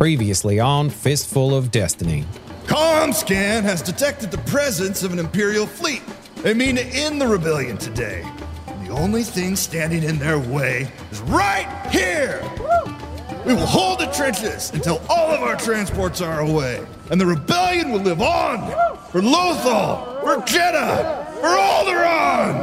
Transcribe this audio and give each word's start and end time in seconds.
Previously 0.00 0.58
on 0.58 0.88
Fistful 0.88 1.54
of 1.54 1.70
Destiny. 1.70 2.24
Comscan 2.64 3.62
has 3.64 3.82
detected 3.82 4.30
the 4.30 4.38
presence 4.38 5.02
of 5.02 5.12
an 5.12 5.18
Imperial 5.18 5.66
fleet. 5.66 6.00
They 6.36 6.54
mean 6.54 6.76
to 6.76 6.86
end 6.86 7.20
the 7.20 7.26
rebellion 7.28 7.76
today. 7.76 8.24
And 8.66 8.86
the 8.86 8.92
only 8.92 9.22
thing 9.22 9.56
standing 9.56 10.02
in 10.02 10.18
their 10.18 10.38
way 10.38 10.90
is 11.10 11.20
right 11.20 11.68
here. 11.90 12.40
We 13.44 13.52
will 13.52 13.66
hold 13.66 14.00
the 14.00 14.06
trenches 14.06 14.70
until 14.70 15.02
all 15.10 15.32
of 15.32 15.42
our 15.42 15.56
transports 15.56 16.22
are 16.22 16.40
away, 16.40 16.82
and 17.10 17.20
the 17.20 17.26
rebellion 17.26 17.92
will 17.92 18.00
live 18.00 18.22
on 18.22 18.70
for 19.10 19.20
Lothal, 19.20 20.22
for 20.22 20.36
Jedha, 20.46 21.26
for 21.34 21.48
Alderaan. 21.48 22.56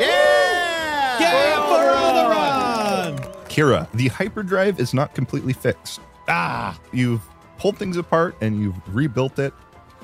Yeah! 0.00 1.20
Yeah, 1.20 1.56
for 1.68 3.14
Alderaan! 3.14 3.44
Kira, 3.44 3.88
the 3.92 4.08
hyperdrive 4.08 4.80
is 4.80 4.92
not 4.92 5.14
completely 5.14 5.52
fixed. 5.52 6.00
Ah, 6.28 6.78
you've 6.92 7.20
pulled 7.58 7.76
things 7.78 7.96
apart 7.96 8.34
and 8.40 8.60
you've 8.60 8.94
rebuilt 8.94 9.38
it, 9.38 9.52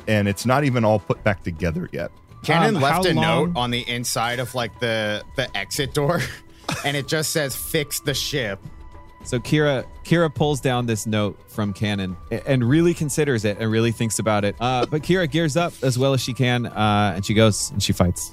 and 0.06 0.28
it's 0.28 0.44
not 0.46 0.64
even 0.64 0.84
all 0.84 0.98
put 0.98 1.22
back 1.24 1.42
together 1.42 1.88
yet. 1.92 2.10
Cannon 2.44 2.76
Um, 2.76 2.82
left 2.82 3.04
a 3.06 3.12
long- 3.14 3.52
note 3.52 3.52
on 3.56 3.70
the 3.70 3.88
inside 3.88 4.38
of 4.38 4.54
like 4.54 4.78
the 4.80 5.22
the 5.36 5.54
exit 5.56 5.92
door, 5.94 6.20
and 6.84 6.96
it 6.96 7.08
just 7.08 7.30
says 7.30 7.54
"fix 7.56 8.00
the 8.00 8.14
ship." 8.14 8.60
So 9.24 9.38
Kira 9.40 9.84
Kira 10.04 10.32
pulls 10.32 10.60
down 10.60 10.86
this 10.86 11.06
note 11.06 11.38
from 11.48 11.72
Cannon 11.72 12.16
and 12.46 12.62
really 12.66 12.94
considers 12.94 13.44
it 13.44 13.58
and 13.58 13.70
really 13.70 13.90
thinks 13.92 14.18
about 14.20 14.44
it. 14.44 14.54
Uh, 14.60 14.86
but 14.86 15.02
Kira 15.02 15.28
gears 15.30 15.56
up 15.56 15.72
as 15.82 15.98
well 15.98 16.14
as 16.14 16.20
she 16.20 16.32
can, 16.32 16.66
uh, 16.66 17.12
and 17.16 17.26
she 17.26 17.34
goes 17.34 17.70
and 17.72 17.82
she 17.82 17.92
fights. 17.92 18.32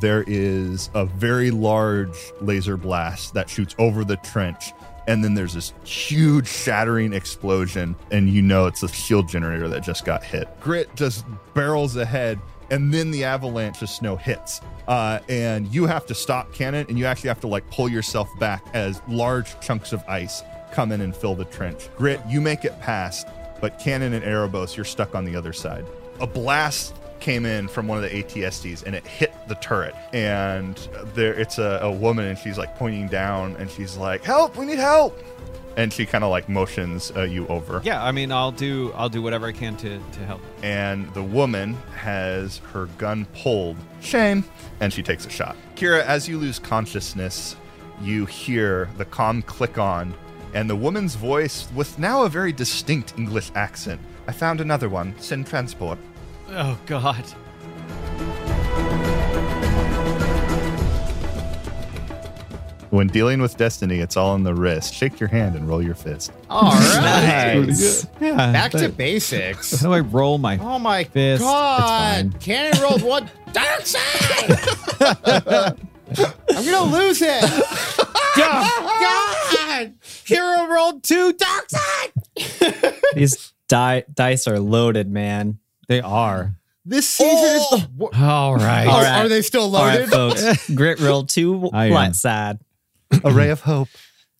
There 0.00 0.24
is 0.26 0.90
a 0.94 1.06
very 1.06 1.50
large 1.50 2.16
laser 2.42 2.76
blast 2.76 3.32
that 3.34 3.48
shoots 3.48 3.74
over 3.78 4.04
the 4.04 4.16
trench, 4.18 4.72
and 5.06 5.22
then 5.22 5.34
there's 5.34 5.54
this 5.54 5.72
huge 5.84 6.48
shattering 6.48 7.12
explosion, 7.12 7.96
and 8.10 8.28
you 8.28 8.42
know 8.42 8.66
it's 8.66 8.82
a 8.82 8.88
shield 8.88 9.28
generator 9.28 9.68
that 9.68 9.82
just 9.82 10.04
got 10.04 10.22
hit. 10.22 10.48
Grit 10.60 10.94
just 10.96 11.24
barrels 11.54 11.96
ahead, 11.96 12.38
and 12.70 12.92
then 12.92 13.10
the 13.10 13.24
avalanche 13.24 13.82
of 13.82 13.88
snow 13.88 14.16
hits. 14.16 14.60
Uh, 14.88 15.20
and 15.28 15.72
you 15.72 15.86
have 15.86 16.06
to 16.06 16.14
stop 16.14 16.52
cannon, 16.52 16.86
and 16.88 16.98
you 16.98 17.06
actually 17.06 17.28
have 17.28 17.40
to 17.40 17.48
like 17.48 17.68
pull 17.70 17.88
yourself 17.88 18.28
back 18.38 18.64
as 18.74 19.00
large 19.08 19.58
chunks 19.60 19.92
of 19.92 20.02
ice 20.08 20.42
come 20.72 20.92
in 20.92 21.00
and 21.00 21.16
fill 21.16 21.34
the 21.34 21.44
trench. 21.46 21.88
Grit, 21.96 22.20
you 22.28 22.40
make 22.40 22.64
it 22.64 22.78
past, 22.80 23.26
but 23.60 23.78
Cannon 23.78 24.12
and 24.12 24.24
Erebos, 24.24 24.76
you're 24.76 24.84
stuck 24.84 25.14
on 25.14 25.24
the 25.24 25.34
other 25.34 25.52
side. 25.52 25.86
A 26.20 26.26
blast 26.26 26.94
came 27.20 27.46
in 27.46 27.68
from 27.68 27.86
one 27.88 28.02
of 28.02 28.10
the 28.10 28.22
ATSTs 28.22 28.84
and 28.84 28.94
it 28.94 29.06
hit 29.06 29.32
the 29.48 29.54
turret. 29.56 29.94
And 30.12 30.76
there, 31.14 31.34
it's 31.34 31.58
a, 31.58 31.80
a 31.82 31.90
woman, 31.90 32.26
and 32.26 32.38
she's 32.38 32.58
like 32.58 32.76
pointing 32.76 33.08
down, 33.08 33.56
and 33.56 33.70
she's 33.70 33.96
like, 33.96 34.22
"Help! 34.24 34.56
We 34.56 34.66
need 34.66 34.78
help!" 34.78 35.18
And 35.76 35.92
she 35.92 36.06
kind 36.06 36.24
of 36.24 36.30
like 36.30 36.48
motions 36.48 37.12
uh, 37.14 37.22
you 37.22 37.46
over. 37.48 37.82
Yeah, 37.84 38.02
I 38.02 38.10
mean, 38.10 38.32
I'll 38.32 38.52
do 38.52 38.92
I'll 38.94 39.10
do 39.10 39.20
whatever 39.20 39.46
I 39.46 39.52
can 39.52 39.76
to 39.78 39.98
to 39.98 40.20
help. 40.20 40.40
and 40.62 41.12
the 41.14 41.22
woman 41.22 41.74
has 41.94 42.58
her 42.72 42.86
gun 42.98 43.26
pulled. 43.34 43.76
Shame. 44.00 44.44
And 44.80 44.92
she 44.92 45.02
takes 45.02 45.26
a 45.26 45.30
shot. 45.30 45.56
Kira, 45.74 46.00
as 46.02 46.28
you 46.28 46.38
lose 46.38 46.58
consciousness, 46.58 47.56
you 48.00 48.24
hear 48.26 48.88
the 48.96 49.04
comm 49.04 49.44
click 49.44 49.76
on, 49.78 50.14
and 50.54 50.68
the 50.70 50.76
woman's 50.76 51.14
voice, 51.14 51.68
with 51.74 51.98
now 51.98 52.22
a 52.24 52.28
very 52.28 52.52
distinct 52.52 53.14
English 53.18 53.50
accent. 53.54 54.00
I 54.26 54.32
found 54.32 54.60
another 54.60 54.88
one. 54.88 55.14
Send 55.18 55.46
transport. 55.46 55.98
Oh 56.48 56.78
God. 56.86 57.24
When 62.90 63.08
dealing 63.08 63.42
with 63.42 63.56
destiny, 63.56 63.98
it's 63.98 64.16
all 64.16 64.36
in 64.36 64.44
the 64.44 64.54
wrist. 64.54 64.94
Shake 64.94 65.18
your 65.18 65.28
hand 65.28 65.56
and 65.56 65.68
roll 65.68 65.82
your 65.82 65.96
fist. 65.96 66.32
All 66.48 66.70
right, 66.70 67.56
Yeah. 68.20 68.52
back 68.52 68.70
to 68.72 68.88
basics. 68.88 69.72
How 69.80 69.88
do 69.88 69.92
I 69.92 70.00
roll 70.00 70.38
my? 70.38 70.56
Oh 70.58 70.78
my 70.78 71.02
Fist, 71.04 71.42
god! 71.42 72.36
Cannon 72.40 72.80
rolled 72.80 73.02
one 73.02 73.28
dark 73.52 73.84
side. 73.84 74.58
I'm 75.00 76.64
gonna 76.64 76.84
lose 76.96 77.20
it. 77.22 77.42
God! 78.36 79.92
Hero 80.24 80.66
rolled 80.68 81.02
two 81.02 81.32
dark 81.32 81.66
side. 81.68 82.92
These 83.14 83.52
di- 83.68 84.04
dice 84.14 84.46
are 84.46 84.60
loaded, 84.60 85.10
man. 85.10 85.58
They 85.88 86.00
are. 86.00 86.54
This 86.84 87.08
season 87.08 87.56
is 87.56 87.70
the. 87.70 87.88
wo- 87.96 88.10
All 88.14 88.54
right. 88.56 88.86
Oh, 88.86 88.90
All 88.90 89.02
right. 89.02 89.24
Are 89.24 89.28
they 89.28 89.42
still 89.42 89.74
All 89.74 89.84
right, 89.84 90.08
loaded? 90.08 90.10
folks. 90.10 90.70
Grit 90.74 91.00
roll 91.00 91.24
two 91.24 91.68
I 91.72 91.86
am. 91.86 91.92
light 91.92 92.14
side. 92.14 92.58
A 93.24 93.32
ray 93.32 93.50
of 93.50 93.60
hope. 93.62 93.88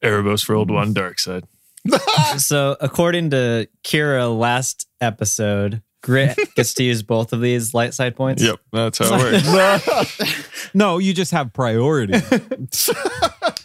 Erebos 0.02 0.48
rolled 0.48 0.70
one 0.70 0.92
dark 0.92 1.18
side. 1.18 1.44
So, 2.38 2.76
according 2.80 3.30
to 3.30 3.68
Kira 3.84 4.36
last 4.36 4.88
episode, 5.00 5.82
Grit 6.06 6.38
gets 6.54 6.72
to 6.74 6.84
use 6.84 7.02
both 7.02 7.32
of 7.32 7.40
these 7.40 7.74
light 7.74 7.92
side 7.92 8.14
points. 8.14 8.40
Yep, 8.40 8.60
that's 8.72 8.98
how 8.98 9.16
it 9.20 9.44
works. 9.46 10.46
No, 10.74 10.98
you 10.98 11.12
just 11.14 11.32
have 11.32 11.52
priority. 11.52 12.14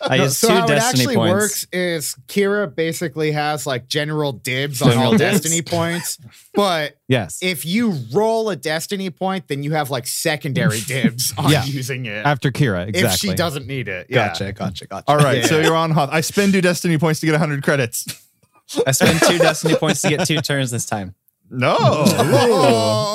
I 0.01 0.17
No, 0.17 0.23
use 0.23 0.37
so 0.37 0.47
two 0.47 0.53
how 0.55 0.65
it 0.65 0.71
actually 0.71 1.15
points. 1.15 1.31
works 1.33 1.67
is 1.71 2.15
Kira 2.27 2.73
basically 2.73 3.31
has 3.31 3.67
like 3.67 3.87
general 3.87 4.31
dibs 4.31 4.81
on 4.81 4.89
General 4.89 5.05
all 5.07 5.11
dibs. 5.11 5.21
destiny 5.41 5.61
points, 5.61 6.17
but 6.53 6.97
yes. 7.07 7.39
if 7.41 7.65
you 7.65 7.91
roll 8.13 8.49
a 8.49 8.55
destiny 8.55 9.09
point, 9.09 9.47
then 9.47 9.61
you 9.63 9.73
have 9.73 9.89
like 9.89 10.07
secondary 10.07 10.79
dibs 10.87 11.33
on 11.37 11.51
Yeah. 11.51 11.63
using 11.65 12.05
it. 12.07 12.25
After 12.25 12.51
Kira, 12.51 12.87
exactly. 12.87 13.29
If 13.29 13.33
she 13.33 13.33
doesn't 13.35 13.67
need 13.67 13.87
it, 13.87 14.07
yeah. 14.09 14.27
Gotcha, 14.29 14.51
gotcha, 14.53 14.87
gotcha. 14.87 15.05
All 15.07 15.17
right, 15.17 15.43
so 15.45 15.59
you're 15.59 15.75
on 15.75 15.91
Hoth. 15.91 16.09
I 16.11 16.21
spend 16.21 16.53
two 16.53 16.61
destiny 16.61 16.97
points 16.97 17.19
to 17.19 17.25
get 17.27 17.33
100 17.33 17.61
credits. 17.63 18.05
I 18.87 18.91
spend 18.91 19.19
two 19.27 19.37
destiny 19.37 19.75
points 19.75 20.01
to 20.01 20.09
get 20.09 20.25
two 20.25 20.39
turns 20.41 20.71
this 20.71 20.85
time. 20.85 21.13
No. 21.51 21.75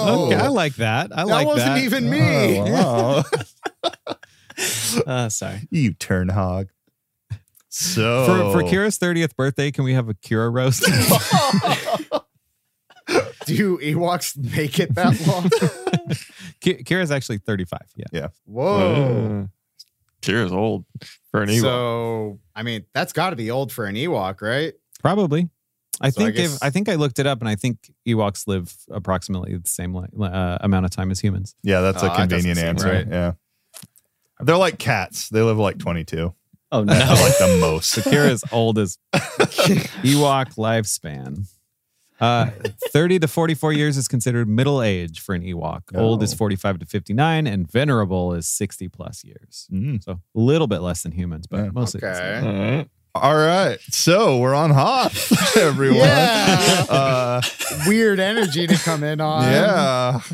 Oh, 0.09 0.27
Okay, 0.31 0.37
I 0.41 0.49
like 0.49 0.75
that. 0.77 1.11
I 1.13 1.23
like 1.25 1.27
that 1.27 1.35
like 1.35 1.47
wasn't 1.47 1.75
that. 1.75 1.83
even 1.85 2.11
me. 2.11 2.61
Oh, 2.61 3.25
Uh, 5.07 5.29
sorry. 5.29 5.67
you 5.71 5.93
turn 5.95 6.29
hog. 6.29 6.69
So 7.69 8.53
For, 8.53 8.61
for 8.61 8.67
Kira's 8.67 8.99
30th 8.99 9.37
birthday, 9.37 9.71
can 9.71 9.85
we 9.85 9.93
have 9.95 10.09
a 10.09 10.15
Kira 10.15 10.51
roast? 10.53 10.83
Do 13.47 13.79
Ewoks 13.79 14.37
make 14.37 14.81
it 14.81 14.95
that 14.97 15.25
long? 15.27 15.49
Ki- 16.61 16.83
Kira's 16.83 17.11
actually 17.13 17.39
35. 17.39 17.79
Yeah. 17.95 18.05
Yeah. 18.13 18.29
Whoa. 18.45 19.45
Uh, 19.45 19.47
Kira's 20.23 20.53
old 20.53 20.85
for 21.31 21.43
an 21.43 21.49
Ewok. 21.51 21.61
So, 21.61 22.41
I 22.57 22.63
mean, 22.65 22.85
that's 22.95 23.13
got 23.13 23.31
to 23.31 23.37
be 23.37 23.51
old 23.51 23.71
for 23.71 23.85
an 23.85 23.95
Ewok, 23.95 24.41
right? 24.43 24.73
Probably. 25.01 25.49
I 26.01 26.11
So 26.11 26.21
I 26.21 26.25
think 26.25 26.37
guess- 26.37 26.57
if 26.57 26.63
I 26.63 26.71
think 26.71 26.89
I 26.89 26.95
looked 26.97 27.19
it 27.19 27.27
up, 27.27 27.41
and 27.41 27.49
I 27.49 27.57
think 27.57 27.91
Ewoks 28.07 28.47
live 28.47 28.75
approximately 28.91 29.57
the 29.57 29.69
same 29.69 29.97
uh, 29.97 30.59
amount 30.61 30.85
of 30.85 30.91
time 30.91 31.11
as 31.11 31.21
humans. 31.21 31.55
Yeah, 31.63 31.81
that's 31.81 32.03
Oh, 32.03 32.07
a 32.07 32.09
that 32.11 32.17
convenient 32.29 32.59
seem 32.59 32.67
answer. 32.69 32.89
right. 32.89 33.07
Yeah. 33.09 33.33
They're 34.41 34.59
like 34.59 34.79
cats. 34.79 35.31
They 35.31 35.41
live 35.41 35.57
like 35.57 35.79
22. 35.79 36.35
Oh, 36.73 36.83
no. 36.85 36.93
like 36.93 37.39
the 37.39 37.59
most. 37.61 37.89
So 37.91 38.03
Kira's 38.03 38.45
old 38.53 38.79
as 38.79 38.99
Ewok 39.15 40.57
lifespan. 40.57 41.47
Uh, 42.19 42.49
30 42.93 43.19
to 43.21 43.29
44 43.29 43.73
years 43.75 43.97
is 43.99 44.09
considered 44.09 44.49
middle 44.49 44.83
age 44.83 45.21
for 45.21 45.35
an 45.35 45.43
Ewok. 45.43 45.83
Old 45.95 46.23
is 46.23 46.33
Oh. 46.33 46.37
45 46.37 46.79
to 46.79 46.87
59, 46.87 47.47
and 47.47 47.71
venerable 47.71 48.33
is 48.33 48.47
60 48.47 48.89
plus 48.89 49.23
years. 49.23 49.69
Mm. 49.71 50.03
So 50.03 50.13
a 50.13 50.19
little 50.35 50.67
bit 50.67 50.79
less 50.81 51.03
than 51.03 51.13
humans, 51.13 51.47
but 51.47 51.65
Yeah. 51.65 51.71
mostly. 51.73 52.01
the 52.01 52.15
same. 52.15 52.47
Okay. 52.47 52.89
All 53.23 53.37
right. 53.37 53.59
All 53.61 53.67
right. 53.69 53.79
So 53.91 54.39
we're 54.39 54.55
on 54.55 54.71
Hoth, 54.71 55.57
everyone. 55.57 55.99
Yeah. 55.99 56.85
Uh, 56.89 57.43
Weird 57.87 58.19
energy 58.21 58.67
to 58.67 58.75
come 58.77 59.03
in 59.05 59.21
on. 59.21 59.43
yeah. 59.45 60.21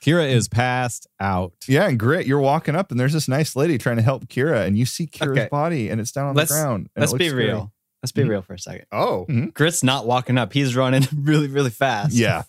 Kira 0.00 0.30
is 0.30 0.48
passed 0.48 1.06
out. 1.20 1.52
Yeah. 1.66 1.88
And 1.88 1.98
Grit, 1.98 2.26
you're 2.26 2.38
walking 2.40 2.74
up 2.76 2.90
and 2.90 2.98
there's 3.00 3.12
this 3.12 3.28
nice 3.28 3.56
lady 3.56 3.76
trying 3.78 3.96
to 3.96 4.02
help 4.02 4.26
Kira, 4.28 4.64
and 4.66 4.78
you 4.78 4.86
see 4.86 5.06
Kira's 5.06 5.30
Okay. 5.38 5.48
body 5.50 5.88
and 5.90 6.00
it's 6.00 6.12
down 6.12 6.28
on 6.28 6.34
Let's- 6.34 6.50
the 6.50 6.60
ground. 6.62 6.88
and 6.94 7.02
it 7.04 7.10
Let's 7.10 7.12
be 7.12 7.24
looks 7.24 7.30
scary. 7.32 7.46
real. 7.46 7.72
Let's 8.02 8.12
be 8.12 8.22
Mhm. 8.22 8.28
real 8.28 8.42
for 8.42 8.54
a 8.54 8.58
second. 8.60 8.86
Oh. 8.92 9.26
Grit's 9.54 9.82
not 9.82 10.06
walking 10.06 10.38
up. 10.38 10.52
He's 10.52 10.76
running 10.76 11.02
really, 11.16 11.48
really 11.48 11.70
fast. 11.70 12.12
Yeah. 12.14 12.44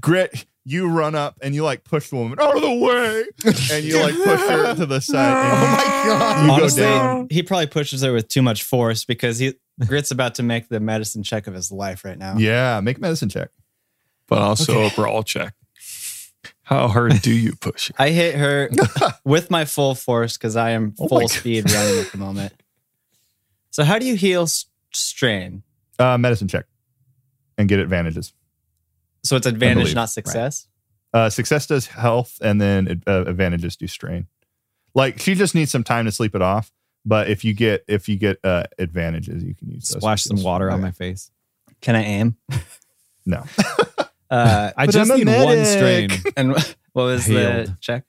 Grit, 0.00 0.44
you 0.70 0.86
run 0.88 1.14
up 1.14 1.38
and 1.40 1.54
you 1.54 1.64
like 1.64 1.82
push 1.84 2.10
the 2.10 2.16
woman 2.16 2.38
out 2.40 2.54
of 2.56 2.62
the 2.62 2.74
way, 2.74 3.24
and 3.72 3.84
you 3.84 4.00
like 4.00 4.14
push 4.14 4.40
her 4.48 4.74
to 4.74 4.86
the 4.86 5.00
side. 5.00 5.28
Oh 5.48 5.76
my 5.76 5.84
god. 6.18 6.42
You 6.42 6.46
go 6.48 6.52
Honestly, 6.54 6.82
down. 6.82 7.26
he 7.30 7.42
probably 7.42 7.66
pushes 7.68 8.02
her 8.02 8.12
with 8.12 8.28
too 8.28 8.42
much 8.42 8.62
force 8.62 9.04
because 9.04 9.38
he 9.38 9.54
Grit's 9.86 10.10
about 10.10 10.34
to 10.36 10.42
make 10.42 10.68
the 10.68 10.80
medicine 10.80 11.22
check 11.22 11.46
of 11.46 11.54
his 11.54 11.70
life 11.72 12.04
right 12.04 12.18
now. 12.18 12.36
yeah, 12.36 12.80
make 12.80 12.98
a 12.98 13.00
medicine 13.00 13.28
check. 13.28 13.48
But 14.26 14.38
also 14.40 14.86
a 14.86 14.90
brawl 14.90 15.22
check. 15.22 15.54
How 16.64 16.88
hard 16.88 17.22
do 17.22 17.32
you 17.32 17.54
push 17.56 17.88
her? 17.88 17.94
I 17.98 18.10
hit 18.10 18.34
her 18.34 18.68
with 19.24 19.50
my 19.50 19.64
full 19.64 19.94
force 19.94 20.36
because 20.36 20.54
I 20.56 20.70
am 20.70 20.94
Oh 20.98 21.04
my 21.04 21.08
full 21.08 21.20
God. 21.20 21.30
speed 21.30 21.70
running 21.72 21.98
at 22.00 22.12
the 22.12 22.18
moment. 22.18 22.52
So 23.70 23.84
how 23.84 23.98
do 23.98 24.04
you 24.06 24.16
heal 24.16 24.46
strain? 24.92 25.62
Uh, 25.98 26.18
medicine 26.18 26.46
check, 26.48 26.66
and 27.56 27.68
get 27.68 27.78
advantages. 27.80 28.32
So 29.28 29.36
it's 29.36 29.46
advantage, 29.46 29.84
believe. 29.84 29.94
not 29.94 30.08
success. 30.08 30.66
Uh, 31.12 31.28
success 31.28 31.66
does 31.66 31.86
health, 31.86 32.38
and 32.42 32.60
then 32.60 33.02
uh, 33.06 33.24
advantages 33.26 33.76
do 33.76 33.86
strain. 33.86 34.26
Like 34.94 35.18
she 35.18 35.34
just 35.34 35.54
needs 35.54 35.70
some 35.70 35.84
time 35.84 36.06
to 36.06 36.12
sleep 36.12 36.34
it 36.34 36.42
off. 36.42 36.72
But 37.04 37.28
if 37.28 37.44
you 37.44 37.52
get 37.52 37.84
if 37.88 38.08
you 38.08 38.16
get 38.16 38.38
uh, 38.42 38.64
advantages, 38.78 39.44
you 39.44 39.54
can 39.54 39.70
use 39.70 39.88
those 39.88 40.00
Splash 40.00 40.24
some 40.24 40.42
water 40.42 40.70
on 40.70 40.80
my 40.80 40.90
face. 40.90 41.30
Can 41.82 41.94
I 41.94 42.04
aim? 42.04 42.36
No. 43.24 43.44
Uh, 44.30 44.70
I 44.76 44.86
just 44.86 45.10
need 45.10 45.26
one 45.26 45.64
strain. 45.64 46.10
and 46.36 46.52
what 46.92 47.04
was 47.04 47.24
the 47.24 47.74
check? 47.80 48.04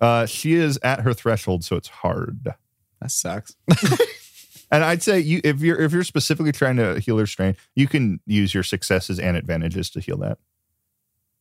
Uh, 0.00 0.24
she 0.24 0.54
is 0.54 0.78
at 0.84 1.00
her 1.00 1.12
threshold, 1.12 1.64
so 1.64 1.74
it's 1.74 1.88
hard. 1.88 2.54
That 3.00 3.10
sucks. 3.10 3.56
And 4.70 4.84
I'd 4.84 5.02
say 5.02 5.18
you 5.20 5.40
if 5.44 5.60
you're 5.60 5.80
if 5.80 5.92
you're 5.92 6.04
specifically 6.04 6.52
trying 6.52 6.76
to 6.76 7.00
heal 7.00 7.18
her 7.18 7.26
strain, 7.26 7.56
you 7.74 7.88
can 7.88 8.20
use 8.26 8.52
your 8.52 8.62
successes 8.62 9.18
and 9.18 9.36
advantages 9.36 9.90
to 9.90 10.00
heal 10.00 10.18
that. 10.18 10.38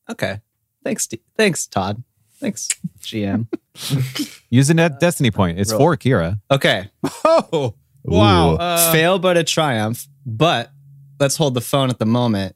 Okay. 0.09 0.39
Thanks, 0.83 1.04
Steve. 1.04 1.19
Thanks, 1.36 1.68
Todd. 1.68 2.04
Thanks, 2.39 2.68
GM. 3.01 3.48
Using 4.50 4.77
that 4.77 5.00
destiny 5.00 5.31
point. 5.31 5.59
It's 5.59 5.71
Roll. 5.71 5.80
for 5.81 5.98
Kira. 5.98 6.39
Okay. 6.51 6.89
Oh, 7.25 7.74
wow. 8.04 8.56
Uh, 8.56 8.92
Fail 8.92 9.19
but 9.19 9.38
a 9.38 9.44
triumph. 9.44 10.07
But 10.25 10.71
let's 11.19 11.36
hold 11.38 11.54
the 11.56 11.62
phone 11.62 11.89
at 11.89 12.00
the 12.00 12.06
moment 12.06 12.56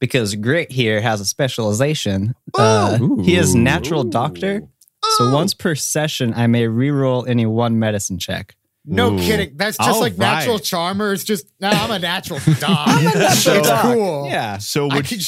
because 0.00 0.34
Grit 0.36 0.70
here 0.70 1.00
has 1.00 1.20
a 1.20 1.24
specialization. 1.24 2.34
Uh, 2.56 2.98
he 3.22 3.36
is 3.36 3.54
Ooh. 3.54 3.58
natural 3.58 4.04
doctor. 4.04 4.62
So 5.16 5.32
once 5.32 5.52
per 5.54 5.74
session, 5.74 6.32
I 6.34 6.46
may 6.46 6.64
reroll 6.66 7.28
any 7.28 7.44
one 7.46 7.78
medicine 7.78 8.18
check. 8.18 8.54
No 8.84 9.12
Ooh. 9.14 9.18
kidding. 9.18 9.56
That's 9.56 9.76
just 9.76 9.88
All 9.90 10.00
like 10.00 10.16
natural 10.16 10.56
right. 10.56 10.64
charmer. 10.64 11.12
It's 11.12 11.24
just 11.24 11.46
no, 11.60 11.68
I'm 11.70 11.90
a 11.90 11.98
natural 11.98 12.38
dog. 12.58 12.88
So- 13.34 13.54
it's 13.58 13.82
cool. 13.82 14.26
Yeah. 14.26 14.58
So 14.58 14.88
I 14.90 14.96
would 14.96 15.06
could, 15.06 15.22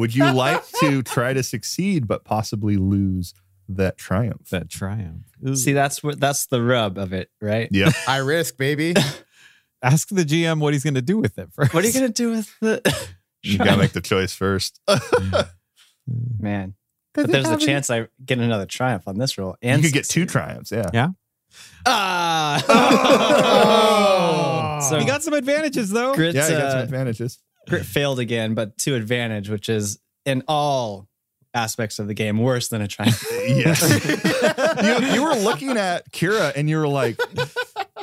would 0.00 0.14
you 0.14 0.30
like 0.32 0.66
to 0.80 1.02
try 1.02 1.32
to 1.32 1.42
succeed 1.42 2.08
but 2.08 2.24
possibly 2.24 2.76
lose 2.76 3.34
that 3.68 3.96
triumph? 3.98 4.48
that 4.48 4.68
triumph. 4.68 5.24
See, 5.54 5.72
that's 5.72 6.02
what 6.02 6.18
that's 6.18 6.46
the 6.46 6.62
rub 6.62 6.98
of 6.98 7.12
it, 7.12 7.30
right? 7.40 7.68
Yeah. 7.70 7.92
I 8.08 8.18
risk, 8.18 8.56
baby. 8.56 8.94
Ask 9.82 10.08
the 10.08 10.24
GM 10.24 10.58
what 10.60 10.72
he's 10.72 10.84
going 10.84 10.94
to 10.94 11.02
do 11.02 11.18
with 11.18 11.38
it 11.38 11.52
first. 11.52 11.72
What 11.72 11.84
are 11.84 11.86
you 11.86 11.92
gonna 11.92 12.08
do 12.10 12.30
with 12.32 12.54
the 12.60 13.08
You 13.42 13.56
gotta 13.56 13.78
make 13.78 13.92
the 13.92 14.00
choice 14.02 14.34
first. 14.34 14.80
man? 16.38 16.74
But 17.14 17.30
there's 17.30 17.48
a 17.48 17.56
chance 17.56 17.90
I 17.90 18.08
get 18.24 18.38
another 18.38 18.66
triumph 18.66 19.04
on 19.06 19.18
this 19.18 19.36
roll. 19.38 19.56
you 19.62 19.70
And 19.70 19.82
could 19.82 19.92
get 19.92 20.04
two 20.08 20.26
triumphs. 20.26 20.70
Yeah. 20.70 20.90
Yeah. 20.92 21.08
Ah. 21.86 22.62
Oh. 24.82 24.88
so 24.88 24.98
you 24.98 25.06
got 25.06 25.22
some 25.22 25.34
advantages, 25.34 25.90
though. 25.90 26.14
Grit, 26.14 26.34
Yeah, 26.34 26.48
you 26.48 26.54
got 26.54 26.70
some 26.72 26.80
uh, 26.80 26.84
advantages. 26.84 27.38
Grit 27.68 27.84
failed 27.84 28.18
again, 28.18 28.54
but 28.54 28.76
to 28.78 28.94
advantage, 28.94 29.48
which 29.48 29.68
is 29.68 29.98
in 30.24 30.42
all 30.48 31.08
aspects 31.54 31.98
of 31.98 32.06
the 32.06 32.14
game 32.14 32.38
worse 32.38 32.68
than 32.68 32.80
a 32.80 32.88
triumph. 32.88 33.24
Yes. 33.30 33.82
you, 35.02 35.14
you 35.14 35.22
were 35.22 35.34
looking 35.34 35.76
at 35.76 36.10
Kira 36.12 36.52
and 36.54 36.70
you 36.70 36.78
were 36.78 36.88
like, 36.88 37.18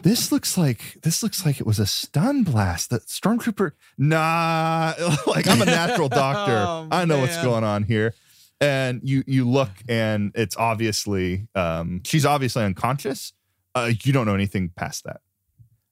this 0.04 0.31
looks 0.31 0.57
like 0.57 0.98
this 1.04 1.24
looks 1.24 1.45
like 1.45 1.59
it 1.59 1.65
was 1.65 1.80
a 1.80 1.86
stun 1.86 2.44
blast. 2.44 2.89
That 2.89 3.07
stormtrooper, 3.07 3.71
nah, 3.98 4.94
like 5.27 5.48
I'm 5.48 5.62
a 5.62 5.65
natural 5.65 6.09
doctor. 6.09 6.38
Oh, 6.68 6.88
I 6.92 7.06
know 7.06 7.19
what's 7.19 7.42
going 7.42 7.63
on 7.63 7.83
here. 7.83 8.13
And 8.59 9.01
you 9.04 9.24
you 9.27 9.48
look 9.50 9.69
and 9.88 10.31
it's 10.36 10.57
obviously 10.57 11.48
um 11.56 12.01
she's 12.04 12.25
obviously 12.25 12.63
unconscious. 12.63 13.33
Uh 13.75 13.92
you 14.04 14.12
don't 14.12 14.25
know 14.25 14.33
anything 14.33 14.71
past 14.75 15.04
that. 15.06 15.21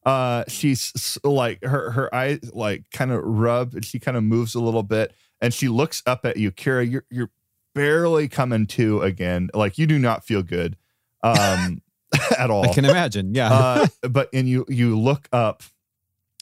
Uh 0.06 0.44
she's 0.48 1.18
like 1.24 1.64
her 1.64 1.92
her 1.92 2.14
eyes 2.14 2.40
like 2.54 2.84
kind 2.92 3.12
of 3.12 3.24
rub 3.24 3.74
and 3.74 3.84
she 3.84 4.00
kind 4.00 4.16
of 4.16 4.24
moves 4.24 4.54
a 4.54 4.60
little 4.60 4.84
bit 4.84 5.14
and 5.42 5.54
she 5.54 5.68
looks 5.68 6.04
up 6.06 6.26
at 6.26 6.38
you. 6.38 6.52
Kira, 6.52 6.90
you're 6.90 7.06
you're 7.10 7.32
barely 7.74 8.28
coming 8.28 8.68
to 8.68 9.02
again. 9.02 9.50
Like 9.54 9.78
you 9.78 9.88
do 9.88 9.98
not 9.98 10.24
feel 10.24 10.44
good 10.44 10.78
um 11.24 11.82
at 12.38 12.50
all. 12.50 12.70
I 12.70 12.74
can 12.74 12.86
imagine. 12.86 13.34
Yeah. 13.34 13.52
uh, 13.52 13.88
but 14.10 14.30
and 14.34 14.48
you 14.48 14.66
you 14.70 14.98
look 14.98 15.28
up. 15.32 15.64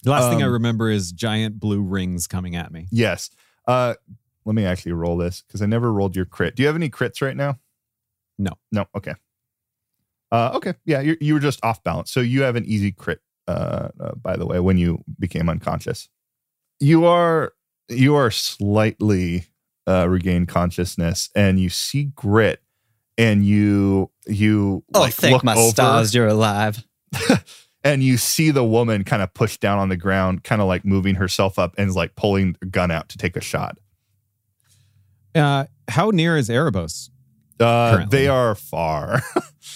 the 0.03 0.11
last 0.11 0.29
thing 0.29 0.43
I 0.43 0.47
um, 0.47 0.53
remember 0.53 0.89
is 0.89 1.11
giant 1.11 1.59
blue 1.59 1.81
rings 1.81 2.27
coming 2.27 2.55
at 2.55 2.71
me. 2.71 2.87
Yes. 2.91 3.29
Uh, 3.67 3.95
let 4.45 4.55
me 4.55 4.65
actually 4.65 4.91
roll 4.91 5.17
this 5.17 5.41
because 5.47 5.61
I 5.61 5.65
never 5.65 5.91
rolled 5.91 6.15
your 6.15 6.25
crit. 6.25 6.55
Do 6.55 6.63
you 6.63 6.67
have 6.67 6.75
any 6.75 6.89
crits 6.89 7.21
right 7.21 7.35
now? 7.35 7.59
No. 8.37 8.51
No. 8.71 8.85
Okay. 8.95 9.13
Uh, 10.31 10.51
okay. 10.55 10.73
Yeah, 10.85 10.99
you 11.01 11.15
you 11.21 11.35
were 11.35 11.39
just 11.39 11.63
off 11.63 11.83
balance, 11.83 12.11
so 12.11 12.19
you 12.19 12.41
have 12.41 12.55
an 12.55 12.65
easy 12.65 12.91
crit. 12.91 13.21
Uh, 13.47 13.89
uh, 13.99 14.15
by 14.15 14.37
the 14.37 14.45
way, 14.45 14.59
when 14.59 14.77
you 14.77 15.03
became 15.19 15.49
unconscious, 15.49 16.09
you 16.79 17.05
are 17.05 17.53
you 17.89 18.15
are 18.15 18.31
slightly 18.31 19.47
uh, 19.87 20.07
regained 20.07 20.47
consciousness, 20.47 21.29
and 21.35 21.59
you 21.59 21.69
see 21.69 22.05
grit, 22.15 22.61
and 23.17 23.45
you 23.45 24.09
you 24.27 24.83
oh, 24.93 25.01
like 25.01 25.13
thank 25.13 25.33
look 25.33 25.43
my 25.43 25.55
over, 25.55 25.69
stars, 25.69 26.15
you're 26.15 26.27
alive. 26.27 26.85
and 27.83 28.01
you 28.01 28.17
see 28.17 28.49
the 28.51 28.63
woman 28.63 29.03
kind 29.03 29.21
of 29.21 29.33
push 29.33 29.57
down 29.57 29.77
on 29.77 29.89
the 29.89 29.97
ground, 29.97 30.43
kind 30.43 30.61
of 30.61 30.67
like 30.67 30.85
moving 30.85 31.15
herself 31.15 31.59
up 31.59 31.73
and 31.77 31.89
is 31.89 31.95
like 31.95 32.15
pulling 32.15 32.55
a 32.61 32.65
gun 32.65 32.91
out 32.91 33.09
to 33.09 33.17
take 33.17 33.35
a 33.35 33.41
shot. 33.41 33.77
Uh, 35.35 35.65
how 35.87 36.09
near 36.11 36.37
is 36.37 36.49
Erebos? 36.49 37.09
Uh, 37.59 38.05
they 38.05 38.27
are 38.27 38.55
far. 38.55 39.21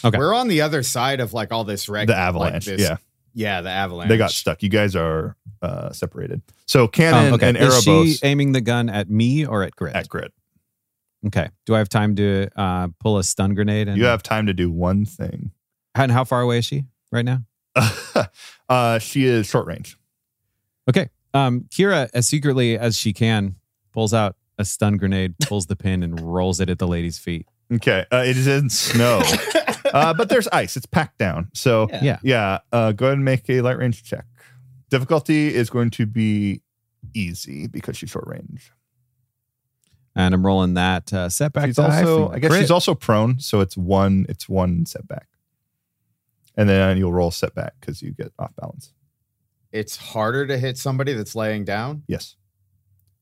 Okay. 0.05 0.17
We're 0.19 0.35
on 0.35 0.47
the 0.47 0.61
other 0.61 0.83
side 0.83 1.19
of 1.19 1.33
like 1.33 1.51
all 1.51 1.63
this 1.63 1.89
wreck. 1.89 2.05
the 2.05 2.13
like 2.13 2.21
avalanche. 2.21 2.65
this- 2.65 2.81
yeah, 2.81 2.97
Yeah, 3.37 3.61
the 3.61 3.69
avalanche. 3.69 4.09
they 4.09 4.17
got 4.17 4.31
stuck. 4.31 4.63
You 4.63 4.69
guys 4.69 4.95
are 4.95 5.35
uh, 5.61 5.91
separated. 5.91 6.41
So 6.65 6.87
Cannon 6.87 7.27
Um, 7.27 7.33
okay. 7.35 7.49
and 7.49 7.57
is 7.57 7.71
Erebos 7.85 8.05
she 8.19 8.19
aiming 8.27 8.53
the 8.53 8.61
gun 8.61 8.89
at 8.89 9.09
me 9.11 9.45
or 9.45 9.61
at 9.61 9.75
Grit? 9.75 9.95
at 9.95 10.09
grit. 10.09 10.33
okay. 11.27 11.49
Do 11.67 11.75
I 11.75 11.77
have 11.77 11.87
time 11.89 12.15
to 12.15 12.47
uh, 12.55 12.87
pull 12.99 13.19
a 13.19 13.23
stun 13.23 13.53
grenade? 13.53 13.87
And, 13.87 13.97
You 13.97 14.05
have 14.05 14.23
time 14.23 14.47
to 14.47 14.53
do 14.53 14.71
one 14.71 15.05
thing. 15.05 15.51
And 15.93 16.11
how 16.11 16.23
far 16.23 16.41
away 16.41 16.57
is 16.59 16.65
she 16.65 16.85
right 17.11 17.23
now? 17.25 17.43
uh, 18.69 18.97
she 18.99 19.25
is 19.25 19.45
short 19.47 19.67
range. 19.67 19.97
Okay. 20.89 21.09
Um, 21.33 21.65
Kira, 21.69 22.09
as 22.13 22.27
secretly 22.27 22.77
as 22.77 22.97
she 22.97 23.13
can, 23.13 23.55
pulls 23.93 24.13
out 24.13 24.35
a 24.57 24.65
stun 24.65 24.97
grenade, 24.97 25.35
pulls 25.43 25.67
the 25.67 25.75
pin, 25.75 26.01
and 26.01 26.19
rolls 26.19 26.59
it 26.59 26.69
at 26.69 26.79
the 26.79 26.87
lady's 26.87 27.19
feet. 27.19 27.45
Okay, 27.71 28.05
uh, 28.11 28.23
it 28.25 28.37
is 28.37 28.47
in 28.47 28.69
snow, 28.69 29.21
uh, 29.93 30.13
but 30.13 30.29
there's 30.29 30.47
ice. 30.49 30.75
It's 30.77 30.85
packed 30.85 31.17
down. 31.17 31.49
So 31.53 31.87
Yeah. 31.91 32.03
Yeah. 32.03 32.19
yeah, 32.23 32.59
uh, 32.71 32.91
go 32.91 33.05
ahead 33.07 33.17
and 33.17 33.25
make 33.25 33.49
a 33.49 33.61
light 33.61 33.77
range 33.77 34.03
check. 34.03 34.25
Difficulty 34.89 35.53
is 35.53 35.69
going 35.69 35.89
to 35.91 36.05
be 36.05 36.61
easy 37.13 37.67
because 37.67 37.97
she's 37.97 38.09
short 38.09 38.27
range. 38.27 38.71
And 40.15 40.33
I'm 40.33 40.45
rolling 40.45 40.73
that 40.73 41.13
uh, 41.13 41.29
setback 41.29 41.67
she's 41.67 41.77
also, 41.77 42.29
for 42.29 42.35
I 42.35 42.39
guess 42.39 42.49
crit. 42.49 42.61
she's 42.61 42.71
also 42.71 42.95
prone, 42.95 43.39
so 43.39 43.59
it's 43.59 43.77
one, 43.77 44.25
it's 44.27 44.49
one 44.49 44.85
setback, 44.87 45.27
and 46.55 46.67
then 46.67 46.97
you'll 46.97 47.13
roll 47.13 47.29
setback 47.29 47.73
because 47.79 48.01
you 48.01 48.13
get 48.13 48.33
off 48.39 48.51
balance. 48.55 48.93
It's 49.71 49.95
harder 49.95 50.47
to 50.47 50.57
hit 50.57 50.79
somebody 50.79 51.13
that's 51.13 51.35
laying 51.35 51.65
down. 51.65 52.01
Yes, 52.07 52.35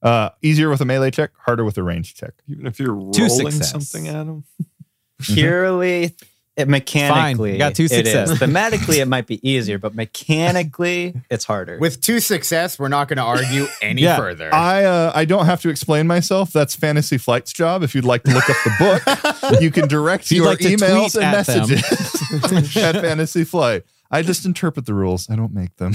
uh, 0.04 0.30
easier 0.42 0.70
with 0.70 0.80
a 0.80 0.86
melee 0.86 1.12
check, 1.12 1.32
harder 1.38 1.66
with 1.66 1.78
a 1.78 1.84
range 1.84 2.16
check. 2.16 2.32
Even 2.48 2.66
if 2.66 2.80
you're 2.80 2.94
rolling 2.94 3.52
something 3.52 4.08
at 4.08 4.24
them. 4.26 4.46
Purely, 5.22 6.16
it 6.58 6.70
mechanically, 6.70 7.54
you 7.54 7.58
got 7.58 7.76
two 7.76 7.88
success. 7.88 8.32
Thematically, 8.40 8.98
it 9.02 9.08
might 9.08 9.28
be 9.28 9.46
easier, 9.48 9.78
but 9.78 9.94
mechanically, 9.94 11.14
it's 11.30 11.44
harder. 11.44 11.78
With 11.80 12.00
two 12.02 12.20
success, 12.22 12.80
we're 12.80 12.88
not 12.88 13.08
going 13.10 13.18
to 13.18 13.24
argue 13.24 13.68
any 13.82 14.04
Yeah, 14.04 14.16
further. 14.18 14.54
I 14.54 14.86
uh, 14.86 15.12
I 15.14 15.26
don't 15.26 15.46
have 15.48 15.62
to 15.64 15.70
explain 15.70 16.08
myself. 16.08 16.54
That's 16.54 16.76
Fantasy 16.76 17.18
Flight's 17.18 17.52
job. 17.52 17.84
If 17.84 17.94
you'd 17.94 18.06
like 18.06 18.24
to 18.24 18.32
look 18.34 18.50
up 18.50 18.56
the 18.64 18.74
book, 18.80 19.62
you 19.62 19.70
can 19.72 19.88
direct 19.88 20.32
you'd 20.32 20.38
your 20.38 20.48
like 20.48 20.60
emails 20.60 21.16
and 21.16 21.26
at 21.26 21.32
messages 21.48 22.78
at 22.78 22.96
Fantasy 23.02 23.44
Flight. 23.44 23.84
I 24.12 24.22
just 24.22 24.46
interpret 24.46 24.86
the 24.86 24.94
rules. 24.94 25.30
I 25.30 25.36
don't 25.36 25.54
make 25.54 25.76
them. 25.78 25.94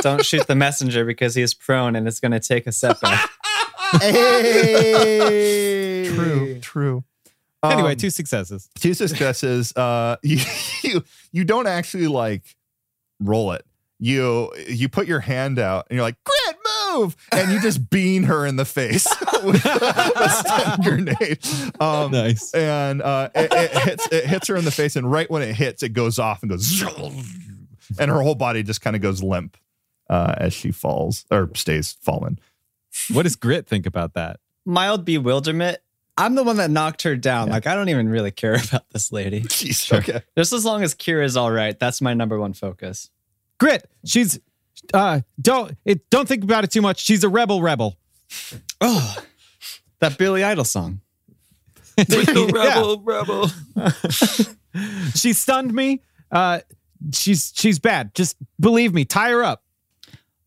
Don't 0.00 0.24
shoot 0.24 0.46
the 0.46 0.54
messenger 0.54 1.04
because 1.04 1.34
he 1.34 1.42
is 1.42 1.54
prone 1.54 1.96
and 1.96 2.06
it's 2.06 2.20
going 2.20 2.32
to 2.32 2.38
take 2.40 2.66
a 2.68 2.72
setback. 2.72 3.28
hey. 4.80 6.08
True, 6.14 6.60
true. 6.60 7.04
Anyway, 7.62 7.90
Um, 7.92 7.96
two 7.96 8.10
successes. 8.10 8.68
two 8.78 8.94
successes. 8.94 9.72
Uh, 9.76 10.16
you, 10.22 10.38
you 10.82 11.04
you 11.32 11.44
don't 11.44 11.66
actually 11.66 12.06
like 12.08 12.56
roll 13.20 13.52
it. 13.52 13.64
You 13.98 14.50
you 14.68 14.88
put 14.88 15.06
your 15.06 15.20
hand 15.20 15.58
out 15.58 15.86
and 15.90 15.96
you're 15.96 16.02
like, 16.04 16.16
"Grit, 16.24 16.56
move!" 16.94 17.16
and 17.32 17.52
you 17.52 17.60
just 17.60 17.90
bean 17.90 18.22
her 18.22 18.46
in 18.46 18.56
the 18.56 18.64
face 18.64 19.06
with 19.44 19.62
a 19.66 20.28
stun 20.30 20.80
grenade. 20.82 21.38
Um, 21.80 22.10
Nice. 22.12 22.52
and 22.54 23.02
uh, 23.02 23.28
it, 23.34 23.52
it 23.52 23.70
hits 23.82 24.08
it 24.10 24.24
hits 24.24 24.48
her 24.48 24.56
in 24.56 24.64
the 24.64 24.70
face, 24.70 24.96
and 24.96 25.10
right 25.10 25.30
when 25.30 25.42
it 25.42 25.54
hits, 25.54 25.82
it 25.82 25.90
goes 25.90 26.18
off 26.18 26.42
and 26.42 26.48
goes, 26.50 26.82
and 27.98 28.10
her 28.10 28.22
whole 28.22 28.34
body 28.34 28.62
just 28.62 28.80
kind 28.80 28.96
of 28.96 29.02
goes 29.02 29.22
limp 29.22 29.58
uh, 30.08 30.34
as 30.38 30.54
she 30.54 30.70
falls 30.70 31.26
or 31.30 31.50
stays 31.54 31.92
fallen. 32.00 32.38
What 33.12 33.24
does 33.24 33.36
Grit 33.36 33.66
think 33.66 33.84
about 33.84 34.14
that? 34.14 34.40
Mild 34.64 35.04
bewilderment. 35.04 35.78
I'm 36.20 36.34
the 36.34 36.42
one 36.44 36.56
that 36.56 36.70
knocked 36.70 37.02
her 37.02 37.16
down. 37.16 37.48
Yeah. 37.48 37.54
Like, 37.54 37.66
I 37.66 37.74
don't 37.74 37.88
even 37.88 38.08
really 38.08 38.30
care 38.30 38.54
about 38.68 38.88
this 38.90 39.10
lady. 39.12 39.40
Jeez, 39.42 39.92
okay. 39.92 40.22
Just 40.36 40.52
as 40.52 40.64
long 40.64 40.82
as 40.82 40.94
Kira's 40.94 41.36
all 41.36 41.50
right, 41.50 41.78
that's 41.78 42.00
my 42.00 42.14
number 42.14 42.38
one 42.38 42.52
focus. 42.52 43.10
Grit, 43.58 43.88
she's 44.04 44.38
uh 44.94 45.20
don't 45.40 45.76
it 45.84 46.08
don't 46.10 46.26
think 46.26 46.42
about 46.42 46.64
it 46.64 46.70
too 46.70 46.80
much. 46.80 47.04
She's 47.04 47.22
a 47.24 47.28
rebel 47.28 47.60
rebel. 47.62 47.96
Oh, 48.80 49.16
that 49.98 50.16
Billy 50.16 50.42
Idol 50.42 50.64
song. 50.64 51.00
the 51.96 52.50
Yeah. 52.54 52.74
rebel, 52.78 53.02
rebel. 53.02 53.50
She 55.14 55.32
stunned 55.32 55.72
me. 55.74 56.02
Uh 56.30 56.60
she's 57.12 57.52
she's 57.54 57.78
bad. 57.78 58.14
Just 58.14 58.36
believe 58.58 58.94
me. 58.94 59.04
Tie 59.04 59.30
her 59.30 59.42
up. 59.44 59.62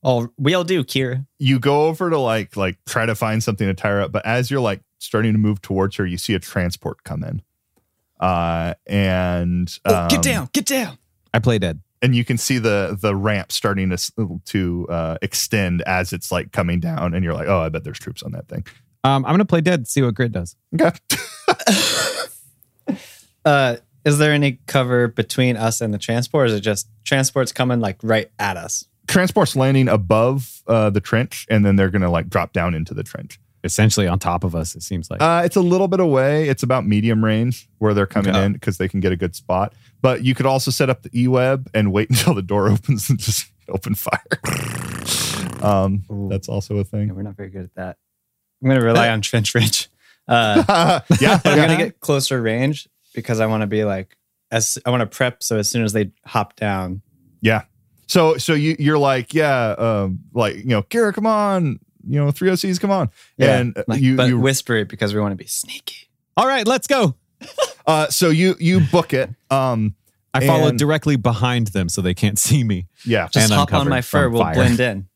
Oh, 0.03 0.29
we 0.37 0.53
all 0.53 0.63
do, 0.63 0.83
Kira. 0.83 1.25
you 1.39 1.59
go 1.59 1.85
over 1.87 2.09
to 2.09 2.17
like 2.17 2.57
like 2.57 2.77
try 2.87 3.05
to 3.05 3.15
find 3.15 3.43
something 3.43 3.67
to 3.67 3.73
tie 3.73 3.89
her 3.89 4.01
up, 4.01 4.11
but 4.11 4.25
as 4.25 4.49
you're 4.49 4.59
like 4.61 4.81
starting 5.03 5.33
to 5.33 5.39
move 5.39 5.61
towards 5.61 5.95
her, 5.97 6.05
you 6.05 6.17
see 6.17 6.33
a 6.33 6.39
transport 6.39 7.03
come 7.03 7.23
in. 7.23 7.41
Uh 8.19 8.73
and 8.87 9.77
um, 9.85 10.07
get 10.07 10.21
down. 10.21 10.49
Get 10.53 10.65
down. 10.65 10.97
I 11.33 11.39
play 11.39 11.59
dead. 11.59 11.81
and 12.01 12.15
you 12.15 12.23
can 12.23 12.37
see 12.37 12.57
the 12.57 12.97
the 12.99 13.15
ramp 13.15 13.51
starting 13.51 13.89
to 13.89 14.39
to 14.45 14.87
uh, 14.89 15.17
extend 15.21 15.81
as 15.83 16.13
it's 16.13 16.31
like 16.31 16.51
coming 16.51 16.79
down, 16.79 17.13
and 17.13 17.23
you're 17.23 17.33
like, 17.33 17.47
oh, 17.47 17.59
I 17.59 17.69
bet 17.69 17.83
there's 17.83 17.99
troops 17.99 18.23
on 18.23 18.31
that 18.33 18.47
thing. 18.47 18.65
Um, 19.03 19.25
I'm 19.25 19.33
gonna 19.33 19.45
play 19.45 19.61
dead. 19.61 19.87
See 19.87 20.01
what 20.01 20.13
Grit 20.15 20.31
does. 20.31 20.55
Okay. 20.79 20.91
Uh, 23.45 23.75
is 24.05 24.17
there 24.19 24.31
any 24.31 24.59
cover 24.67 25.09
between 25.09 25.57
us 25.57 25.81
and 25.81 25.93
the 25.93 25.97
transport? 25.97 26.43
Or 26.43 26.45
is 26.45 26.53
it 26.53 26.61
just 26.61 26.87
transports 27.03 27.51
coming 27.51 27.81
like 27.81 27.97
right 28.01 28.31
at 28.39 28.55
us? 28.55 28.85
Transport's 29.07 29.55
landing 29.55 29.89
above 29.89 30.61
uh, 30.65 30.89
the 30.89 31.01
trench, 31.01 31.45
and 31.49 31.65
then 31.65 31.75
they're 31.75 31.89
gonna 31.89 32.09
like 32.09 32.29
drop 32.29 32.53
down 32.53 32.73
into 32.73 32.93
the 32.93 33.03
trench. 33.03 33.39
Essentially 33.63 34.07
on 34.07 34.19
top 34.19 34.43
of 34.43 34.55
us. 34.55 34.75
It 34.75 34.83
seems 34.83 35.09
like. 35.09 35.21
Uh, 35.21 35.41
it's 35.45 35.55
a 35.55 35.61
little 35.61 35.87
bit 35.87 35.99
away. 36.01 36.49
It's 36.49 36.63
about 36.63 36.85
medium 36.85 37.23
range 37.23 37.69
where 37.77 37.93
they're 37.93 38.05
coming 38.05 38.31
Okay. 38.35 38.43
in 38.45 38.53
because 38.53 38.77
they 38.77 38.89
can 38.89 38.99
get 38.99 39.11
a 39.13 39.15
good 39.15 39.35
spot. 39.35 39.73
But 40.01 40.23
you 40.25 40.35
could 40.35 40.45
also 40.45 40.69
set 40.69 40.89
up 40.89 41.03
the 41.03 41.09
e-web 41.17 41.69
and 41.73 41.93
wait 41.93 42.09
until 42.11 42.33
the 42.33 42.41
door 42.41 42.67
opens 42.69 43.09
and 43.09 43.17
just 43.19 43.49
open 43.69 43.95
fire. 43.95 44.19
um, 45.61 46.03
that's 46.29 46.49
also 46.49 46.75
a 46.75 46.77
Yeah, 46.79 46.83
thing. 46.83 47.15
we're 47.15 47.21
not 47.23 47.35
very 47.37 47.49
good 47.49 47.63
at 47.63 47.75
that. 47.75 47.97
I'm 48.61 48.69
gonna 48.69 48.81
rely 48.83 49.09
on 49.09 49.21
trench 49.21 49.53
range. 49.55 49.89
Uh, 50.27 51.01
yeah, 51.19 51.39
I'm 51.43 51.55
gonna 51.57 51.77
get 51.77 51.99
closer 51.99 52.41
range 52.41 52.87
because 53.13 53.39
I 53.39 53.45
want 53.45 53.61
to 53.61 53.67
be 53.67 53.83
like 53.83 54.17
as 54.51 54.77
I 54.85 54.89
want 54.89 55.01
to 55.01 55.05
prep. 55.05 55.43
So 55.43 55.57
as 55.57 55.69
soon 55.69 55.83
as 55.83 55.91
they 55.93 56.11
hop 56.25 56.55
down, 56.55 57.01
Yeah. 57.41 57.63
So 58.07 58.37
so 58.37 58.53
you 58.53 58.75
you're 58.79 58.97
like 58.99 59.33
yeah 59.33 59.69
um 59.77 60.19
like 60.33 60.55
you 60.57 60.65
know 60.65 60.81
Kira 60.83 61.13
come 61.13 61.25
on 61.25 61.79
you 62.07 62.19
know 62.23 62.31
three 62.31 62.49
OCs 62.49 62.79
come 62.79 62.91
on 62.91 63.09
and 63.39 63.77
uh, 63.77 63.83
like, 63.87 64.01
you 64.01 64.15
but 64.15 64.27
you 64.27 64.39
whisper 64.39 64.75
it 64.75 64.87
because 64.89 65.13
we 65.13 65.19
want 65.21 65.31
to 65.31 65.35
be 65.37 65.47
sneaky. 65.47 66.09
All 66.37 66.47
right, 66.47 66.67
let's 66.67 66.87
go. 66.87 67.15
uh 67.87 68.07
so 68.09 68.29
you 68.29 68.55
you 68.59 68.79
book 68.79 69.13
it 69.13 69.29
um 69.51 69.95
I 70.33 70.45
follow 70.47 70.67
And- 70.69 70.79
directly 70.79 71.15
behind 71.15 71.67
them 71.67 71.89
so 71.89 72.01
they 72.01 72.13
can't 72.13 72.39
see 72.39 72.63
me. 72.63 72.87
yeah 73.05 73.27
Just 73.27 73.51
And 73.51 73.53
hop 73.59 73.73
on 73.73 73.87
my 73.89 74.01
fur. 74.01 74.29
We'll 74.29 74.41
fire. 74.41 74.53
blend 74.55 74.79
in. 74.79 75.07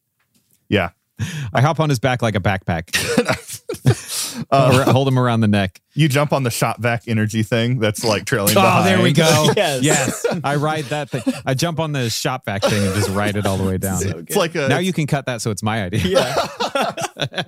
yeah 0.69 0.89
I 1.53 1.61
hop 1.61 1.79
on 1.79 1.89
his 1.89 1.99
back 1.99 2.21
like 2.21 2.35
a 2.35 2.39
backpack. 2.39 2.91
uh, 4.51 4.91
hold 4.91 5.07
him 5.07 5.17
around 5.19 5.41
the 5.41 5.47
neck. 5.47 5.81
you 5.93 6.07
jump 6.07 6.31
on 6.33 6.43
the 6.43 6.49
shot 6.51 6.79
vac 6.79 7.03
energy 7.07 7.43
thing 7.43 7.79
that's 7.79 8.03
like 8.03 8.25
trailing 8.25 8.51
Oh, 8.57 8.61
behind 8.61 8.85
there 8.85 9.01
we 9.01 9.11
go. 9.13 9.49
Yes. 9.55 9.83
yes. 9.83 10.25
I 10.43 10.55
ride 10.55 10.85
that 10.85 11.09
thing. 11.09 11.21
I 11.45 11.53
jump 11.53 11.79
on 11.79 11.91
the 11.91 12.09
shop 12.09 12.45
vac 12.45 12.61
thing 12.63 12.85
and 12.85 12.93
just 12.95 13.09
ride 13.09 13.35
it 13.35 13.45
all 13.45 13.57
the 13.57 13.63
way 13.65 13.77
down. 13.77 14.01
it's 14.05 14.35
like 14.35 14.55
a 14.55 14.67
now 14.67 14.77
you 14.79 14.93
can 14.93 15.07
cut 15.07 15.25
that 15.25 15.41
so 15.41 15.51
it's 15.51 15.63
my 15.63 15.83
idea. 15.83 16.01
Yeah. 16.01 16.35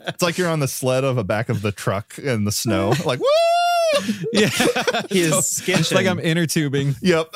it's 0.07 0.21
like 0.23 0.37
you're 0.37 0.49
on 0.49 0.59
the 0.59 0.67
sled 0.67 1.03
of 1.03 1.17
a 1.17 1.23
back 1.23 1.49
of 1.49 1.61
the 1.61 1.71
truck 1.71 2.17
in 2.17 2.43
the 2.45 2.51
snow 2.51 2.93
like 3.05 3.19
woo 3.19 3.27
Yeah. 4.33 4.49
He 5.09 5.21
is 5.21 5.33
It's 5.37 5.47
sketching. 5.47 5.95
like 5.95 6.07
I'm 6.07 6.19
inner 6.19 6.45
tubing 6.45 6.95
yep 7.01 7.29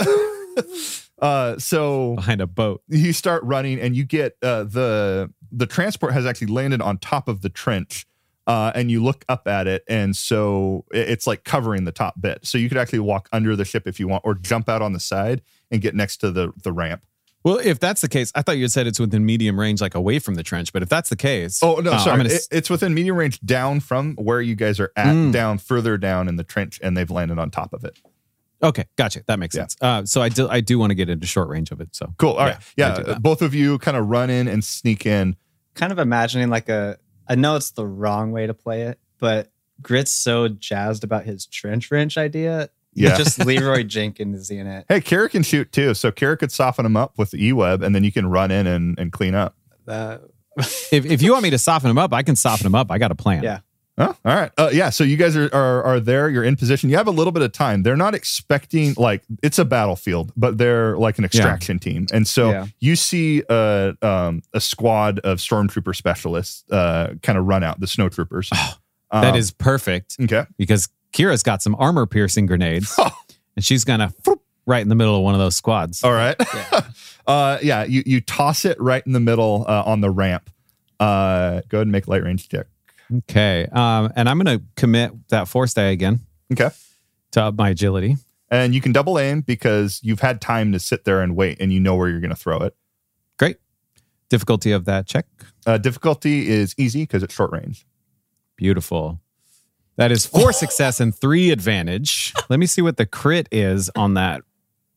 uh 1.19 1.57
so 1.57 2.15
behind 2.15 2.41
a 2.41 2.48
boat. 2.48 2.81
you 2.88 3.13
start 3.13 3.43
running 3.43 3.79
and 3.79 3.95
you 3.95 4.03
get 4.03 4.36
uh, 4.41 4.63
the 4.63 5.31
the 5.51 5.65
transport 5.67 6.13
has 6.13 6.25
actually 6.25 6.48
landed 6.48 6.81
on 6.81 6.98
top 6.98 7.27
of 7.27 7.41
the 7.41 7.50
trench 7.50 8.05
uh, 8.47 8.71
and 8.75 8.91
you 8.91 9.01
look 9.03 9.23
up 9.29 9.47
at 9.47 9.67
it 9.67 9.83
and 9.88 10.15
so 10.15 10.83
it's 10.91 11.25
like 11.27 11.43
covering 11.43 11.85
the 11.85 11.91
top 11.91 12.19
bit 12.19 12.39
so 12.45 12.57
you 12.57 12.67
could 12.69 12.77
actually 12.77 13.00
walk 13.00 13.29
under 13.31 13.55
the 13.55 13.63
ship 13.65 13.88
if 13.88 14.00
you 14.00 14.07
want 14.07 14.21
or 14.25 14.33
jump 14.35 14.67
out 14.69 14.81
on 14.81 14.91
the 14.93 15.00
side 15.00 15.41
and 15.71 15.81
get 15.81 15.95
next 15.95 16.17
to 16.17 16.31
the 16.31 16.51
the 16.63 16.71
ramp 16.73 17.01
Well, 17.45 17.59
if 17.63 17.77
that's 17.79 18.00
the 18.01 18.07
case, 18.07 18.31
I 18.35 18.41
thought 18.41 18.55
you 18.57 18.63
had 18.63 18.71
said 18.71 18.88
it's 18.88 19.00
within 19.01 19.25
medium 19.25 19.59
range, 19.59 19.81
like 19.81 19.95
away 19.95 20.19
from 20.19 20.35
the 20.35 20.43
trench. 20.43 20.71
But 20.71 20.81
if 20.81 20.88
that's 20.88 21.09
the 21.09 21.17
case, 21.17 21.62
oh 21.62 21.75
no 21.75 21.91
uh, 21.91 21.97
sorry 22.00 22.12
I'm 22.13 22.17
gonna 22.19 22.33
It- 22.35 22.47
it's 22.51 22.69
within 22.69 22.93
medium 22.93 23.17
range 23.17 23.39
down 23.41 23.79
from 23.81 24.15
where 24.15 24.41
you 24.41 24.55
guys 24.55 24.79
are 24.79 24.91
at 24.95 25.13
Mm. 25.15 25.31
down 25.33 25.57
further 25.57 25.97
down 25.97 26.27
in 26.29 26.35
the 26.38 26.43
trench 26.45 26.79
and 26.83 26.95
they've 26.95 27.12
landed 27.12 27.38
on 27.39 27.50
top 27.51 27.73
of 27.73 27.83
it 27.83 28.00
okay, 28.62 28.85
gotcha. 28.95 29.21
That 29.27 29.39
makes 29.39 29.55
Yeah. 29.55 29.63
sense. 29.63 29.75
Uh, 29.81 30.05
so 30.05 30.21
I 30.21 30.29
do, 30.29 30.47
I 30.47 30.62
do 30.62 30.79
want 30.79 30.91
to 30.91 30.95
get 30.95 31.09
into 31.09 31.27
short 31.27 31.50
range 31.50 31.71
of 31.71 31.81
it. 31.81 31.89
So 31.93 32.13
cool 32.17 32.31
all 32.33 32.45
right 32.45 32.57
Yeah, 32.77 32.93
I 32.93 32.95
do 33.01 33.03
yeah 33.12 33.17
both 33.19 33.41
of 33.41 33.53
you 33.53 33.77
kind 33.79 33.97
of 33.97 34.07
run 34.07 34.29
in 34.29 34.47
and 34.47 34.63
sneak 34.63 35.05
in 35.05 35.35
kind 35.75 35.91
of 35.91 36.00
imagining 36.00 36.50
like 36.50 36.69
a. 36.69 36.97
I 37.27 37.36
know 37.36 37.56
it's 37.56 37.72
the 37.72 37.86
wrong 37.86 38.32
way 38.32 38.48
to 38.48 38.53
play 38.53 38.84
it, 38.84 39.00
but 39.20 39.51
Grit's 39.82 40.12
so 40.12 40.48
jazzed 40.48 41.03
about 41.03 41.24
his 41.25 41.46
trench 41.46 41.92
wrench 41.92 42.18
idea. 42.18 42.70
Yeah. 42.94 43.18
Just 43.18 43.44
Leroy 43.44 43.84
Jenkins 43.88 44.38
is 44.39 44.50
in 44.51 44.68
it. 44.68 44.86
hey 44.88 45.01
Kara 45.01 45.27
can 45.27 45.42
shoot 45.42 45.72
too 45.72 45.94
so 45.96 46.12
Kara 46.12 46.38
could 46.38 46.51
soften 46.51 46.84
them 46.84 46.96
up 46.96 47.18
with 47.18 47.32
the 47.32 47.44
e-web 47.44 47.82
and 47.82 47.96
then 47.96 48.03
you 48.03 48.12
can 48.12 48.27
run 48.27 48.51
in 48.51 48.68
and, 48.68 49.00
and 49.00 49.12
clean 49.12 49.34
up 49.34 49.56
Uh, 49.88 50.20
if, 50.58 51.03
if 51.06 51.22
you 51.24 51.32
want 51.32 51.42
me 51.42 51.50
to 51.50 51.58
soften 51.58 51.89
him 51.89 51.98
up, 51.98 52.13
I 52.13 52.22
can 52.22 52.36
soften 52.36 52.68
him 52.68 52.75
up. 52.75 52.92
I 52.92 53.00
got 53.00 53.10
a 53.12 53.15
plan. 53.15 53.42
Yeah. 53.42 53.62
Oh, 53.95 54.05
all 54.05 54.35
right. 54.35 54.51
Uh, 54.57 54.69
yeah. 54.73 54.89
So 54.89 55.03
you 55.03 55.17
guys 55.17 55.35
are, 55.38 55.53
are 55.53 55.83
are 55.83 56.00
there. 56.00 56.27
You're 56.27 56.43
in 56.43 56.55
position. 56.55 56.89
You 56.89 56.97
have 56.97 57.05
a 57.07 57.12
little 57.12 57.31
bit 57.31 57.43
of 57.43 57.51
time. 57.51 57.83
They're 57.83 57.95
not 57.95 58.15
expecting 58.15 58.95
like 58.97 59.21
it's 59.43 59.59
a 59.59 59.65
battlefield, 59.65 60.31
but 60.35 60.57
they're 60.57 60.97
like 60.97 61.19
an 61.19 61.25
extraction 61.25 61.77
team. 61.77 62.07
And 62.12 62.27
so 62.27 62.50
Yeah. 62.50 62.65
you 62.79 62.95
see 62.95 63.43
a 63.50 63.95
um, 64.01 64.41
a 64.53 64.59
squad 64.59 65.19
of 65.19 65.38
stormtrooper 65.38 65.95
specialists 65.95 66.63
uh, 66.71 67.13
kind 67.21 67.38
of 67.38 67.45
run 67.45 67.63
out. 67.63 67.79
The 67.79 67.88
snow 67.88 68.09
troopers. 68.09 68.50
That 68.50 68.77
Um, 69.12 69.35
is 69.35 69.51
perfect 69.51 70.15
okay. 70.21 70.45
because 70.57 70.89
Kira's 71.12 71.43
got 71.43 71.62
some 71.62 71.75
armor 71.75 72.07
piercing 72.07 72.47
grenades, 72.47 72.95
Oh. 72.97 73.12
and 73.55 73.63
she's 73.63 73.83
gonna 73.85 74.12
right 74.65 74.81
in 74.81 74.89
the 74.89 74.95
middle 74.95 75.15
of 75.17 75.21
one 75.21 75.35
of 75.35 75.39
those 75.39 75.55
squads. 75.55 76.03
All 76.03 76.13
right. 76.13 76.35
uh, 77.27 77.59
yeah. 77.62 77.83
You 77.83 78.01
you 78.07 78.21
toss 78.21 78.65
it 78.65 78.81
right 78.81 79.05
in 79.05 79.12
the 79.13 79.19
middle 79.19 79.65
uh, 79.67 79.83
on 79.85 80.01
the 80.01 80.09
ramp. 80.09 80.50
Uh, 81.00 81.62
go 81.69 81.77
ahead 81.77 81.81
and 81.83 81.91
make 81.91 82.07
a 82.07 82.09
light 82.09 82.23
range 82.23 82.50
check. 82.50 82.65
Okay. 83.13 83.67
Um, 83.72 84.12
and 84.15 84.27
I'm 84.29 84.38
gonna 84.38 84.62
commit 84.75 85.12
that 85.29 85.48
force 85.48 85.74
die 85.74 85.84
again 85.91 86.22
Okay. 86.51 86.70
to 87.32 87.43
up 87.43 87.55
my 87.55 87.70
agility. 87.70 88.17
And 88.50 88.75
you 88.75 88.82
can 88.82 88.91
double 88.91 89.17
aim 89.17 89.41
because 89.41 90.00
you've 90.03 90.20
had 90.20 90.39
time 90.41 90.72
to 90.74 90.79
sit 90.79 91.05
there 91.05 91.22
and 91.22 91.36
wait, 91.36 91.60
and 91.60 91.74
you 91.74 91.79
know 91.79 91.96
where 91.96 92.08
you're 92.08 92.20
going 92.20 92.29
to 92.29 92.36
throw 92.36 92.60
it. 92.60 92.75
Great. 93.39 93.58
Difficulty 94.29 94.72
of 94.72 94.86
that 94.86 95.08
check. 95.08 95.25
Uh, 95.65 95.79
difficulty 95.79 96.48
is 96.50 96.75
easy 96.77 97.01
because 97.01 97.24
it's 97.24 97.34
short 97.34 97.51
range. 97.51 97.84
Beautiful. 98.55 99.20
That 99.96 100.12
is 100.12 100.27
four 100.27 100.53
success 100.53 101.00
and 101.00 101.15
three 101.15 101.50
advantage. 101.50 102.32
Let 102.48 102.60
me 102.60 102.67
see 102.67 102.84
what 102.84 102.98
the 102.98 103.08
crit 103.08 103.48
is 103.51 103.89
on 103.96 104.13
that. 104.13 104.41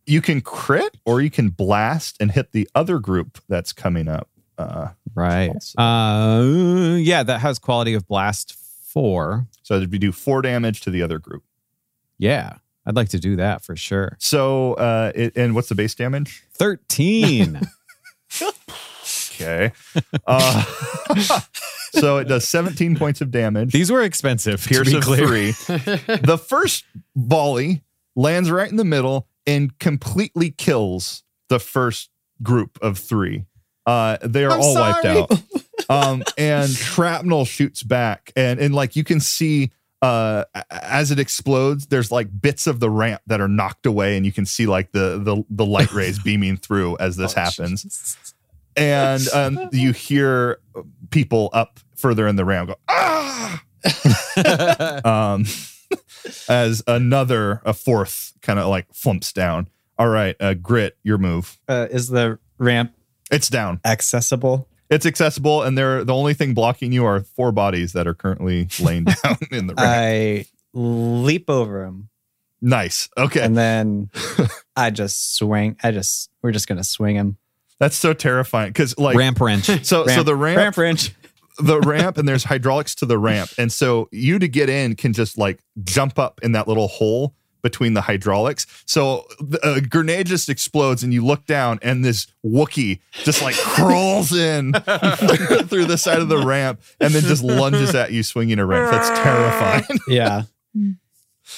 you 0.05 0.21
can 0.21 0.43
crit 0.43 0.99
or 1.07 1.23
you 1.23 1.31
can 1.31 1.49
blast 1.49 2.17
and 2.21 2.31
hit 2.33 2.53
the 2.53 2.69
other 2.75 2.99
group 2.99 3.39
that's 3.49 3.73
coming 3.73 4.07
up. 4.07 4.29
Uh, 4.59 4.89
Right. 5.15 5.53
Uh, 5.79 6.97
yeah, 6.99 7.23
that 7.23 7.41
has 7.41 7.59
quality 7.59 7.95
of 7.95 8.07
blast 8.07 8.55
four. 8.55 9.47
so 9.63 9.77
if 9.81 9.93
you 9.93 9.99
do 9.99 10.13
four 10.13 10.43
damage 10.43 10.81
to 10.83 10.91
the 10.91 11.03
other 11.03 11.19
group. 11.19 11.43
Yeah, 12.19 12.59
I'd 12.87 12.97
like 12.97 13.09
to 13.11 13.19
do 13.19 13.37
that 13.37 13.65
for 13.65 13.77
sure. 13.77 14.17
So, 14.19 14.75
uh, 14.75 15.13
it, 15.15 15.37
and 15.37 15.55
what's 15.55 15.69
the 15.69 15.75
base 15.75 15.95
damage? 15.95 16.45
13. 16.55 17.61
Okay. 19.39 19.73
Uh, 20.27 20.65
so 21.93 22.17
it 22.17 22.25
does 22.25 22.49
17 22.49 22.97
points 22.97 23.21
of 23.21 23.31
damage. 23.31 23.71
These 23.73 23.93
were 23.93 24.03
expensive. 24.03 24.63
to 24.63 24.69
Pierce 24.69 24.93
of 24.93 25.05
three. 25.05 25.51
the 25.53 26.39
first 26.43 26.85
volley 27.15 27.83
lands 28.17 28.51
right 28.51 28.69
in 28.71 28.77
the 28.77 28.85
middle 28.85 29.29
and 29.47 29.79
completely 29.79 30.51
kills 30.51 31.23
the 31.49 31.61
first 31.61 32.11
group 32.43 32.79
of 32.83 32.99
three. 32.99 33.45
Uh, 33.87 34.19
they 34.23 34.45
are 34.45 34.53
I'm 34.53 34.61
all 34.61 34.75
wiped 34.75 35.05
out. 35.05 35.33
Um, 35.89 36.25
and 36.37 36.69
shrapnel 36.69 37.45
shoots 37.45 37.83
back, 37.85 38.33
and 38.35 38.59
and 38.59 38.75
like 38.75 38.97
you 38.97 39.05
can 39.05 39.21
see, 39.21 39.71
uh, 40.03 40.45
as 40.71 41.13
it 41.13 41.21
explodes, 41.21 41.87
there's 41.87 42.11
like 42.11 42.29
bits 42.41 42.67
of 42.67 42.81
the 42.81 42.91
ramp 42.91 43.23
that 43.27 43.41
are 43.41 43.47
knocked 43.47 43.87
away, 43.87 44.17
and 44.17 44.27
you 44.27 44.33
can 44.33 44.47
see 44.47 44.67
like 44.67 44.91
the 44.91 45.19
the 45.23 45.45
the 45.49 45.67
light 45.67 45.93
rays 45.93 46.19
beaming 46.25 46.57
through 46.57 46.97
as 46.99 47.17
this 47.17 47.35
happens. 47.35 48.17
And 48.77 49.23
um, 49.33 49.69
you 49.71 49.93
hear 49.93 50.59
people 51.11 51.51
up 51.53 51.79
further 51.95 52.27
in 52.27 52.37
the 52.37 52.45
ramp 52.45 52.71
go 52.71 52.77
ah! 52.89 53.63
Um 55.05 55.45
as 56.49 56.83
another 56.87 57.63
a 57.65 57.73
fourth 57.73 58.33
kind 58.43 58.59
of 58.59 58.67
like 58.67 58.93
flumps 58.93 59.33
down. 59.33 59.69
All 59.99 60.09
right 60.09 60.35
uh 60.41 60.55
grit 60.55 60.97
your 61.05 61.19
move. 61.19 61.59
Uh, 61.69 61.87
is 61.91 62.09
the 62.09 62.39
ramp 62.59 62.93
it's 63.31 63.49
down 63.49 63.81
accessible? 63.85 64.69
it's 64.89 65.05
accessible 65.07 65.63
and 65.63 65.77
they're 65.77 66.05
the 66.05 66.15
only 66.15 66.33
thing 66.35 66.55
blocking 66.55 66.93
you 66.93 67.05
are 67.05 67.21
four 67.21 67.51
bodies 67.53 67.93
that 67.93 68.07
are 68.07 68.15
currently 68.15 68.69
laying 68.81 69.03
down 69.25 69.37
in 69.51 69.67
the 69.67 69.75
ramp 69.75 69.81
I 69.81 70.47
leap 70.75 71.51
over 71.51 71.85
them. 71.85 72.09
nice 72.61 73.09
okay 73.19 73.41
and 73.41 73.57
then 73.57 74.11
I 74.77 74.91
just 74.91 75.35
swing. 75.37 75.77
I 75.83 75.91
just 75.91 76.31
we're 76.43 76.53
just 76.53 76.69
gonna 76.69 76.85
swing 76.85 77.17
him. 77.17 77.37
that's 77.81 77.97
so 77.97 78.13
terrifying 78.13 78.71
because 78.71 78.97
like 78.99 79.17
Ramp 79.17 79.41
wrench. 79.41 79.65
so 79.83 79.83
so 79.85 80.05
Ramp- 80.07 80.27
the 80.27 80.37
ramp 80.37 80.59
ramp 80.59 80.77
wrench. 80.77 81.13
the 81.59 81.81
ramp 81.81 82.19
and 82.19 82.29
there's 82.29 82.45
hydraulics 82.45 82.95
to 82.97 83.07
the 83.07 83.19
ramp. 83.19 83.51
And 83.59 83.73
so 83.73 84.09
you 84.13 84.39
to 84.39 84.47
get 84.49 84.69
in 84.69 84.95
can 84.95 85.13
just 85.15 85.37
like 85.39 85.59
jump 85.85 86.19
up 86.19 86.39
in 86.43 86.53
that 86.53 86.69
little 86.69 86.87
hole, 86.89 87.35
between 87.67 87.95
the 87.95 88.01
hydraulics. 88.01 88.65
So 88.87 89.27
a 89.65 89.81
grenade 89.81 90.29
just 90.29 90.49
explodes, 90.49 91.03
and 91.03 91.13
you 91.13 91.25
look 91.25 91.47
down, 91.47 91.81
and 91.83 92.05
this 92.05 92.29
Wookie 92.45 93.01
just 93.25 93.43
like 93.43 93.55
crawls 93.57 94.33
in 94.33 94.73
through 95.67 95.87
the 95.87 95.97
side 95.99 96.21
of 96.21 96.29
the 96.29 96.39
ramp, 96.39 96.81
and 97.01 97.13
then 97.13 97.23
just 97.23 97.43
lunges 97.43 97.93
at 97.97 98.13
you, 98.13 98.23
swinging 98.23 98.61
a 98.61 98.67
wrench. 98.67 98.91
That's 98.91 99.09
terrifying. 99.21 99.99
Yeah. 100.09 100.43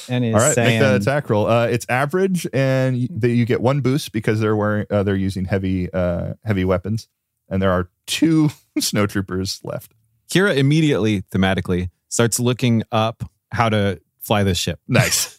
And 0.09 0.25
he's 0.25 0.35
All 0.35 0.41
right, 0.41 0.55
saying, 0.55 0.81
make 0.81 0.88
that 0.88 1.03
attack 1.03 1.29
roll. 1.29 1.47
Uh, 1.47 1.67
it's 1.67 1.85
average, 1.88 2.47
and 2.53 2.97
you, 2.97 3.09
the, 3.11 3.29
you 3.29 3.45
get 3.45 3.61
one 3.61 3.81
boost 3.81 4.12
because 4.12 4.41
they're 4.41 4.57
wearing 4.57 4.87
uh, 4.91 5.03
they're 5.03 5.17
using 5.17 5.45
heavy 5.45 5.93
uh, 5.93 6.35
heavy 6.45 6.65
weapons, 6.65 7.09
and 7.49 7.61
there 7.61 7.71
are 7.71 7.91
two 8.07 8.50
snowtroopers 8.79 9.61
left. 9.65 9.93
Kira 10.31 10.57
immediately, 10.57 11.23
thematically, 11.23 11.91
starts 12.09 12.38
looking 12.41 12.83
up 12.93 13.31
how 13.50 13.69
to 13.69 14.00
fly 14.21 14.43
this 14.45 14.59
ship. 14.59 14.79
Nice. 14.88 15.38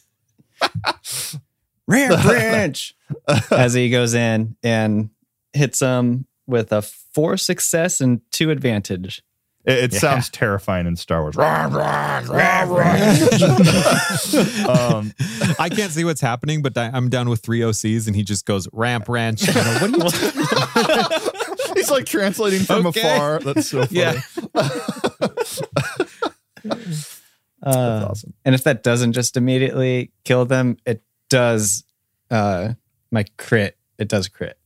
Rear 1.87 2.09
branch 2.21 2.93
as 3.51 3.73
he 3.73 3.89
goes 3.89 4.13
in 4.13 4.55
and 4.63 5.09
hits 5.53 5.79
him 5.79 6.25
with 6.47 6.71
a 6.71 6.81
four 6.81 7.37
success 7.37 7.99
and 8.01 8.21
two 8.31 8.51
advantage. 8.51 9.23
It, 9.65 9.93
it 9.93 9.93
sounds 9.93 10.29
terrifying 10.29 10.87
in 10.87 10.95
Star 10.95 11.21
Wars. 11.21 11.35
Um, 14.69 15.13
I 15.59 15.69
can't 15.69 15.91
see 15.91 16.03
what's 16.05 16.21
happening, 16.21 16.61
but 16.61 16.77
I- 16.77 16.91
I'm 16.93 17.09
down 17.09 17.27
with 17.29 17.41
three 17.41 17.59
OCs, 17.59 18.07
and 18.07 18.15
he 18.15 18.23
just 18.23 18.45
goes 18.45 18.67
ramp 18.71 19.09
ranch. 19.09 19.45
You 19.47 19.53
know, 19.53 19.77
what 19.81 19.91
do 19.91 19.97
you 21.67 21.73
he's 21.75 21.91
like 21.91 22.05
translating 22.05 22.61
from 22.61 22.87
Okay. 22.87 23.01
afar. 23.01 23.39
That's 23.39 23.67
so 23.67 23.85
funny. 23.85 23.99
Yeah. 23.99 24.21
Uh, 27.63 28.07
awesome. 28.09 28.33
And 28.45 28.55
if 28.55 28.63
that 28.63 28.83
doesn't 28.83 29.13
just 29.13 29.35
immediately 29.37 30.11
kill 30.23 30.45
them, 30.45 30.77
it 30.85 31.03
does 31.29 31.83
uh 32.31 32.73
my 33.11 33.25
crit. 33.37 33.77
It 33.97 34.07
does 34.07 34.27
crit. 34.27 34.57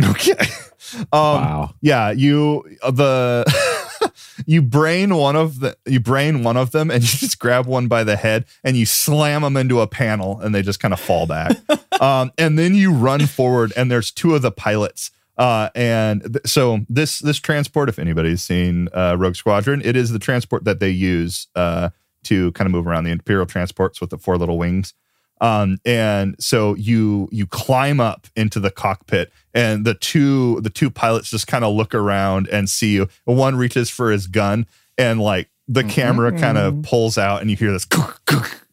Okay. 0.04 0.32
Um, 0.32 1.08
Wow. 1.12 1.74
Yeah, 1.80 2.10
you 2.10 2.64
uh, 2.82 2.90
the 2.90 4.12
you 4.46 4.60
brain 4.60 5.14
one 5.14 5.34
of 5.36 5.60
the 5.60 5.76
you 5.86 5.98
brain 6.00 6.42
one 6.42 6.56
of 6.56 6.72
them, 6.72 6.90
and 6.90 7.02
you 7.02 7.08
just 7.18 7.38
grab 7.38 7.66
one 7.66 7.86
by 7.88 8.04
the 8.04 8.16
head 8.16 8.44
and 8.62 8.76
you 8.76 8.84
slam 8.86 9.42
them 9.42 9.56
into 9.56 9.80
a 9.80 9.86
panel, 9.86 10.40
and 10.40 10.54
they 10.54 10.62
just 10.62 10.80
kind 10.80 10.92
of 10.92 11.00
fall 11.00 11.26
back. 11.26 11.56
um, 12.00 12.32
and 12.36 12.58
then 12.58 12.74
you 12.74 12.92
run 12.92 13.26
forward, 13.26 13.72
and 13.76 13.90
there's 13.90 14.10
two 14.10 14.34
of 14.34 14.42
the 14.42 14.50
pilots. 14.52 15.10
Uh, 15.38 15.68
and 15.74 16.22
th- 16.22 16.46
so 16.46 16.80
this 16.88 17.18
this 17.20 17.38
transport, 17.38 17.88
if 17.88 17.98
anybody's 17.98 18.42
seen 18.42 18.88
uh, 18.92 19.16
Rogue 19.18 19.36
Squadron, 19.36 19.80
it 19.84 19.96
is 19.96 20.10
the 20.10 20.18
transport 20.18 20.64
that 20.64 20.80
they 20.80 20.90
use 20.90 21.48
uh, 21.56 21.88
to 22.24 22.52
kind 22.52 22.66
of 22.66 22.72
move 22.72 22.86
around 22.86 23.04
the 23.04 23.10
Imperial 23.10 23.46
transports 23.46 24.00
with 24.00 24.10
the 24.10 24.18
four 24.18 24.36
little 24.36 24.58
wings. 24.58 24.94
Um, 25.40 25.78
and 25.84 26.36
so 26.38 26.74
you 26.74 27.28
you 27.32 27.46
climb 27.46 28.00
up 28.00 28.26
into 28.36 28.60
the 28.60 28.70
cockpit, 28.70 29.32
and 29.52 29.84
the 29.84 29.94
two 29.94 30.60
the 30.60 30.70
two 30.70 30.90
pilots 30.90 31.30
just 31.30 31.46
kind 31.46 31.64
of 31.64 31.74
look 31.74 31.94
around 31.94 32.48
and 32.48 32.68
see 32.68 32.94
you. 32.94 33.08
One 33.24 33.56
reaches 33.56 33.90
for 33.90 34.10
his 34.10 34.26
gun, 34.26 34.66
and 34.96 35.20
like 35.20 35.50
the 35.68 35.84
camera 35.84 36.38
kind 36.38 36.56
of 36.56 36.82
pulls 36.82 37.18
out, 37.18 37.40
and 37.40 37.50
you 37.50 37.56
hear 37.56 37.72
this. 37.72 37.86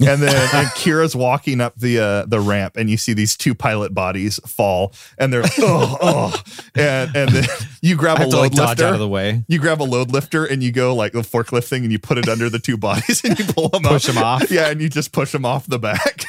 And 0.00 0.22
then 0.22 0.34
and 0.54 0.68
Kira's 0.68 1.14
walking 1.14 1.60
up 1.60 1.76
the 1.76 1.98
uh, 1.98 2.24
the 2.26 2.40
ramp, 2.40 2.76
and 2.76 2.88
you 2.90 2.96
see 2.96 3.12
these 3.12 3.36
two 3.36 3.54
pilot 3.54 3.94
bodies 3.94 4.40
fall, 4.46 4.92
and 5.18 5.32
they're 5.32 5.42
like, 5.42 5.52
oh, 5.58 5.96
oh, 6.00 6.42
and 6.74 7.14
and 7.14 7.30
then 7.30 7.44
you 7.82 7.94
grab 7.96 8.16
a 8.16 8.22
have 8.22 8.30
to 8.30 8.36
load 8.36 8.42
like 8.54 8.68
lifter 8.68 8.86
out 8.86 8.94
of 8.94 8.98
the 9.00 9.08
way. 9.08 9.44
you 9.48 9.58
grab 9.58 9.80
a 9.80 9.84
load 9.84 10.10
lifter 10.10 10.44
and 10.44 10.62
you 10.62 10.72
go 10.72 10.94
like 10.94 11.12
the 11.12 11.20
forklift 11.20 11.64
thing 11.68 11.82
and 11.84 11.92
you 11.92 11.98
put 11.98 12.18
it 12.18 12.28
under 12.28 12.48
the 12.50 12.58
two 12.58 12.76
bodies 12.76 13.22
and 13.24 13.38
you 13.38 13.44
pull 13.44 13.68
them 13.68 13.82
Push 13.82 14.08
up. 14.08 14.16
'em 14.16 14.22
off? 14.22 14.50
Yeah, 14.50 14.70
and 14.70 14.80
you 14.80 14.88
just 14.88 15.12
push 15.12 15.30
them 15.32 15.44
off 15.44 15.66
the 15.66 15.78
back. 15.78 16.24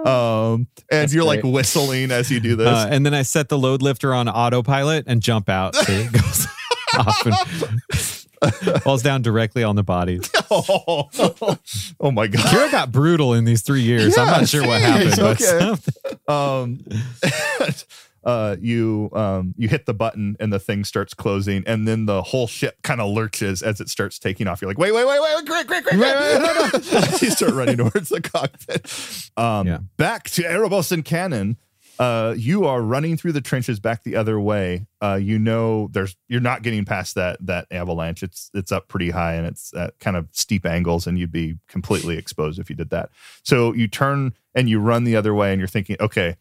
um, 0.06 0.66
and 0.90 1.12
you're 1.12 1.24
like 1.24 1.42
whistling 1.42 2.10
as 2.10 2.30
you 2.30 2.40
do 2.40 2.56
this. 2.56 2.66
Uh, 2.68 2.88
and 2.90 3.04
then 3.04 3.14
I 3.14 3.22
set 3.22 3.48
the 3.48 3.58
load 3.58 3.82
lifter 3.82 4.14
on 4.14 4.28
autopilot 4.28 5.04
and 5.06 5.22
jump 5.22 5.48
out. 5.48 5.74
So 5.74 5.92
it 5.92 6.12
goes 6.12 6.46
off 6.98 7.26
and 7.26 8.19
falls 8.82 9.02
down 9.02 9.22
directly 9.22 9.62
on 9.64 9.76
the 9.76 9.82
body. 9.82 10.20
oh, 10.50 11.08
oh 12.00 12.10
my 12.10 12.26
god. 12.26 12.40
Kira 12.46 12.70
got 12.70 12.90
brutal 12.92 13.34
in 13.34 13.44
these 13.44 13.62
three 13.62 13.82
years. 13.82 14.16
I'm 14.16 14.26
not 14.28 14.48
sure 14.48 14.66
what 14.66 14.80
happened, 14.80 15.18
okay. 15.18 15.44
something- 15.44 15.94
um 16.28 16.78
uh 18.24 18.56
you 18.60 19.08
um 19.14 19.54
you 19.56 19.66
hit 19.68 19.86
the 19.86 19.94
button 19.94 20.36
and 20.38 20.52
the 20.52 20.60
thing 20.60 20.84
starts 20.84 21.14
closing 21.14 21.64
and 21.66 21.88
then 21.88 22.04
the 22.06 22.22
whole 22.22 22.46
ship 22.46 22.76
kind 22.82 23.00
of 23.00 23.10
lurches 23.10 23.62
as 23.62 23.80
it 23.80 23.88
starts 23.88 24.18
taking 24.18 24.46
off 24.46 24.60
you're 24.60 24.70
like 24.70 24.76
wait 24.78 24.92
wait 24.92 25.06
wait 25.06 25.20
wait 25.20 25.46
great 25.46 25.66
great 25.66 25.82
great 25.84 25.98
great 25.98 27.22
you 27.22 27.30
start 27.30 27.52
running 27.54 27.78
towards 27.78 28.10
the 28.10 28.20
cockpit 28.20 29.30
um 29.42 29.66
Yeah. 29.66 29.78
back 29.96 30.28
to 30.30 30.42
erebos 30.42 30.92
and 30.92 31.02
cannon 31.04 31.56
uh 32.00 32.34
you 32.36 32.64
are 32.64 32.82
running 32.82 33.16
through 33.16 33.30
the 33.30 33.40
trenches 33.40 33.78
back 33.78 34.02
the 34.02 34.16
other 34.16 34.40
way. 34.40 34.88
Uh 35.00 35.18
you 35.22 35.38
know 35.38 35.88
there's 35.92 36.16
you're 36.26 36.40
not 36.40 36.62
getting 36.62 36.84
past 36.84 37.14
that 37.14 37.38
that 37.46 37.66
avalanche. 37.70 38.24
It's 38.24 38.50
it's 38.52 38.72
up 38.72 38.88
pretty 38.88 39.10
high 39.10 39.34
and 39.34 39.46
it's 39.46 39.72
at 39.74 39.96
kind 40.00 40.16
of 40.16 40.26
steep 40.32 40.66
angles 40.66 41.06
and 41.06 41.16
you'd 41.16 41.30
be 41.30 41.58
completely 41.68 42.16
exposed 42.18 42.58
if 42.58 42.68
you 42.68 42.74
did 42.74 42.90
that. 42.90 43.10
So 43.44 43.72
you 43.72 43.86
turn 43.86 44.32
and 44.56 44.68
you 44.68 44.80
run 44.80 45.04
the 45.04 45.14
other 45.14 45.34
way 45.34 45.52
and 45.52 45.60
you're 45.60 45.68
thinking 45.68 45.96
okay 46.00 46.36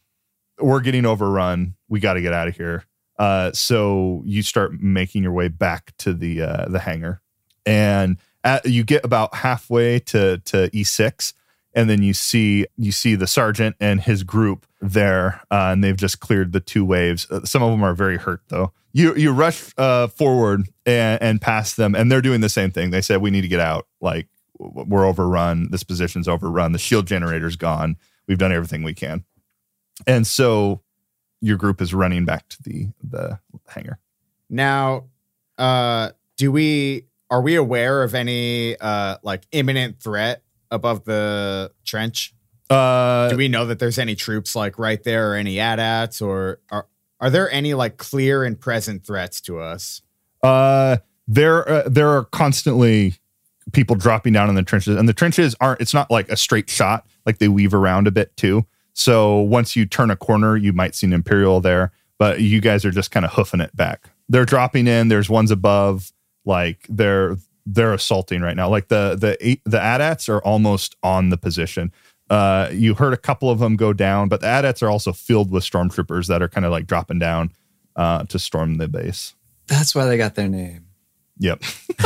we're 0.61 0.81
getting 0.81 1.05
overrun. 1.05 1.75
We 1.87 1.99
got 1.99 2.13
to 2.13 2.21
get 2.21 2.33
out 2.33 2.47
of 2.47 2.55
here. 2.55 2.85
Uh, 3.17 3.51
so 3.51 4.23
you 4.25 4.43
start 4.43 4.79
making 4.81 5.23
your 5.23 5.33
way 5.33 5.47
back 5.47 5.93
to 5.97 6.13
the 6.13 6.41
uh, 6.41 6.69
the 6.69 6.79
hangar, 6.79 7.21
and 7.65 8.17
at, 8.45 8.65
you 8.65 8.83
get 8.85 9.03
about 9.03 9.35
halfway 9.35 9.99
to 9.99 10.37
to 10.45 10.69
E6, 10.69 11.33
and 11.73 11.89
then 11.89 12.01
you 12.01 12.13
see 12.13 12.65
you 12.77 12.91
see 12.91 13.15
the 13.15 13.27
sergeant 13.27 13.75
and 13.79 14.01
his 14.01 14.23
group 14.23 14.65
there, 14.81 15.41
uh, 15.51 15.69
and 15.71 15.83
they've 15.83 15.97
just 15.97 16.19
cleared 16.19 16.51
the 16.51 16.59
two 16.59 16.85
waves. 16.85 17.29
Uh, 17.29 17.43
some 17.45 17.63
of 17.63 17.71
them 17.71 17.83
are 17.83 17.93
very 17.93 18.17
hurt 18.17 18.41
though. 18.49 18.71
You 18.91 19.15
you 19.15 19.31
rush 19.31 19.73
uh, 19.77 20.07
forward 20.07 20.67
and, 20.85 21.21
and 21.21 21.41
them, 21.75 21.95
and 21.95 22.11
they're 22.11 22.21
doing 22.21 22.41
the 22.41 22.49
same 22.49 22.71
thing. 22.71 22.89
They 22.89 23.01
said 23.01 23.21
we 23.21 23.31
need 23.31 23.41
to 23.41 23.47
get 23.47 23.59
out. 23.59 23.87
Like 24.01 24.27
we're 24.57 25.05
overrun. 25.05 25.69
This 25.71 25.83
position's 25.83 26.27
overrun. 26.27 26.71
The 26.71 26.79
shield 26.79 27.07
generator's 27.07 27.55
gone. 27.55 27.97
We've 28.27 28.37
done 28.37 28.51
everything 28.51 28.83
we 28.83 28.93
can 28.93 29.23
and 30.07 30.25
so 30.25 30.81
your 31.41 31.57
group 31.57 31.81
is 31.81 31.93
running 31.93 32.25
back 32.25 32.47
to 32.49 32.63
the 32.63 32.87
the 33.03 33.39
hangar. 33.67 33.99
Now, 34.49 35.05
uh, 35.57 36.11
do 36.37 36.51
we 36.51 37.05
are 37.29 37.41
we 37.41 37.55
aware 37.55 38.03
of 38.03 38.15
any 38.15 38.77
uh 38.77 39.17
like 39.23 39.43
imminent 39.51 39.99
threat 40.01 40.43
above 40.71 41.05
the 41.05 41.71
trench? 41.85 42.33
Uh, 42.69 43.29
Do 43.29 43.37
we 43.37 43.47
know 43.47 43.65
that 43.65 43.79
there's 43.79 43.97
any 43.97 44.15
troops 44.15 44.55
like 44.55 44.77
right 44.77 45.03
there 45.03 45.31
or 45.31 45.35
any 45.35 45.59
AT-ATs 45.59 46.21
or 46.21 46.59
are 46.69 46.87
are 47.19 47.29
there 47.29 47.51
any 47.51 47.73
like 47.73 47.97
clear 47.97 48.43
and 48.43 48.59
present 48.59 49.05
threats 49.05 49.41
to 49.41 49.59
us? 49.59 50.01
uh, 50.43 50.97
there 51.27 51.67
uh, 51.69 51.89
there 51.89 52.09
are 52.09 52.23
constantly 52.25 53.13
people 53.73 53.95
dropping 53.95 54.33
down 54.33 54.49
in 54.49 54.55
the 54.55 54.63
trenches, 54.63 54.95
and 54.95 55.07
the 55.07 55.13
trenches 55.13 55.55
aren't. 55.61 55.81
It's 55.81 55.93
not 55.93 56.09
like 56.09 56.29
a 56.29 56.37
straight 56.37 56.69
shot; 56.69 57.05
like 57.25 57.37
they 57.39 57.47
weave 57.49 57.73
around 57.73 58.07
a 58.07 58.11
bit 58.11 58.35
too. 58.37 58.65
So 58.93 59.37
once 59.39 59.75
you 59.75 59.85
turn 59.85 60.09
a 60.11 60.15
corner, 60.15 60.55
you 60.57 60.73
might 60.73 60.95
see 60.95 61.05
an 61.07 61.13
imperial 61.13 61.59
there, 61.61 61.91
but 62.17 62.41
you 62.41 62.61
guys 62.61 62.83
are 62.85 62.91
just 62.91 63.11
kind 63.11 63.25
of 63.25 63.33
hoofing 63.33 63.59
it 63.61 63.75
back. 63.75 64.09
They're 64.29 64.45
dropping 64.45 64.87
in. 64.87 65.09
There's 65.09 65.29
ones 65.29 65.51
above. 65.51 66.11
Like 66.45 66.85
they're 66.89 67.37
they're 67.73 67.93
assaulting 67.93 68.41
right 68.41 68.55
now. 68.55 68.69
Like 68.69 68.87
the 68.87 69.15
the 69.15 69.59
the 69.65 69.81
AT-ATs 69.81 70.27
are 70.29 70.39
almost 70.39 70.95
on 71.03 71.29
the 71.29 71.37
position. 71.37 71.91
Uh, 72.29 72.69
you 72.71 72.93
heard 72.93 73.13
a 73.13 73.17
couple 73.17 73.49
of 73.49 73.59
them 73.59 73.75
go 73.75 73.93
down, 73.93 74.29
but 74.29 74.41
the 74.41 74.47
AT-ATs 74.47 74.83
are 74.83 74.89
also 74.89 75.11
filled 75.11 75.51
with 75.51 75.63
stormtroopers 75.63 76.27
that 76.27 76.41
are 76.41 76.49
kind 76.49 76.65
of 76.65 76.71
like 76.71 76.87
dropping 76.87 77.19
down 77.19 77.51
uh, 77.95 78.23
to 78.25 78.39
storm 78.39 78.77
the 78.77 78.87
base. 78.87 79.35
That's 79.67 79.93
why 79.93 80.05
they 80.05 80.17
got 80.17 80.35
their 80.35 80.49
name. 80.49 80.85
Yep. 81.37 81.63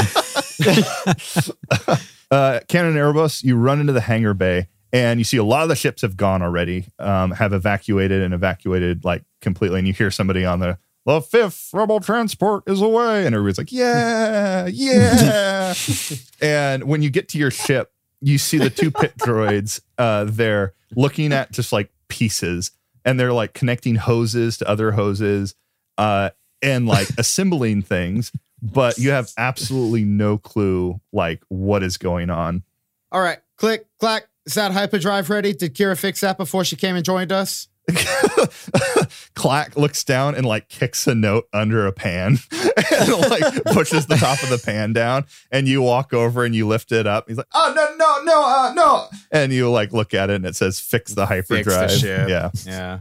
uh, 2.32 2.60
Cannon 2.68 2.94
Erebos, 2.94 3.44
you 3.44 3.56
run 3.58 3.80
into 3.80 3.94
the 3.94 4.02
hangar 4.02 4.34
bay 4.34 4.68
and 4.92 5.20
you 5.20 5.24
see 5.24 5.38
a 5.38 5.44
lot 5.44 5.64
of 5.64 5.70
the 5.70 5.76
ships 5.76 6.04
have 6.04 6.16
gone 6.16 6.42
already, 6.42 6.86
um, 7.00 7.32
have 7.32 7.52
evacuated 7.52 8.22
and 8.22 8.34
evacuated 8.34 9.04
like 9.04 9.24
completely. 9.42 9.80
And 9.80 9.88
you 9.88 9.94
hear 9.94 10.12
somebody 10.12 10.46
on 10.46 10.60
the 10.60 10.78
the 11.06 11.22
fifth 11.22 11.70
rebel 11.74 12.00
transport 12.00 12.64
is 12.68 12.82
away, 12.82 13.26
and 13.26 13.36
everybody's 13.36 13.58
like, 13.58 13.72
"Yeah, 13.72 14.68
yeah." 14.68 15.74
and 16.42 16.86
when 16.86 17.02
you 17.02 17.10
get 17.10 17.30
to 17.30 17.38
your 17.38 17.52
ship, 17.52 17.92
you 18.22 18.38
see 18.38 18.58
the 18.58 18.70
two 18.70 18.92
pit 18.92 19.14
droids 19.18 19.82
uh, 19.98 20.26
there 20.28 20.74
looking 20.96 21.34
at 21.34 21.52
just 21.52 21.74
like 21.74 21.92
pieces, 22.08 22.72
and 23.04 23.20
they're 23.20 23.34
like 23.34 23.54
connecting 23.54 23.96
hoses 23.96 24.58
to 24.60 24.70
other 24.70 24.94
hoses, 24.94 25.56
uh, 25.98 26.30
and 26.62 26.88
like 26.88 27.10
assembling 27.18 27.82
things. 27.82 28.32
But 28.62 28.98
you 28.98 29.12
have 29.12 29.30
absolutely 29.38 30.06
no 30.06 30.38
clue 30.38 31.02
like 31.12 31.44
what 31.50 31.84
is 31.84 31.98
going 31.98 32.30
on. 32.30 32.64
All 33.12 33.22
right, 33.22 33.40
click, 33.58 33.86
clack. 34.00 34.28
Is 34.46 34.54
that 34.54 34.72
hyperdrive 34.72 35.30
ready? 35.30 35.54
Did 35.54 35.76
Kira 35.76 35.98
fix 36.00 36.22
that 36.22 36.38
before 36.38 36.64
she 36.64 36.76
came 36.76 36.96
and 36.96 37.04
joined 37.04 37.32
us? 37.32 37.68
Clack 39.36 39.76
looks 39.76 40.04
down 40.04 40.36
and 40.36 40.46
like 40.46 40.70
kicks 40.70 41.08
a 41.08 41.16
note 41.16 41.48
under 41.54 41.86
a 41.88 41.92
pan 41.92 42.38
and 42.52 43.10
like 43.30 43.64
pushes 43.66 44.06
the 44.08 44.16
top 44.16 44.42
of 44.44 44.50
the 44.50 44.62
pan 44.64 44.94
down. 44.94 45.26
And 45.52 45.68
you 45.68 45.82
walk 45.82 46.14
over 46.14 46.44
and 46.46 46.54
you 46.56 46.68
lift 46.68 46.92
it 46.92 47.08
up. 47.08 47.28
He's 47.28 47.38
like, 47.38 47.48
"Oh 47.54 47.74
no, 47.76 47.96
no, 47.96 48.24
no, 48.24 48.44
uh, 48.46 48.74
no!" 48.74 49.08
And 49.32 49.52
you 49.52 49.70
like 49.70 49.92
look 49.94 50.14
at 50.14 50.30
it 50.30 50.36
and 50.36 50.46
it 50.46 50.56
says, 50.56 50.80
"Fix 50.80 51.14
the 51.14 51.26
Fix 51.26 51.48
the 51.48 51.56
hyperdrive." 51.56 51.92
ship. 51.92 52.30
Yeah. 52.30 52.52
Yeah. 52.66 53.00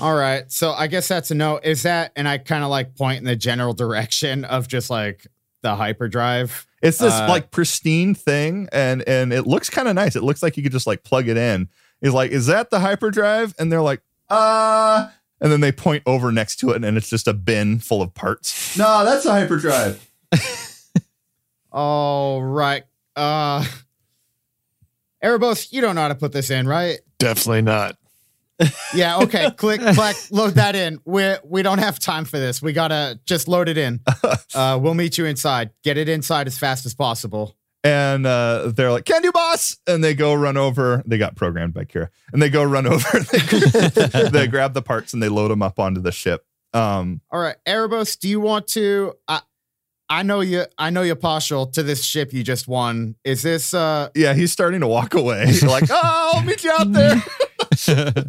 All 0.00 0.14
right. 0.14 0.50
So 0.50 0.72
I 0.72 0.86
guess 0.86 1.08
that's 1.08 1.30
a 1.30 1.34
no. 1.34 1.58
Is 1.62 1.82
that, 1.82 2.12
and 2.16 2.28
I 2.28 2.38
kind 2.38 2.62
of 2.64 2.70
like 2.70 2.94
point 2.96 3.18
in 3.18 3.24
the 3.24 3.36
general 3.36 3.72
direction 3.72 4.44
of 4.44 4.68
just 4.68 4.90
like 4.90 5.26
the 5.62 5.74
hyperdrive. 5.76 6.66
It's 6.82 6.98
this 6.98 7.12
Uh, 7.14 7.26
like 7.28 7.50
pristine 7.50 8.14
thing, 8.14 8.68
and 8.72 9.06
and 9.08 9.32
it 9.32 9.46
looks 9.46 9.70
kind 9.70 9.88
of 9.88 9.94
nice. 9.94 10.16
It 10.16 10.22
looks 10.24 10.42
like 10.42 10.56
you 10.56 10.62
could 10.62 10.72
just 10.72 10.86
like 10.86 11.04
plug 11.04 11.28
it 11.28 11.36
in. 11.36 11.68
He's 12.02 12.12
like, 12.12 12.30
"Is 12.32 12.46
that 12.46 12.70
the 12.70 12.80
hyperdrive?" 12.80 13.54
And 13.58 13.72
they're 13.72 13.80
like, 13.80 14.02
"Uh." 14.28 15.08
And 15.40 15.50
then 15.50 15.60
they 15.60 15.72
point 15.72 16.04
over 16.06 16.30
next 16.30 16.56
to 16.56 16.70
it, 16.70 16.84
and 16.84 16.96
it's 16.96 17.08
just 17.08 17.26
a 17.26 17.32
bin 17.32 17.80
full 17.80 18.00
of 18.00 18.14
parts. 18.14 18.76
No, 18.78 19.04
that's 19.04 19.26
a 19.26 19.32
hyperdrive. 19.32 20.08
All 21.72 22.40
right. 22.42 22.84
Uh, 23.16 23.64
Erebos, 25.22 25.72
you 25.72 25.80
don't 25.80 25.96
know 25.96 26.02
how 26.02 26.08
to 26.08 26.14
put 26.14 26.30
this 26.32 26.50
in, 26.50 26.68
right? 26.68 26.98
Definitely 27.18 27.62
not. 27.62 27.96
Yeah. 28.94 29.18
Okay. 29.18 29.50
Click, 29.56 29.80
click, 29.80 30.16
load 30.30 30.54
that 30.54 30.76
in. 30.76 31.00
We 31.04 31.34
we 31.44 31.62
don't 31.62 31.78
have 31.78 31.98
time 31.98 32.24
for 32.24 32.38
this. 32.38 32.62
We 32.62 32.72
gotta 32.72 33.18
just 33.24 33.48
load 33.48 33.68
it 33.68 33.78
in. 33.78 34.00
Uh, 34.54 34.78
we'll 34.78 34.92
meet 34.92 35.16
you 35.16 35.24
inside. 35.24 35.70
Get 35.82 35.96
it 35.96 36.10
inside 36.10 36.46
as 36.46 36.58
fast 36.58 36.84
as 36.84 36.94
possible. 36.94 37.56
And 37.84 38.26
uh, 38.26 38.70
they're 38.74 38.92
like, 38.92 39.04
"Can 39.04 39.22
do, 39.22 39.32
boss!" 39.32 39.76
And 39.88 40.04
they 40.04 40.14
go 40.14 40.34
run 40.34 40.56
over. 40.56 41.02
They 41.04 41.18
got 41.18 41.34
programmed 41.34 41.74
by 41.74 41.84
Kira, 41.84 42.10
and 42.32 42.40
they 42.40 42.48
go 42.48 42.62
run 42.62 42.86
over. 42.88 43.18
they, 43.18 44.28
they 44.32 44.46
grab 44.46 44.72
the 44.74 44.82
parts 44.82 45.12
and 45.12 45.22
they 45.22 45.28
load 45.28 45.50
them 45.50 45.62
up 45.62 45.78
onto 45.80 46.00
the 46.00 46.12
ship. 46.12 46.46
Um, 46.72 47.20
All 47.30 47.40
right, 47.40 47.56
Erebos, 47.66 48.18
do 48.18 48.28
you 48.28 48.40
want 48.40 48.68
to? 48.68 49.14
I 49.26 49.40
I 50.08 50.22
know 50.22 50.40
you. 50.40 50.64
I 50.78 50.90
know 50.90 51.02
you're 51.02 51.16
partial 51.16 51.66
to 51.68 51.82
this 51.82 52.04
ship 52.04 52.32
you 52.32 52.44
just 52.44 52.68
won. 52.68 53.16
Is 53.24 53.42
this? 53.42 53.74
uh 53.74 54.10
yeah, 54.14 54.34
he's 54.34 54.52
starting 54.52 54.80
to 54.82 54.86
walk 54.86 55.14
away. 55.14 55.46
You're 55.60 55.70
like, 55.70 55.90
"Oh, 55.90 56.30
I'll 56.34 56.42
meet 56.42 56.62
you 56.62 56.70
out 56.70 56.92
there." 56.92 57.22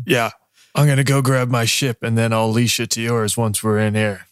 Yeah. 0.06 0.32
I'm 0.76 0.86
going 0.88 0.98
to 0.98 1.04
go 1.04 1.22
grab 1.22 1.52
my 1.52 1.66
ship 1.66 2.02
and 2.02 2.18
then 2.18 2.34
I'll 2.34 2.50
leash 2.50 2.80
it 2.80 2.90
to 2.92 3.02
yours 3.02 3.38
once 3.38 3.64
we're 3.64 3.78
in 3.78 3.94
here. 3.94 4.26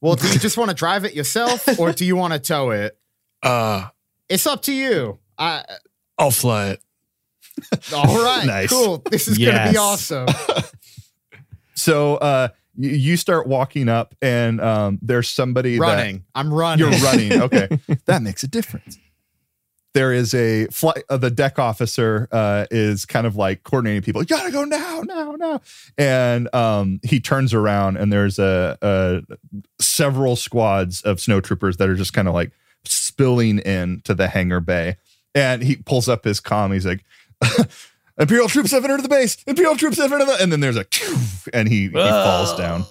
Well, 0.00 0.14
do 0.14 0.28
you 0.28 0.38
just 0.38 0.56
want 0.56 0.70
to 0.70 0.76
drive 0.76 1.04
it 1.04 1.14
yourself, 1.14 1.66
or 1.80 1.90
do 1.92 2.04
you 2.04 2.14
want 2.14 2.32
to 2.32 2.38
tow 2.38 2.70
it? 2.70 2.96
Uh, 3.42 3.88
It's 4.28 4.46
up 4.46 4.62
to 4.62 4.72
you. 4.72 5.18
I. 5.38 5.64
I'll 6.18 6.30
fly 6.30 6.70
it. 6.70 6.80
All 7.94 8.22
right. 8.22 8.44
Nice. 8.46 8.68
Cool. 8.70 8.98
This 9.10 9.28
is 9.28 9.38
gonna 9.38 9.70
be 9.72 9.76
awesome. 9.76 10.26
So 11.74 12.16
uh, 12.16 12.48
you, 12.76 12.90
you 12.90 13.16
start 13.16 13.46
walking 13.46 13.88
up, 13.88 14.14
and 14.20 14.60
um, 14.60 14.98
there's 15.00 15.28
somebody 15.28 15.76
that- 15.78 15.80
running. 15.80 16.24
I'm 16.34 16.52
running. 16.52 16.90
You're 16.92 17.00
running. 17.00 17.40
Okay. 17.42 17.68
that 18.06 18.20
makes 18.22 18.42
a 18.42 18.48
difference. 18.48 18.98
There 19.94 20.12
is 20.12 20.34
a 20.34 20.66
flight, 20.66 21.02
uh, 21.08 21.16
the 21.16 21.30
deck 21.30 21.58
officer 21.58 22.28
uh, 22.30 22.66
is 22.70 23.06
kind 23.06 23.26
of 23.26 23.36
like 23.36 23.62
coordinating 23.62 24.02
people. 24.02 24.22
You 24.22 24.26
gotta 24.26 24.50
go 24.50 24.64
now, 24.64 25.02
now, 25.04 25.32
now. 25.32 25.60
And 25.96 26.52
um, 26.54 27.00
he 27.02 27.20
turns 27.20 27.54
around 27.54 27.96
and 27.96 28.12
there's 28.12 28.38
a, 28.38 28.76
a 28.82 29.22
several 29.80 30.36
squads 30.36 31.00
of 31.02 31.16
snowtroopers 31.18 31.78
that 31.78 31.88
are 31.88 31.94
just 31.96 32.12
kind 32.12 32.28
of 32.28 32.34
like 32.34 32.52
spilling 32.90 33.58
in 33.60 34.00
to 34.02 34.14
the 34.14 34.28
hangar 34.28 34.60
bay. 34.60 34.96
And 35.34 35.62
he 35.62 35.76
pulls 35.76 36.08
up 36.08 36.24
his 36.24 36.40
comm. 36.40 36.72
He's 36.72 36.86
like, 36.86 37.04
Imperial 38.18 38.48
troops 38.48 38.72
have 38.72 38.84
entered 38.84 39.02
the 39.02 39.08
base. 39.08 39.36
Imperial 39.46 39.76
troops 39.76 39.98
have 39.98 40.12
entered 40.12 40.26
the. 40.26 40.42
And 40.42 40.50
then 40.50 40.60
there's 40.60 40.76
a, 40.76 40.86
and 41.52 41.68
he, 41.68 41.82
he 41.84 41.90
falls 41.90 42.56
down 42.56 42.84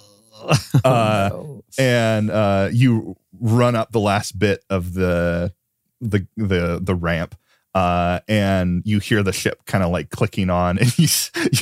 uh, 0.84 1.30
and 1.78 2.30
uh, 2.30 2.68
you 2.72 3.16
run 3.40 3.74
up 3.74 3.92
the 3.92 4.00
last 4.00 4.38
bit 4.38 4.64
of 4.70 4.94
the 4.94 5.52
the 6.00 6.26
the 6.36 6.78
the 6.82 6.94
ramp. 6.94 7.34
Uh, 7.74 8.20
and 8.28 8.82
you 8.84 8.98
hear 8.98 9.22
the 9.22 9.32
ship 9.32 9.64
kind 9.66 9.84
of 9.84 9.90
like 9.90 10.10
clicking 10.10 10.50
on, 10.50 10.78
and 10.80 10.98
you 10.98 11.08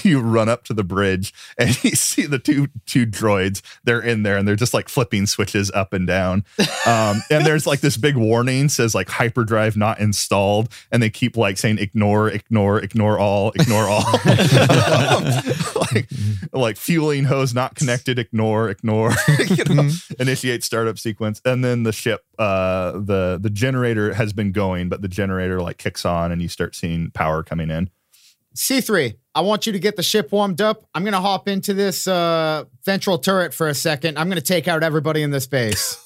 you 0.02 0.20
run 0.20 0.48
up 0.48 0.64
to 0.64 0.74
the 0.74 0.84
bridge, 0.84 1.34
and 1.58 1.82
you 1.84 1.90
see 1.90 2.26
the 2.26 2.38
two 2.38 2.68
two 2.86 3.06
droids. 3.06 3.62
They're 3.84 4.00
in 4.00 4.22
there, 4.22 4.36
and 4.36 4.46
they're 4.46 4.56
just 4.56 4.74
like 4.74 4.88
flipping 4.88 5.26
switches 5.26 5.70
up 5.72 5.92
and 5.92 6.06
down. 6.06 6.44
Um, 6.86 7.22
and 7.30 7.44
there's 7.44 7.66
like 7.66 7.80
this 7.80 7.96
big 7.96 8.16
warning 8.16 8.68
says 8.68 8.94
like 8.94 9.08
hyperdrive 9.08 9.76
not 9.76 9.98
installed, 10.00 10.68
and 10.90 11.02
they 11.02 11.10
keep 11.10 11.36
like 11.36 11.58
saying 11.58 11.78
ignore, 11.78 12.28
ignore, 12.28 12.78
ignore 12.80 13.18
all, 13.18 13.52
ignore 13.56 13.88
all. 13.88 14.04
like 15.92 16.08
like 16.52 16.76
fueling 16.76 17.24
hose 17.24 17.54
not 17.54 17.74
connected 17.74 18.18
ignore 18.18 18.68
ignore 18.68 19.12
you 19.48 19.64
know 19.64 19.90
initiate 20.18 20.64
startup 20.64 20.98
sequence 20.98 21.40
and 21.44 21.64
then 21.64 21.82
the 21.82 21.92
ship 21.92 22.24
uh 22.38 22.92
the 22.92 23.38
the 23.40 23.50
generator 23.50 24.14
has 24.14 24.32
been 24.32 24.52
going 24.52 24.88
but 24.88 25.02
the 25.02 25.08
generator 25.08 25.60
like 25.60 25.78
kicks 25.78 25.95
on 26.04 26.32
and 26.32 26.42
you 26.42 26.48
start 26.48 26.74
seeing 26.74 27.10
power 27.12 27.42
coming 27.42 27.70
in 27.70 27.88
C3, 28.56 29.14
I 29.34 29.42
want 29.42 29.66
you 29.66 29.72
to 29.74 29.78
get 29.78 29.96
the 29.96 30.02
ship 30.02 30.32
warmed 30.32 30.62
up. 30.62 30.86
I'm 30.94 31.04
gonna 31.04 31.20
hop 31.20 31.46
into 31.46 31.74
this 31.74 32.08
uh 32.08 32.64
ventral 32.84 33.18
turret 33.18 33.52
for 33.52 33.68
a 33.68 33.74
second. 33.74 34.18
I'm 34.18 34.28
gonna 34.28 34.40
take 34.40 34.66
out 34.66 34.82
everybody 34.82 35.22
in 35.22 35.30
this 35.30 35.46
base. 35.46 36.02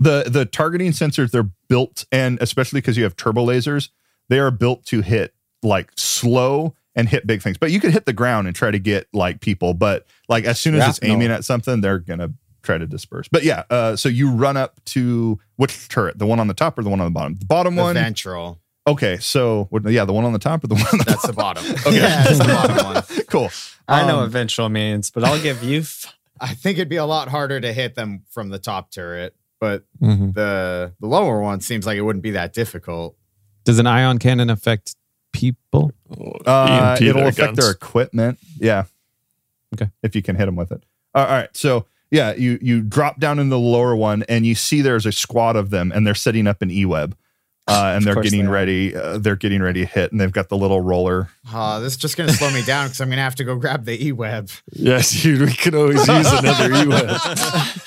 the 0.00 0.24
the 0.26 0.48
targeting 0.50 0.92
sensors 0.92 1.30
they're 1.30 1.50
built 1.68 2.04
and 2.12 2.38
especially 2.40 2.80
because 2.80 2.96
you 2.96 3.02
have 3.04 3.16
turbo 3.16 3.44
lasers 3.44 3.90
they 4.28 4.38
are 4.38 4.50
built 4.50 4.84
to 4.86 5.00
hit 5.00 5.34
like 5.62 5.90
slow 5.96 6.74
and 6.94 7.08
hit 7.08 7.26
big 7.26 7.42
things 7.42 7.58
but 7.58 7.70
you 7.70 7.80
could 7.80 7.92
hit 7.92 8.06
the 8.06 8.12
ground 8.12 8.46
and 8.46 8.54
try 8.56 8.70
to 8.70 8.78
get 8.78 9.06
like 9.12 9.40
people 9.40 9.74
but 9.74 10.06
like 10.28 10.44
as 10.44 10.58
soon 10.60 10.74
as 10.74 10.88
it's 10.88 10.98
Shrapnel. 10.98 11.16
aiming 11.16 11.30
at 11.30 11.44
something 11.44 11.80
they're 11.80 11.98
gonna 11.98 12.32
try 12.62 12.78
to 12.78 12.86
disperse 12.86 13.28
but 13.30 13.42
yeah 13.42 13.64
uh 13.70 13.94
so 13.96 14.08
you 14.08 14.30
run 14.30 14.56
up 14.56 14.82
to 14.84 15.38
which 15.56 15.88
turret 15.88 16.18
the 16.18 16.26
one 16.26 16.38
on 16.40 16.46
the 16.46 16.54
top 16.54 16.78
or 16.78 16.82
the 16.82 16.90
one 16.90 17.00
on 17.00 17.06
the 17.06 17.10
bottom 17.10 17.34
the 17.36 17.44
bottom 17.46 17.74
the 17.76 17.82
one 17.82 17.94
ventral. 17.94 18.60
okay 18.86 19.16
so 19.18 19.68
yeah 19.88 20.04
the 20.04 20.12
one 20.12 20.24
on 20.24 20.32
the 20.32 20.38
top 20.38 20.62
or 20.64 20.68
the 20.68 20.74
one 20.76 20.86
on 20.86 20.98
the 20.98 21.04
That's 21.04 21.26
the 21.26 21.32
bottom. 21.32 21.64
Okay. 21.86 21.96
Yeah, 21.96 22.22
that's 22.24 22.38
the 22.38 22.44
bottom 22.44 22.84
one. 23.16 23.24
cool 23.28 23.50
I 23.88 24.06
know 24.06 24.14
Um, 24.16 24.20
what 24.22 24.30
ventral 24.30 24.68
means, 24.68 25.10
but 25.10 25.24
I'll 25.24 25.42
give 25.42 25.62
you. 25.64 25.80
F- 25.80 26.14
I 26.40 26.54
think 26.54 26.78
it'd 26.78 26.88
be 26.88 26.96
a 26.96 27.04
lot 27.04 27.28
harder 27.28 27.60
to 27.60 27.72
hit 27.72 27.94
them 27.96 28.22
from 28.30 28.48
the 28.48 28.58
top 28.58 28.90
turret, 28.92 29.34
but 29.60 29.84
Mhm. 30.00 30.34
the 30.34 30.92
the 31.00 31.06
lower 31.08 31.40
one 31.40 31.60
seems 31.60 31.84
like 31.84 31.96
it 31.98 32.02
wouldn't 32.02 32.22
be 32.22 32.30
that 32.30 32.52
difficult. 32.52 33.16
Does 33.64 33.78
an 33.80 33.86
ion 33.88 34.18
cannon 34.18 34.50
affect 34.50 34.94
people? 35.32 35.90
Uh, 36.46 36.96
it'll 37.00 37.14
their 37.20 37.28
affect 37.28 37.46
guns. 37.48 37.58
their 37.58 37.70
equipment. 37.72 38.38
Yeah. 38.58 38.84
Okay. 39.74 39.90
If 40.02 40.14
you 40.14 40.22
can 40.22 40.36
hit 40.36 40.46
them 40.46 40.56
with 40.56 40.70
it. 40.72 40.84
All 41.14 41.24
right. 41.26 41.48
So 41.56 41.86
yeah, 42.12 42.34
you 42.34 42.58
you 42.60 42.82
drop 42.82 43.18
down 43.18 43.38
in 43.38 43.48
the 43.48 43.58
lower 43.58 43.96
one 43.96 44.22
and 44.28 44.44
you 44.44 44.54
see 44.54 44.82
there's 44.82 45.06
a 45.06 45.12
squad 45.12 45.56
of 45.56 45.70
them 45.70 45.90
and 45.92 46.06
they're 46.06 46.14
setting 46.14 46.46
up 46.46 46.60
an 46.62 46.70
e-web. 46.70 47.16
Uh, 47.68 47.92
and 47.94 48.04
they're 48.04 48.20
getting 48.20 48.46
they 48.46 48.50
ready. 48.50 48.94
Uh, 48.94 49.18
they're 49.18 49.36
getting 49.36 49.62
ready 49.62 49.80
to 49.82 49.86
hit, 49.86 50.10
and 50.10 50.20
they've 50.20 50.32
got 50.32 50.48
the 50.48 50.56
little 50.56 50.80
roller. 50.80 51.28
Uh, 51.54 51.78
this 51.78 51.92
is 51.92 51.96
just 51.96 52.16
gonna 52.16 52.32
slow 52.32 52.50
me 52.50 52.60
down 52.62 52.88
because 52.88 53.00
I'm 53.00 53.08
gonna 53.08 53.22
have 53.22 53.36
to 53.36 53.44
go 53.44 53.54
grab 53.54 53.84
the 53.84 54.04
e-web. 54.04 54.50
Yes, 54.72 55.10
dude, 55.22 55.42
we 55.42 55.54
could 55.54 55.76
always 55.76 56.06
use 56.06 56.32
another 56.32 56.72
E-Web. 56.82 57.08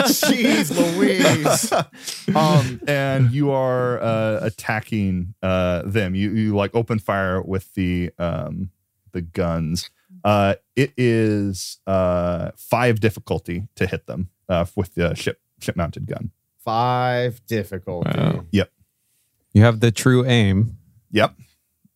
Jeez 0.08 0.72
Louise. 0.76 1.74
Um, 2.36 2.82
and 2.88 3.32
you 3.32 3.52
are 3.52 4.02
uh, 4.02 4.40
attacking 4.42 5.36
uh, 5.44 5.84
them. 5.86 6.16
You 6.16 6.32
you 6.32 6.56
like 6.56 6.74
open 6.74 7.00
fire 7.00 7.42
with 7.42 7.74
the 7.76 8.12
um, 8.18 8.72
the 9.16 9.22
guns. 9.22 9.90
Uh, 10.24 10.56
it 10.76 10.92
is 10.98 11.80
uh, 11.88 12.52
five 12.58 13.00
difficulty 13.00 13.68
to 13.76 13.88
hit 13.88 14.06
them 14.06 14.30
uh, 14.50 14.66
with 14.76 14.94
the 14.94 15.16
ship 15.16 15.40
ship 15.60 15.76
mounted 15.76 16.06
gun. 16.06 16.32
Five 16.64 17.44
difficulty. 17.48 18.12
Wow. 18.20 18.44
You 18.52 19.64
have 19.64 19.80
the 19.80 19.92
true 19.92 20.26
aim. 20.26 20.78
Yep. 21.12 21.34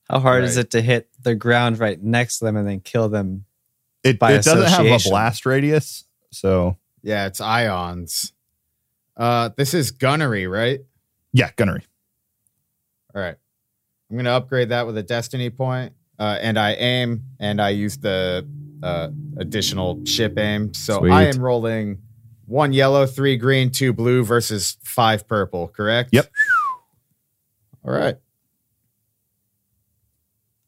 How 0.09 0.19
hard 0.19 0.45
is 0.45 0.55
it 0.55 0.71
to 0.71 0.81
hit 0.81 1.09
the 1.21 1.35
ground 1.35 1.77
right 1.77 2.01
next 2.01 2.39
to 2.39 2.45
them 2.45 2.55
and 2.55 2.65
then 2.65 2.79
kill 2.79 3.09
them? 3.09 3.43
It, 4.01 4.17
By 4.17 4.31
it 4.31 4.43
doesn't 4.43 4.69
have 4.69 4.85
a 4.85 5.09
blast 5.09 5.45
radius, 5.45 6.05
so 6.31 6.77
Yeah, 7.03 7.25
it's 7.27 7.41
ions. 7.41 8.31
Uh, 9.17 9.49
this 9.57 9.73
is 9.73 9.91
gunnery, 9.91 10.47
right? 10.47 10.79
yeah, 11.33 11.51
gunnery. 11.57 11.85
All 13.13 13.21
right. 13.21 13.35
I'm 14.09 14.15
gonna 14.17 14.31
upgrade 14.31 14.69
that 14.69 14.87
with 14.87 14.97
a 14.97 15.03
destiny 15.03 15.49
point. 15.49 15.93
Uh, 16.19 16.37
and 16.41 16.59
I 16.59 16.73
aim 16.73 17.23
and 17.39 17.61
I 17.61 17.69
use 17.69 17.97
the 17.97 18.45
uh, 18.83 19.09
additional 19.37 20.03
ship 20.05 20.37
aim. 20.37 20.73
So 20.73 20.99
Sweet. 20.99 21.11
I 21.11 21.23
am 21.25 21.39
rolling 21.39 22.01
one 22.45 22.73
yellow, 22.73 23.05
three 23.05 23.37
green, 23.37 23.71
two 23.71 23.93
blue 23.93 24.23
versus 24.23 24.77
five 24.83 25.27
purple, 25.27 25.69
correct? 25.69 26.09
Yep. 26.11 26.29
All 27.85 27.93
right. 27.93 28.17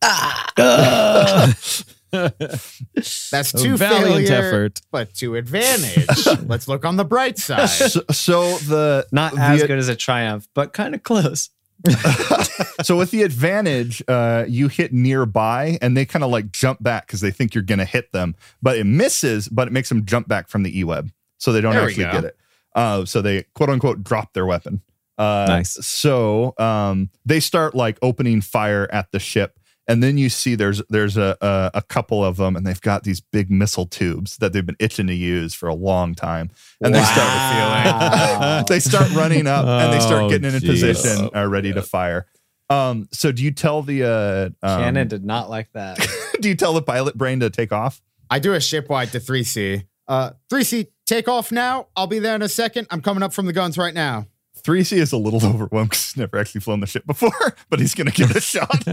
That's 0.01 1.91
two 3.51 3.77
valiant 3.77 4.27
failure, 4.27 4.33
effort. 4.33 4.81
but 4.91 5.13
two 5.13 5.35
advantage. 5.35 6.07
Let's 6.47 6.67
look 6.67 6.85
on 6.85 6.97
the 6.97 7.05
bright 7.05 7.37
side. 7.37 7.67
so, 7.67 8.01
so 8.11 8.57
the 8.57 9.07
Not 9.11 9.33
the, 9.35 9.41
as 9.41 9.63
good 9.63 9.77
as 9.79 9.89
a 9.89 9.95
triumph, 9.95 10.47
but 10.53 10.73
kind 10.73 10.95
of 10.95 11.03
close. 11.03 11.49
so 12.83 12.97
with 12.97 13.11
the 13.11 13.23
advantage, 13.23 14.03
uh, 14.07 14.45
you 14.47 14.67
hit 14.67 14.93
nearby, 14.93 15.77
and 15.81 15.95
they 15.95 16.05
kind 16.05 16.23
of 16.23 16.31
like 16.31 16.51
jump 16.51 16.81
back 16.81 17.07
because 17.07 17.21
they 17.21 17.31
think 17.31 17.55
you're 17.55 17.63
gonna 17.63 17.85
hit 17.85 18.11
them, 18.11 18.35
but 18.61 18.77
it 18.77 18.85
misses, 18.85 19.47
but 19.47 19.67
it 19.67 19.71
makes 19.71 19.89
them 19.89 20.05
jump 20.05 20.27
back 20.27 20.47
from 20.47 20.63
the 20.63 20.79
e-web, 20.79 21.11
so 21.37 21.51
they 21.51 21.61
don't 21.61 21.73
There 21.73 21.83
actually 21.87 22.05
get 22.05 22.23
it. 22.25 22.37
Uh, 22.75 23.05
so 23.05 23.21
they 23.21 23.43
quote 23.53 23.69
unquote 23.69 24.03
drop 24.03 24.33
their 24.33 24.45
weapon. 24.45 24.81
Uh, 25.17 25.45
Nice. 25.47 25.85
So 25.85 26.53
um, 26.57 27.09
they 27.25 27.39
start 27.39 27.75
like 27.75 27.97
opening 28.01 28.41
fire 28.41 28.87
at 28.91 29.11
the 29.11 29.19
ship, 29.19 29.59
and 29.91 30.01
then 30.01 30.17
you 30.17 30.29
see 30.29 30.55
there's 30.55 30.81
there's 30.89 31.17
a, 31.17 31.37
a 31.41 31.71
a 31.75 31.81
couple 31.81 32.23
of 32.23 32.37
them, 32.37 32.55
and 32.55 32.65
they've 32.65 32.81
got 32.81 33.03
these 33.03 33.19
big 33.19 33.51
missile 33.51 33.85
tubes 33.85 34.37
that 34.37 34.53
they've 34.53 34.65
been 34.65 34.77
itching 34.79 35.07
to 35.07 35.13
use 35.13 35.53
for 35.53 35.67
a 35.69 35.75
long 35.75 36.15
time, 36.15 36.49
and 36.81 36.95
they 36.95 37.03
start 37.03 38.67
they 38.67 38.79
start 38.79 39.11
running 39.13 39.47
up 39.47 39.65
and 39.65 39.93
they 39.93 39.99
start 39.99 40.23
Oh, 40.23 40.29
getting 40.29 40.49
in 40.49 40.55
a 40.55 40.61
position 40.61 41.29
uh, 41.35 41.47
ready 41.47 41.73
to 41.73 41.81
fire. 41.81 42.25
Um, 42.69 43.09
so 43.11 43.31
do 43.33 43.43
you 43.43 43.51
tell 43.51 43.81
the 43.81 44.03
uh, 44.03 44.49
um, 44.65 44.81
Cannon 44.81 45.07
did 45.09 45.25
not 45.25 45.49
like 45.49 45.69
that. 45.73 45.99
do 46.39 46.47
you 46.47 46.55
tell 46.55 46.73
the 46.73 46.81
pilot 46.81 47.17
brain 47.17 47.41
to 47.41 47.49
take 47.49 47.71
off? 47.73 48.01
I 48.29 48.39
do 48.39 48.53
a 48.53 48.57
shipwide 48.61 49.11
to 49.11 49.19
3C. 49.19 49.85
Uh, 50.07 50.31
3C, 50.49 50.87
take 51.05 51.27
off 51.27 51.51
now. 51.51 51.87
I'll 51.97 52.07
be 52.07 52.19
there 52.19 52.35
in 52.35 52.41
a 52.41 52.47
second. 52.49 52.87
I'm 52.89 53.01
coming 53.01 53.23
up 53.23 53.33
from 53.33 53.45
the 53.45 53.51
guns 53.53 53.77
right 53.77 53.93
now. 53.93 54.27
3C 54.63 54.97
is 54.97 55.11
a 55.11 55.17
little 55.17 55.43
overwhelmed 55.45 55.89
because 55.91 56.05
he's 56.11 56.17
never 56.17 56.37
actually 56.37 56.61
flown 56.61 56.79
the 56.79 56.87
ship 56.87 57.05
before, 57.05 57.55
but 57.69 57.79
he's 57.79 57.93
gonna 57.95 58.11
give 58.11 58.31
it 58.31 58.37
a 58.37 58.41
shot. 58.41 58.83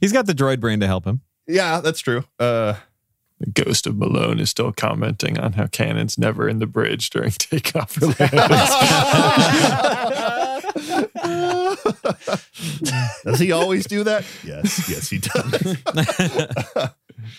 He's 0.00 0.12
got 0.12 0.26
the 0.26 0.34
droid 0.34 0.60
brain 0.60 0.80
to 0.80 0.86
help 0.86 1.04
him. 1.06 1.20
yeah, 1.46 1.80
that's 1.80 2.00
true. 2.00 2.24
Uh, 2.38 2.74
The 3.40 3.50
ghost 3.50 3.86
of 3.86 3.96
Malone 3.96 4.38
is 4.40 4.50
still 4.50 4.72
commenting 4.72 5.38
on 5.38 5.54
how 5.54 5.66
Cannon's 5.66 6.16
never 6.18 6.48
in 6.48 6.58
the 6.60 6.66
bridge 6.66 7.10
during 7.10 7.30
takeoff 7.32 8.00
or 8.00 8.06
landing. 8.18 8.38
does 13.24 13.38
he 13.38 13.52
always 13.52 13.86
do 13.86 14.04
that? 14.04 14.24
Yes, 14.44 14.88
yes, 14.88 15.08
he 15.10 15.18
does. 15.18 15.76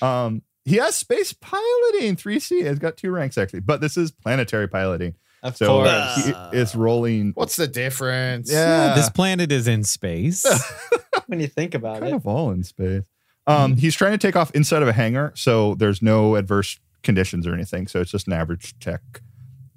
um, 0.02 0.41
he 0.65 0.78
has 0.78 0.96
space 0.96 1.34
piloting. 1.34 2.15
3C 2.15 2.63
has 2.65 2.80
got 2.80 2.98
two 2.98 3.12
ranks 3.12 3.38
actually, 3.38 3.60
but 3.62 3.82
this 3.82 3.98
is 3.98 4.12
planetary 4.12 4.67
piloting. 4.67 5.15
Of 5.43 5.58
So 5.58 5.67
course. 5.67 5.89
uh, 5.89 6.49
he 6.51 6.58
is 6.58 6.73
rolling. 6.75 7.34
What's 7.36 7.58
the 7.58 7.67
difference? 7.67 8.51
Yeah, 8.51 8.95
This 8.95 9.10
planet 9.10 9.51
is 9.51 9.67
in 9.67 9.84
space. 9.84 10.45
when 11.27 11.39
you 11.39 11.47
think 11.47 11.75
about 11.75 11.95
kind 11.99 12.06
it. 12.06 12.10
Kind 12.12 12.21
of 12.21 12.27
all 12.27 12.51
in 12.51 12.63
space. 12.63 13.03
Um, 13.45 13.75
he's 13.75 13.93
trying 13.93 14.13
to 14.13 14.17
take 14.17 14.36
off 14.38 14.51
inside 14.51 14.82
of 14.82 14.88
a 14.88 14.93
hangar, 14.93 15.34
so 15.36 15.75
there's 15.75 16.01
no 16.01 16.38
adverse 16.38 16.79
conditions 17.03 17.45
or 17.45 17.53
anything. 17.53 17.88
So 17.88 17.99
it's 17.99 18.10
just 18.12 18.25
an 18.27 18.34
average 18.34 18.73
check. 18.79 19.01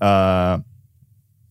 Uh, 0.01 0.59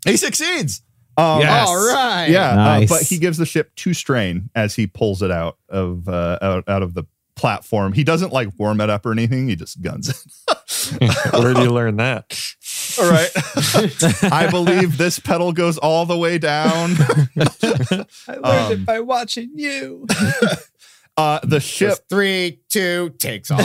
he 0.06 0.16
succeeds. 0.16 0.82
Um, 1.18 1.42
Yes. 1.42 1.68
All 1.68 1.76
right. 1.94 2.28
Yeah, 2.30 2.52
uh, 2.84 2.86
but 2.88 3.02
he 3.02 3.18
gives 3.18 3.38
the 3.38 3.46
ship 3.46 3.72
two 3.76 3.94
strain 3.94 4.50
as 4.56 4.76
he 4.76 4.88
pulls 4.88 5.22
it 5.22 5.32
out 5.32 5.58
of 5.68 6.08
uh, 6.08 6.40
out, 6.42 6.64
out 6.70 6.84
of 6.84 6.94
the 6.94 7.04
platform. 7.36 7.92
He 7.92 8.06
doesn't 8.06 8.32
like 8.32 8.50
warm 8.58 8.80
it 8.80 8.90
up 8.90 9.06
or 9.06 9.12
anything. 9.12 9.50
He 9.50 9.56
just 9.58 9.82
guns 9.82 10.10
it. 10.10 11.02
Where 11.34 11.54
do 11.54 11.64
you 11.64 11.72
learn 11.72 11.98
that? 11.98 12.38
All 13.00 13.10
right. 13.10 13.30
I 14.32 14.48
believe 14.50 14.98
this 14.98 15.20
pedal 15.20 15.52
goes 15.54 15.78
all 15.78 16.06
the 16.06 16.18
way 16.18 16.38
down. 16.38 16.92
I 17.38 18.06
learned 18.28 18.46
Um, 18.46 18.72
it 18.72 18.86
by 18.86 19.00
watching 19.02 19.52
you. 19.56 20.06
Uh, 21.18 21.40
the 21.44 21.62
ship 21.62 21.92
Just 21.92 22.10
three, 22.10 22.60
two, 22.68 23.10
takes 23.20 23.50
off. 23.50 23.62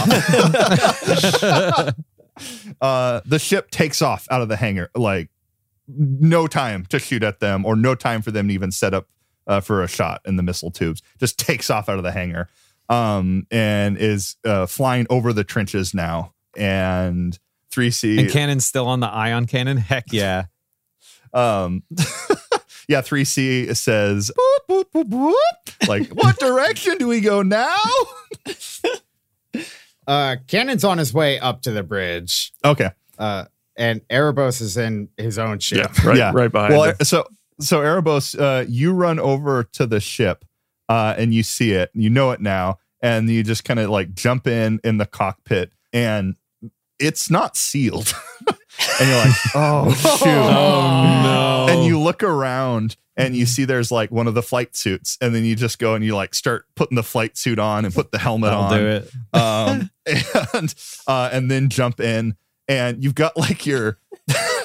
uh, 2.80 3.20
the 3.26 3.38
ship 3.40 3.70
takes 3.72 4.00
off 4.02 4.26
out 4.30 4.40
of 4.42 4.48
the 4.48 4.56
hangar. 4.56 4.88
Like 4.94 5.30
no 5.88 6.46
time 6.46 6.86
to 6.86 6.98
shoot 6.98 7.22
at 7.22 7.40
them, 7.40 7.66
or 7.66 7.74
no 7.76 7.94
time 7.96 8.22
for 8.22 8.30
them 8.30 8.48
to 8.48 8.54
even 8.54 8.70
set 8.70 8.94
up 8.94 9.08
uh, 9.46 9.60
for 9.60 9.82
a 9.82 9.88
shot 9.88 10.20
in 10.24 10.36
the 10.36 10.42
missile 10.44 10.70
tubes. 10.70 11.02
Just 11.18 11.38
takes 11.38 11.70
off 11.70 11.88
out 11.88 11.98
of 11.98 12.04
the 12.04 12.12
hangar, 12.12 12.48
um, 12.88 13.46
and 13.50 13.98
is 13.98 14.36
uh, 14.44 14.66
flying 14.66 15.06
over 15.10 15.32
the 15.32 15.42
trenches 15.44 15.92
now. 15.92 16.32
And 16.56 17.36
three 17.70 17.90
C, 17.90 18.18
and 18.18 18.30
Cannon's 18.30 18.66
still 18.66 18.86
on 18.86 19.00
the 19.00 19.08
ion 19.08 19.46
cannon. 19.46 19.76
Heck 19.76 20.12
yeah. 20.12 20.44
um, 21.34 21.82
yeah, 22.88 23.00
three 23.00 23.24
C 23.24 23.72
says, 23.74 24.30
"Boop, 24.68 24.84
boop, 24.92 25.04
boop, 25.04 25.08
boop." 25.10 25.88
like, 25.88 26.08
what 26.12 26.38
direction 26.38 26.98
do 26.98 27.06
we 27.08 27.20
go 27.20 27.42
now? 27.42 27.74
uh, 30.06 30.36
Cannon's 30.46 30.84
on 30.84 30.98
his 30.98 31.12
way 31.12 31.38
up 31.38 31.62
to 31.62 31.70
the 31.70 31.82
bridge. 31.82 32.52
Okay, 32.64 32.90
Uh, 33.18 33.44
and 33.76 34.00
Erebos 34.08 34.60
is 34.60 34.76
in 34.76 35.08
his 35.16 35.38
own 35.38 35.58
ship. 35.58 35.90
Yeah, 35.98 36.06
right, 36.08 36.16
Yeah. 36.16 36.32
right 36.34 36.50
behind 36.52 36.72
well, 36.74 36.84
him. 36.90 36.96
so 37.02 37.26
so 37.60 37.80
Erebos, 37.80 38.38
uh, 38.38 38.64
you 38.68 38.92
run 38.92 39.18
over 39.18 39.64
to 39.74 39.86
the 39.86 40.00
ship, 40.00 40.44
uh, 40.88 41.14
and 41.16 41.32
you 41.34 41.42
see 41.42 41.72
it. 41.72 41.90
You 41.94 42.10
know 42.10 42.30
it 42.32 42.40
now, 42.40 42.78
and 43.02 43.28
you 43.28 43.42
just 43.42 43.64
kind 43.64 43.78
of 43.78 43.90
like 43.90 44.14
jump 44.14 44.46
in 44.46 44.80
in 44.82 44.98
the 44.98 45.06
cockpit, 45.06 45.72
and 45.92 46.34
it's 47.00 47.30
not 47.30 47.56
sealed. 47.56 48.14
and 48.48 49.08
you're 49.08 49.16
like, 49.18 49.34
oh 49.54 49.92
shoot, 49.94 50.26
Oh, 50.28 51.66
no. 51.66 51.72
and 51.72 51.84
you 51.84 51.98
look 51.98 52.22
around. 52.22 52.96
And 53.16 53.36
you 53.36 53.44
see 53.44 53.66
there's 53.66 53.92
like 53.92 54.10
one 54.10 54.26
of 54.28 54.32
the 54.34 54.42
flight 54.42 54.74
suits, 54.74 55.18
and 55.20 55.34
then 55.34 55.44
you 55.44 55.54
just 55.54 55.78
go 55.78 55.94
and 55.94 56.02
you 56.02 56.14
like 56.16 56.34
start 56.34 56.64
putting 56.74 56.94
the 56.94 57.02
flight 57.02 57.36
suit 57.36 57.58
on 57.58 57.84
and 57.84 57.92
put 57.92 58.12
the 58.12 58.18
helmet 58.18 58.48
That'll 58.50 58.64
on 58.64 58.78
do 58.78 58.86
it. 58.86 59.10
um, 59.34 59.90
and 60.54 60.74
uh, 61.06 61.28
and 61.30 61.50
then 61.50 61.68
jump 61.68 62.00
in, 62.00 62.34
and 62.66 63.04
you've 63.04 63.14
got 63.16 63.36
like 63.36 63.66
your, 63.66 63.98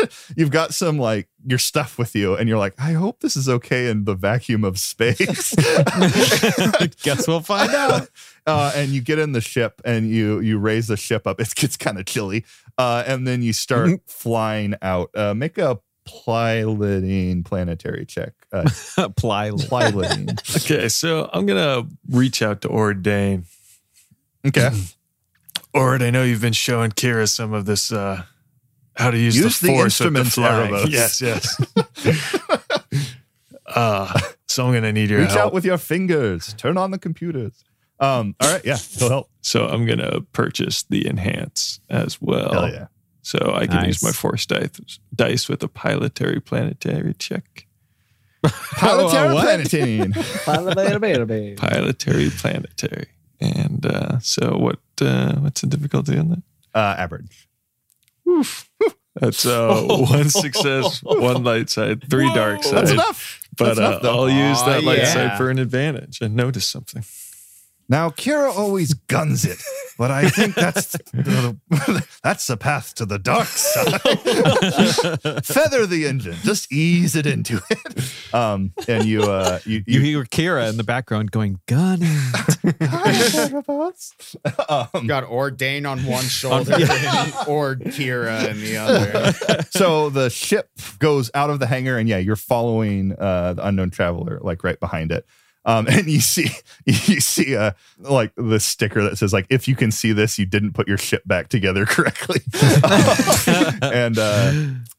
you've 0.36 0.52
got 0.52 0.74
some 0.74 0.98
like 0.98 1.28
your 1.46 1.60
stuff 1.60 1.98
with 1.98 2.16
you, 2.16 2.36
and 2.36 2.50
you're 2.50 2.58
like, 2.58 2.74
I 2.78 2.94
hope 2.94 3.20
this 3.20 3.36
is 3.36 3.48
okay 3.48 3.90
in 3.90 4.06
the 4.06 4.16
vacuum 4.16 4.64
of 4.64 4.80
space. 4.80 5.54
Guess 7.04 7.28
we'll 7.28 7.42
find 7.42 7.74
out. 7.74 8.10
uh, 8.48 8.72
and 8.76 8.92
you 8.92 9.02
get 9.02 9.20
in 9.20 9.32
the 9.32 9.42
ship, 9.42 9.82
and 9.86 10.10
you 10.10 10.40
you 10.40 10.58
raise 10.58 10.88
the 10.88 10.98
ship 10.98 11.28
up. 11.28 11.40
It 11.40 11.54
gets 11.56 11.78
kind 11.78 11.98
of 11.98 12.06
chilly, 12.06 12.46
uh, 12.78 13.04
and 13.06 13.28
then 13.28 13.42
you 13.42 13.54
start 13.54 14.02
flying 14.08 14.76
out. 14.82 15.10
Uh, 15.16 15.34
make 15.34 15.58
a 15.58 15.80
piloting 16.06 17.44
planetary 17.44 18.06
check. 18.06 18.34
Uh, 18.52 18.70
Ply. 19.18 19.52
piloting. 19.70 20.30
Okay, 20.56 20.88
so 20.88 21.30
I'm 21.34 21.46
gonna 21.46 21.88
reach 22.10 22.42
out 22.42 22.62
to 22.62 22.70
Ordain. 22.70 23.46
Okay. 24.46 24.70
Ord, 25.74 26.02
I 26.02 26.10
know 26.10 26.24
you've 26.24 26.42
been 26.42 26.54
showing 26.54 26.92
Kira 26.92 27.28
some 27.28 27.54
of 27.54 27.66
this 27.66 27.92
uh 27.92 28.24
how 28.96 29.12
to 29.12 29.18
use, 29.18 29.36
Use 29.38 29.60
the 29.60 29.68
the 29.68 29.74
force 29.74 30.00
with 30.00 30.14
the 30.14 30.20
instruments, 30.20 30.36
flying. 30.36 30.74
Erebos. 30.74 30.90
Yes, 30.92 31.22
yes. 31.22 33.06
uh 33.76 34.20
so 34.48 34.66
I'm 34.66 34.74
gonna 34.74 34.94
need 34.94 35.10
your 35.10 35.20
Reach 35.22 35.32
help. 35.32 35.48
out 35.48 35.54
with 35.54 35.66
your 35.66 35.78
fingers. 35.78 36.54
Turn 36.54 36.78
on 36.78 36.92
the 36.92 37.00
computers. 37.00 37.64
Um. 38.00 38.36
All 38.42 38.52
right. 38.52 38.64
Yeah. 38.66 38.78
He'll 38.78 39.10
help. 39.10 39.30
so 39.42 39.68
I'm 39.68 39.86
gonna 39.86 40.22
purchase 40.34 40.84
the 40.84 41.08
enhance 41.08 41.80
as 41.90 42.22
well. 42.22 42.52
Hell 42.52 42.70
yeah. 42.72 42.88
So 43.22 43.54
I 43.56 43.66
can 43.68 43.86
use 43.86 44.04
my 44.04 44.12
force 44.12 44.46
dice, 44.46 45.00
dice 45.16 45.50
with 45.50 45.64
a 45.64 45.68
pilotary 45.68 46.40
planetary 46.40 47.14
check. 47.16 47.66
Planetary 48.44 49.34
what? 49.34 49.48
planetine. 49.60 50.14
Pilotary 51.58 52.30
planetary. 52.38 53.08
And 53.40 53.86
uh 53.88 54.20
so 54.20 54.56
what 54.58 54.80
uh 55.02 55.34
what's 55.38 55.62
the 55.62 55.68
difficulty 55.68 56.18
on 56.20 56.30
that? 56.30 56.44
Uh, 56.76 56.96
average. 57.00 57.48
That's 59.16 59.46
uh 59.46 59.82
one 59.86 60.30
success, 60.30 61.02
one 61.04 61.44
light 61.44 61.70
side, 61.70 62.10
three 62.10 62.32
dark 62.34 62.64
side. 62.64 62.74
That's 62.74 62.92
enough. 62.92 63.42
But 63.58 63.76
That's 63.76 63.80
uh, 63.80 63.84
enough, 63.84 64.02
though. 64.02 64.20
I'll 64.20 64.30
use 64.30 64.62
that 64.64 64.84
light 64.84 64.98
yeah. 64.98 65.14
side 65.14 65.38
for 65.38 65.50
an 65.50 65.60
advantage 65.60 66.20
and 66.22 66.36
notice 66.36 66.68
something. 66.68 67.04
Now, 67.88 68.10
Kira 68.10 68.52
always 68.56 68.96
guns 68.96 69.46
it, 69.46 69.60
but 69.98 70.10
I 70.10 70.28
think 70.30 70.56
that's 70.56 70.94
the, 71.14 71.56
that's 72.24 72.48
the 72.48 72.58
path 72.58 72.96
to 72.96 73.06
the 73.06 73.20
dark 73.20 73.46
side. 73.48 74.02
Feather 75.46 75.86
the 75.86 76.06
engine, 76.08 76.36
just 76.44 76.72
ease 76.74 77.16
it 77.16 77.28
into 77.28 77.62
it. 77.70 78.34
Um, 78.34 78.74
and 78.88 79.06
you, 79.06 79.22
uh, 79.24 79.60
you, 79.66 79.84
You 79.86 80.00
you, 80.00 80.02
hear 80.02 80.24
Kira 80.24 80.68
in 80.70 80.78
the 80.78 80.84
background 80.84 81.30
going, 81.30 81.60
gun 81.68 82.00
it. 82.02 83.54
um, 84.68 85.06
Got 85.08 85.26
Ordain 85.26 85.86
on 85.86 86.06
one 86.06 86.26
shoulder 86.26 86.74
and 86.74 87.34
Ord 87.48 87.82
Kira 87.82 88.50
in 88.50 88.62
the 88.62 88.78
other. 88.78 89.64
so 89.70 90.10
the 90.10 90.30
ship 90.32 90.70
goes 90.98 91.30
out 91.36 91.52
of 91.52 91.60
the 91.60 91.68
hangar, 91.68 91.98
and 91.98 92.10
yeah, 92.10 92.18
you're 92.18 92.36
following 92.36 93.14
uh, 93.20 93.54
the 93.54 93.68
unknown 93.68 93.92
traveler 93.92 94.40
like 94.42 94.64
right 94.64 94.80
behind 94.80 95.12
it. 95.12 95.26
Um, 95.66 95.88
and 95.90 96.08
you 96.08 96.20
see 96.20 96.50
you 96.86 97.20
see 97.20 97.56
uh, 97.56 97.72
like 98.00 98.32
the 98.36 98.60
sticker 98.60 99.04
that 99.04 99.18
says 99.18 99.34
like 99.34 99.48
if 99.50 99.68
you 99.68 99.76
can 99.76 99.92
see 99.92 100.14
this, 100.14 100.38
you 100.38 100.46
didn't 100.46 100.74
put 100.74 100.88
your 100.88 100.98
ship 100.98 101.24
back 101.26 101.50
together 101.50 101.86
correctly. 101.86 102.42
and 103.82 104.18
uh, 104.18 104.54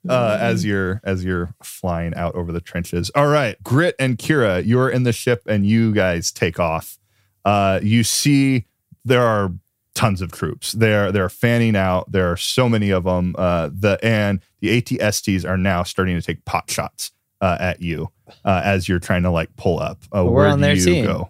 uh, 0.08 0.38
as 0.40 0.64
you're 0.64 1.00
as 1.04 1.24
you're 1.24 1.54
flying 1.62 2.14
out 2.14 2.34
over 2.34 2.52
the 2.52 2.60
trenches, 2.60 3.10
all 3.14 3.28
right, 3.28 3.62
Grit 3.62 3.94
and 3.98 4.18
Kira, 4.18 4.64
you're 4.66 4.90
in 4.90 5.04
the 5.04 5.12
ship, 5.12 5.42
and 5.46 5.66
you 5.66 5.92
guys 5.92 6.32
take 6.32 6.58
off. 6.58 6.98
Uh, 7.44 7.78
you 7.82 8.02
see 8.02 8.66
there 9.04 9.22
are 9.22 9.52
tons 9.94 10.20
of 10.20 10.32
troops. 10.32 10.72
They're 10.72 11.12
they're 11.12 11.28
fanning 11.28 11.76
out. 11.76 12.10
There 12.10 12.30
are 12.30 12.36
so 12.36 12.68
many 12.68 12.90
of 12.90 13.04
them. 13.04 13.34
Uh, 13.38 13.70
the 13.72 13.98
and 14.02 14.40
the 14.60 14.82
ATSTs 14.82 15.48
are 15.48 15.56
now 15.56 15.84
starting 15.84 16.16
to 16.16 16.22
take 16.22 16.44
pot 16.44 16.68
shots 16.68 17.12
uh, 17.40 17.56
at 17.60 17.80
you 17.80 18.10
uh, 18.44 18.60
as 18.64 18.88
you're 18.88 18.98
trying 18.98 19.22
to 19.24 19.30
like 19.30 19.54
pull 19.56 19.78
up. 19.80 19.98
Uh, 20.14 20.24
We're 20.24 20.30
where 20.32 20.46
on 20.48 20.58
do 20.58 20.62
their 20.62 20.74
you 20.76 20.84
team. 20.84 21.04
go? 21.04 21.28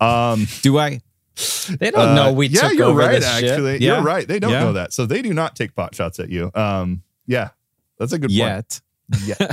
Um, 0.00 0.46
Do 0.62 0.78
I? 0.78 1.00
They 1.78 1.90
don't 1.90 2.14
know 2.14 2.28
uh, 2.30 2.32
we 2.32 2.48
yeah, 2.48 2.60
took 2.68 2.74
you're 2.74 2.92
right. 2.94 3.12
this. 3.20 3.24
Actually, 3.26 3.78
Yeah. 3.78 3.94
you're 3.96 4.02
right. 4.02 4.26
They 4.26 4.38
don't 4.38 4.50
Yeah. 4.50 4.60
know 4.60 4.72
that, 4.74 4.92
so 4.92 5.06
they 5.06 5.22
do 5.22 5.32
not 5.32 5.56
take 5.56 5.74
pot 5.74 5.94
shots 5.94 6.18
at 6.18 6.28
you. 6.28 6.50
Um, 6.54 7.02
yeah, 7.26 7.50
that's 7.98 8.12
a 8.12 8.18
good 8.18 8.30
Yet. 8.30 8.54
point. 8.54 8.80
Yeah. 9.26 9.48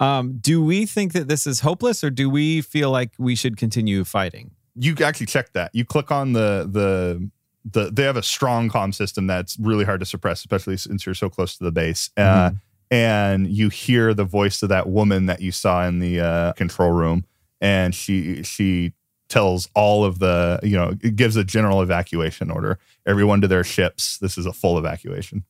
Um, 0.00 0.38
do 0.40 0.62
we 0.62 0.84
think 0.84 1.14
that 1.14 1.26
this 1.26 1.46
is 1.46 1.60
hopeless, 1.60 2.04
or 2.04 2.10
do 2.10 2.28
we 2.28 2.60
feel 2.60 2.90
like 2.90 3.12
we 3.18 3.34
should 3.34 3.56
continue 3.56 4.04
fighting? 4.04 4.50
you 4.74 4.94
actually 5.04 5.26
check 5.26 5.52
that. 5.52 5.70
You 5.74 5.84
click 5.84 6.10
on 6.10 6.32
the 6.32 6.68
the 6.70 7.30
the. 7.64 7.90
They 7.90 8.02
have 8.02 8.16
a 8.16 8.22
strong 8.22 8.68
comm 8.68 8.94
system 8.94 9.26
that's 9.26 9.58
really 9.58 9.84
hard 9.84 10.00
to 10.00 10.06
suppress, 10.06 10.40
especially 10.40 10.76
since 10.76 11.06
you're 11.06 11.14
so 11.14 11.28
close 11.30 11.56
to 11.56 11.64
the 11.64 11.72
base. 11.72 12.10
Uh, 12.16 12.50
and 12.92 13.48
you 13.48 13.70
hear 13.70 14.12
the 14.12 14.22
voice 14.22 14.62
of 14.62 14.68
that 14.68 14.86
woman 14.86 15.24
that 15.24 15.40
you 15.40 15.50
saw 15.50 15.86
in 15.86 15.98
the 15.98 16.20
uh, 16.20 16.52
control 16.52 16.90
room, 16.90 17.24
and 17.58 17.94
she 17.94 18.42
she 18.42 18.92
tells 19.30 19.70
all 19.74 20.04
of 20.04 20.18
the 20.18 20.60
you 20.62 20.76
know 20.76 20.94
it 21.02 21.16
gives 21.16 21.34
a 21.34 21.42
general 21.42 21.80
evacuation 21.80 22.50
order. 22.50 22.78
Everyone 23.06 23.40
to 23.40 23.48
their 23.48 23.64
ships. 23.64 24.18
This 24.18 24.36
is 24.36 24.44
a 24.44 24.52
full 24.52 24.78
evacuation. 24.78 25.44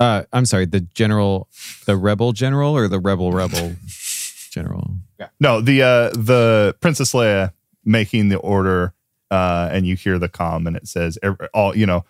Uh, 0.00 0.24
I'm 0.32 0.44
sorry, 0.44 0.66
the 0.66 0.80
general, 0.80 1.48
the 1.86 1.96
rebel 1.96 2.32
general, 2.32 2.76
or 2.76 2.88
the 2.88 2.98
rebel 2.98 3.30
rebel 3.30 3.76
general? 4.50 4.96
No, 5.38 5.60
the 5.60 5.82
uh 5.82 6.10
the 6.10 6.74
Princess 6.80 7.12
Leia 7.12 7.52
making 7.84 8.30
the 8.30 8.38
order, 8.38 8.94
uh, 9.30 9.68
and 9.70 9.86
you 9.86 9.94
hear 9.94 10.18
the 10.18 10.28
comm, 10.28 10.66
and 10.66 10.76
it 10.76 10.88
says 10.88 11.18
ev- 11.22 11.38
all 11.54 11.76
you 11.76 11.86
know, 11.86 12.04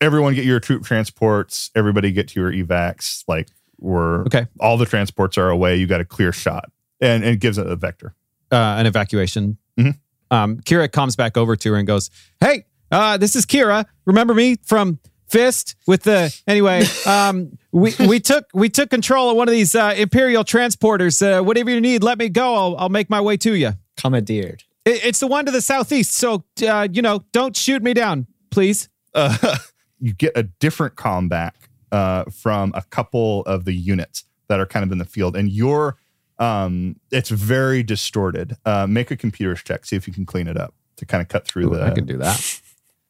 everyone 0.00 0.32
get 0.32 0.46
your 0.46 0.58
troop 0.58 0.84
transports, 0.84 1.70
everybody 1.74 2.12
get 2.12 2.28
to 2.28 2.40
your 2.40 2.50
evacs. 2.50 3.24
Like 3.28 3.48
we're 3.84 4.22
Okay. 4.26 4.46
all 4.60 4.76
the 4.76 4.86
transports 4.86 5.36
are 5.38 5.50
away. 5.50 5.76
You 5.76 5.86
got 5.86 6.00
a 6.00 6.04
clear 6.04 6.32
shot, 6.32 6.70
and, 7.00 7.22
and 7.24 7.34
it 7.34 7.40
gives 7.40 7.58
it 7.58 7.66
a 7.66 7.76
vector. 7.76 8.14
uh, 8.52 8.76
an 8.78 8.86
evacuation. 8.86 9.58
Mhm. 9.78 9.98
Um, 10.30 10.56
Kira 10.60 10.90
comes 10.90 11.16
back 11.16 11.36
over 11.36 11.56
to 11.56 11.72
her 11.72 11.76
and 11.78 11.86
goes, 11.86 12.10
"Hey, 12.40 12.64
uh, 12.90 13.16
this 13.16 13.34
is 13.36 13.44
Kira. 13.46 13.84
Remember 14.06 14.32
me 14.34 14.56
from 14.64 14.98
Fist 15.28 15.74
with 15.86 16.04
the 16.04 16.32
anyway? 16.46 16.84
Um, 17.06 17.58
we 17.72 17.94
we 18.06 18.20
took 18.20 18.44
we 18.54 18.68
took 18.68 18.90
control 18.90 19.30
of 19.30 19.36
one 19.36 19.48
of 19.48 19.52
these 19.52 19.74
uh, 19.74 19.94
Imperial 19.96 20.44
transporters. 20.44 21.20
Uh, 21.20 21.42
whatever 21.42 21.70
you 21.70 21.80
need, 21.80 22.02
let 22.04 22.18
me 22.18 22.28
go. 22.28 22.54
I'll 22.54 22.76
I'll 22.78 22.88
make 22.88 23.10
my 23.10 23.20
way 23.20 23.36
to 23.38 23.54
you. 23.54 23.72
Commandeered. 23.96 24.62
It, 24.84 25.04
it's 25.04 25.18
the 25.20 25.26
one 25.26 25.46
to 25.46 25.52
the 25.52 25.60
southeast. 25.62 26.12
So 26.14 26.44
uh, 26.66 26.86
you 26.92 27.02
know, 27.02 27.24
don't 27.32 27.56
shoot 27.56 27.82
me 27.82 27.92
down, 27.94 28.26
please. 28.50 28.88
Uh, 29.14 29.56
you 30.00 30.12
get 30.12 30.32
a 30.36 30.42
different 30.44 30.94
comm 30.96 31.28
back 31.28 31.68
uh, 31.94 32.24
from 32.42 32.72
a 32.74 32.82
couple 32.82 33.42
of 33.42 33.64
the 33.64 33.72
units 33.74 34.24
that 34.48 34.58
are 34.60 34.66
kind 34.66 34.84
of 34.84 34.90
in 34.92 34.98
the 34.98 35.04
field, 35.04 35.36
and 35.36 35.50
you're 35.50 35.96
um, 36.38 36.96
it's 37.12 37.30
very 37.30 37.82
distorted. 37.84 38.56
Uh, 38.64 38.86
make 38.88 39.10
a 39.12 39.16
computer's 39.16 39.62
check, 39.62 39.84
see 39.86 39.94
if 39.96 40.08
you 40.08 40.12
can 40.12 40.26
clean 40.26 40.48
it 40.48 40.56
up 40.56 40.74
to 40.96 41.06
kind 41.06 41.22
of 41.22 41.28
cut 41.28 41.46
through 41.46 41.66
Ooh, 41.72 41.76
the 41.76 41.82
I 41.84 41.90
can 41.90 42.04
do 42.06 42.18
that. 42.18 42.60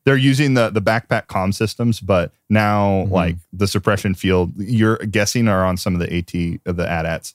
they're 0.05 0.17
using 0.19 0.53
the 0.55 0.69
the 0.71 0.83
backpack 0.83 1.27
comm 1.27 1.53
systems, 1.55 2.01
but 2.01 2.33
now 2.51 3.05
Mhm. 3.07 3.11
like 3.11 3.37
the 3.53 3.67
suppression 3.67 4.15
field, 4.15 4.53
you're 4.59 4.99
guessing 4.99 5.49
are 5.49 5.65
on 5.65 5.77
some 5.79 5.95
of 5.95 6.01
the 6.01 6.13
AT 6.15 6.61
of 6.67 6.77
the 6.77 6.87
AT-ATs. 6.87 7.35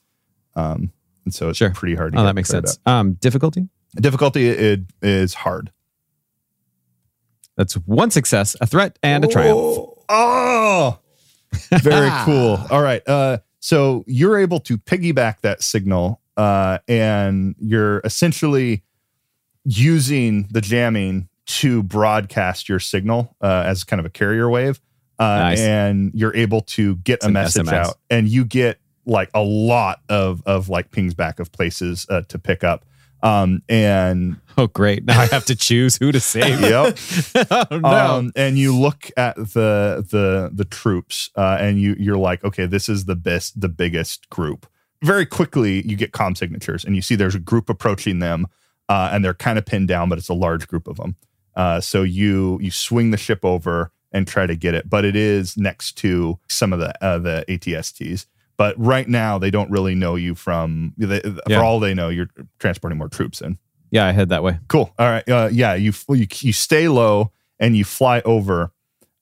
Um, 0.55 0.91
and 1.25 1.33
so 1.33 1.49
it's 1.49 1.57
Sure. 1.57 1.71
pretty 1.71 1.95
hard. 1.95 2.13
To 2.13 2.19
Oh, 2.19 2.21
get 2.21 2.25
that 2.27 2.35
makes 2.35 2.49
sense. 2.49 2.77
Um, 2.85 3.13
difficulty. 3.13 3.67
Difficulty 3.95 4.47
it 4.49 4.81
is 5.01 5.33
hard. 5.33 5.71
That's 7.57 7.73
one 7.73 8.11
success, 8.11 8.55
a 8.61 8.67
threat, 8.67 8.97
and 9.03 9.25
a 9.25 9.27
triumph. 9.27 9.77
Oh, 10.07 10.99
very 11.81 12.09
cool. 12.25 12.59
All 12.69 12.81
right. 12.81 13.01
Uh, 13.07 13.39
so 13.59 14.03
you're 14.07 14.37
able 14.37 14.59
to 14.61 14.77
piggyback 14.77 15.41
that 15.41 15.61
signal, 15.63 16.21
uh, 16.37 16.79
and 16.87 17.55
you're 17.59 17.99
essentially 18.03 18.83
using 19.65 20.47
the 20.51 20.61
jamming 20.61 21.27
to 21.45 21.83
broadcast 21.83 22.69
your 22.69 22.79
signal 22.79 23.35
uh, 23.41 23.63
as 23.65 23.83
kind 23.83 23.99
of 23.99 24.05
a 24.05 24.09
carrier 24.09 24.49
wave. 24.49 24.79
Uh, 25.17 25.23
Nice. 25.23 25.59
And 25.59 26.11
you're 26.13 26.35
able 26.35 26.61
to 26.61 26.95
get 26.97 27.15
It's 27.15 27.25
a 27.25 27.29
message 27.29 27.65
SMS. 27.65 27.73
out, 27.73 27.95
and 28.09 28.27
you 28.27 28.45
get 28.45 28.79
like 29.05 29.29
a 29.33 29.41
lot 29.41 29.99
of 30.07 30.41
of 30.45 30.69
like 30.69 30.91
pings 30.91 31.13
back 31.13 31.39
of 31.39 31.51
places 31.51 32.05
uh, 32.09 32.21
to 32.29 32.39
pick 32.39 32.63
up. 32.63 32.85
Um, 33.21 33.63
and 33.67 34.37
Oh, 34.59 34.67
great! 34.67 35.05
Now 35.05 35.21
I 35.21 35.27
have 35.27 35.45
to 35.45 35.55
choose 35.55 35.95
who 35.95 36.11
to 36.11 36.19
save. 36.19 36.59
yep. 36.61 36.97
oh, 37.71 37.77
no. 37.77 37.87
Um, 37.87 38.31
and 38.35 38.59
you 38.59 38.77
look 38.77 39.09
at 39.15 39.37
the 39.37 40.05
the 40.09 40.51
the 40.53 40.65
troops, 40.65 41.29
uh, 41.37 41.57
and 41.61 41.79
you 41.79 41.95
you're 41.97 42.17
like, 42.17 42.43
okay, 42.43 42.65
this 42.65 42.89
is 42.89 43.05
the 43.05 43.15
best, 43.15 43.59
the 43.59 43.69
biggest 43.69 44.29
group. 44.29 44.67
Very 45.01 45.25
quickly, 45.25 45.87
you 45.87 45.95
get 45.95 46.11
comm 46.11 46.37
signatures, 46.37 46.83
and 46.83 46.93
you 46.93 47.01
see 47.01 47.15
there's 47.15 47.35
a 47.35 47.39
group 47.39 47.69
approaching 47.69 48.19
them, 48.19 48.47
uh, 48.89 49.11
and 49.13 49.23
they're 49.23 49.33
kind 49.33 49.57
of 49.57 49.65
pinned 49.65 49.87
down, 49.87 50.09
but 50.09 50.17
it's 50.17 50.27
a 50.27 50.33
large 50.33 50.67
group 50.67 50.89
of 50.89 50.97
them. 50.97 51.15
Uh, 51.55 51.79
so 51.79 52.03
you 52.03 52.59
you 52.61 52.69
swing 52.69 53.11
the 53.11 53.17
ship 53.17 53.45
over 53.45 53.93
and 54.11 54.27
try 54.27 54.45
to 54.45 54.57
get 54.57 54.73
it, 54.73 54.89
but 54.89 55.05
it 55.05 55.15
is 55.15 55.55
next 55.55 55.93
to 55.99 56.37
some 56.49 56.73
of 56.73 56.79
the 56.79 56.93
uh, 57.01 57.17
the 57.17 57.45
ATSTs. 57.47 58.25
But 58.57 58.77
right 58.77 59.07
now, 59.07 59.37
they 59.37 59.51
don't 59.51 59.71
really 59.71 59.95
know 59.95 60.15
you 60.15 60.35
from. 60.35 60.93
They, 60.97 61.21
Yeah. 61.47 61.59
For 61.59 61.63
all 61.63 61.79
they 61.79 61.93
know, 61.93 62.09
you're 62.09 62.29
transporting 62.59 62.97
more 62.97 63.07
troops 63.07 63.39
in. 63.39 63.57
Yeah, 63.91 64.05
I 64.05 64.11
head 64.11 64.29
that 64.29 64.43
way. 64.43 64.59
Cool. 64.67 64.93
All 64.99 65.07
right. 65.09 65.27
Uh, 65.27 65.49
yeah, 65.51 65.73
you, 65.75 65.93
you 66.09 66.27
you 66.41 66.53
stay 66.53 66.87
low 66.87 67.31
and 67.59 67.75
you 67.75 67.83
fly 67.83 68.21
over, 68.25 68.71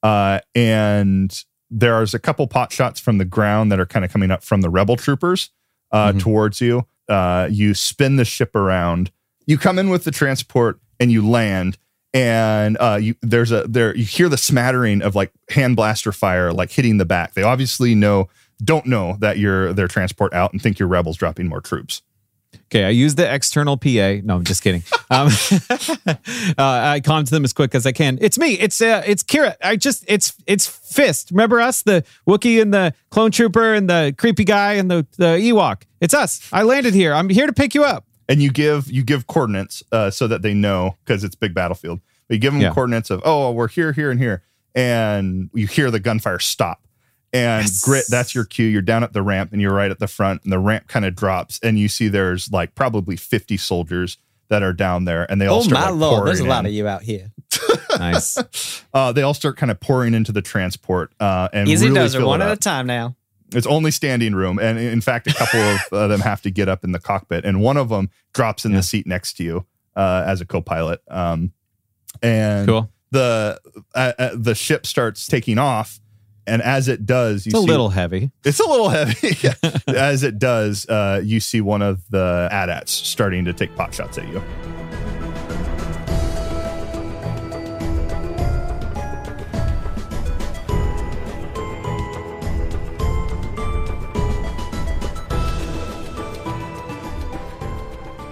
uh, 0.03 0.39
and 0.55 1.43
there's 1.69 2.13
a 2.13 2.19
couple 2.19 2.47
pot 2.47 2.71
shots 2.71 2.99
from 2.99 3.17
the 3.17 3.25
ground 3.25 3.71
that 3.71 3.79
are 3.79 3.85
kind 3.85 4.05
of 4.05 4.11
coming 4.11 4.31
up 4.31 4.43
from 4.43 4.61
the 4.61 4.69
rebel 4.69 4.95
troopers 4.95 5.49
uh, 5.91 6.11
Mhm. 6.13 6.19
towards 6.21 6.61
you. 6.61 6.85
Uh, 7.09 7.47
you 7.51 7.73
spin 7.73 8.15
the 8.17 8.25
ship 8.25 8.55
around. 8.55 9.11
You 9.45 9.57
come 9.57 9.79
in 9.79 9.89
with 9.89 10.03
the 10.03 10.11
transport 10.11 10.79
and 10.99 11.11
you 11.11 11.27
land. 11.27 11.77
And 12.13 12.77
uh, 12.79 12.97
you 13.01 13.15
there's 13.21 13.51
a 13.51 13.67
there 13.67 13.95
you 13.95 14.05
hear 14.05 14.29
the 14.29 14.37
smattering 14.37 15.01
of 15.01 15.13
like 15.13 15.31
hand 15.49 15.75
blaster 15.75 16.11
fire 16.11 16.51
like 16.53 16.71
hitting 16.71 16.97
the 16.97 17.05
back. 17.05 17.33
They 17.33 17.43
obviously 17.43 17.95
know 17.95 18.29
don't 18.63 18.85
know 18.87 19.17
that 19.19 19.37
you're 19.37 19.73
their 19.73 19.87
transport 19.89 20.33
out 20.33 20.51
and 20.53 20.61
think 20.61 20.79
you're 20.79 20.87
rebels 20.87 21.17
dropping 21.17 21.47
more 21.47 21.61
troops. 21.61 22.01
Okay, 22.69 22.83
I 22.83 22.89
use 22.89 23.15
the 23.15 23.33
external 23.33 23.77
PA. 23.77 24.19
No, 24.23 24.35
I'm 24.35 24.43
just 24.43 24.61
kidding. 24.63 24.83
Um, 25.09 25.29
uh, 26.07 26.15
I 26.57 26.99
calm 27.01 27.23
to 27.23 27.31
them 27.31 27.45
as 27.45 27.53
quick 27.53 27.73
as 27.73 27.85
I 27.85 27.93
can. 27.93 28.17
It's 28.19 28.37
me. 28.37 28.55
It's 28.55 28.81
uh, 28.81 29.01
it's 29.05 29.23
Kira. 29.23 29.55
I 29.63 29.77
just 29.77 30.03
it's 30.05 30.33
it's 30.45 30.67
Fist. 30.67 31.31
Remember 31.31 31.61
us, 31.61 31.81
the 31.83 32.03
Wookiee 32.27 32.61
and 32.61 32.73
the 32.73 32.93
clone 33.09 33.31
trooper 33.31 33.73
and 33.73 33.89
the 33.89 34.13
creepy 34.17 34.43
guy 34.43 34.73
and 34.73 34.91
the 34.91 35.07
the 35.17 35.37
Ewok. 35.37 35.83
It's 36.01 36.13
us. 36.13 36.47
I 36.51 36.63
landed 36.63 36.93
here. 36.93 37.13
I'm 37.13 37.29
here 37.29 37.47
to 37.47 37.53
pick 37.53 37.73
you 37.73 37.85
up. 37.85 38.05
and 38.27 38.41
you 38.43 38.51
give 38.51 38.91
you 38.91 39.01
give 39.01 39.27
coordinates 39.27 39.81
uh, 39.93 40.09
so 40.11 40.27
that 40.27 40.41
they 40.41 40.53
know 40.53 40.97
because 41.05 41.23
it's 41.23 41.35
big 41.35 41.53
battlefield. 41.53 42.01
But 42.27 42.33
you 42.35 42.39
give 42.41 42.51
them 42.51 42.61
Yeah. 42.61 42.73
coordinates 42.73 43.09
of 43.09 43.21
oh 43.23 43.51
we're 43.51 43.69
here, 43.69 43.93
here, 43.93 44.11
and 44.11 44.19
here, 44.19 44.43
and 44.75 45.49
you 45.53 45.67
hear 45.67 45.89
the 45.89 46.01
gunfire 46.01 46.39
stop. 46.39 46.81
And 47.37 47.63
Yes. 47.65 47.81
grit, 47.83 48.05
that's 48.09 48.33
your 48.33 48.45
cue. 48.45 48.65
You're 48.65 48.81
down 48.81 49.03
at 49.03 49.13
the 49.13 49.21
ramp, 49.21 49.51
and 49.53 49.61
you're 49.61 49.73
right 49.73 49.91
at 49.91 49.99
the 49.99 50.07
front, 50.07 50.43
and 50.43 50.51
the 50.51 50.59
ramp 50.59 50.87
kind 50.87 51.05
of 51.05 51.15
drops, 51.15 51.59
and 51.61 51.77
you 51.77 51.87
see 51.87 52.07
there's 52.07 52.51
like 52.51 52.73
probably 52.75 53.15
50 53.15 53.57
soldiers 53.57 54.17
that 54.49 54.63
are 54.63 54.73
down 54.73 55.05
there, 55.05 55.29
and 55.29 55.39
they 55.41 55.45
all 55.47 55.59
Oh 55.59 55.61
start 55.61 55.85
my 55.85 55.89
like, 55.91 55.99
lord, 55.99 56.27
there's 56.27 56.39
a 56.39 56.45
lot 56.45 56.59
in. 56.61 56.67
of 56.67 56.71
you 56.73 56.87
out 56.87 57.01
here. 57.03 57.31
Nice. 57.99 58.37
Uh, 58.93 59.11
they 59.11 59.23
all 59.23 59.33
start 59.33 59.57
kind 59.57 59.71
of 59.71 59.79
pouring 59.79 60.13
into 60.13 60.31
the 60.31 60.41
transport, 60.41 61.11
uh, 61.19 61.47
and 61.51 61.67
Easy 61.67 61.87
really 61.87 61.95
does 61.99 62.13
it 62.15 62.21
one 62.21 62.41
at 62.43 62.51
a 62.51 62.55
time 62.55 62.85
now. 62.85 63.15
It's 63.53 63.65
only 63.65 63.89
standing 63.91 64.35
room, 64.35 64.59
and 64.59 64.77
in 64.77 65.01
fact, 65.01 65.25
a 65.27 65.33
couple 65.33 65.59
of 65.61 65.79
uh, 65.91 66.07
them 66.07 66.19
have 66.19 66.41
to 66.43 66.51
get 66.51 66.69
up 66.69 66.83
in 66.83 66.91
the 66.91 66.99
cockpit, 66.99 67.43
and 67.45 67.59
one 67.61 67.75
of 67.77 67.89
them 67.89 68.09
drops 68.33 68.65
in 68.65 68.71
Yeah. 68.71 68.77
the 68.77 68.83
seat 68.83 69.07
next 69.07 69.33
to 69.37 69.43
you 69.43 69.65
uh, 69.95 70.23
as 70.27 70.41
a 70.41 70.45
co-pilot. 70.45 71.01
Um, 71.09 71.53
and 72.21 72.67
cool. 72.67 72.91
the 73.11 73.59
uh, 73.95 74.13
uh, 74.19 74.29
the 74.35 74.53
ship 74.55 74.85
starts 74.85 75.25
taking 75.27 75.57
off, 75.57 75.99
and 76.47 76.61
as 76.61 76.87
it 76.87 77.05
does, 77.05 77.45
you 77.45 77.51
see 77.51 77.57
It's 77.57 77.59
a 77.59 77.61
see, 77.63 77.67
little 77.71 77.89
heavy. 77.89 78.31
it's 78.43 78.59
a 78.59 78.65
little 78.65 78.89
heavy. 78.89 79.37
As 79.87 80.23
it 80.23 80.39
does, 80.39 80.87
uh, 80.87 81.21
you 81.23 81.39
see 81.39 81.61
one 81.61 81.81
of 81.81 82.01
the 82.09 82.47
AT-ATs 82.51 82.91
starting 82.91 83.45
to 83.45 83.53
take 83.53 83.75
pot 83.75 83.93
shots 83.93 84.17
at 84.17 84.27
you. 84.27 84.41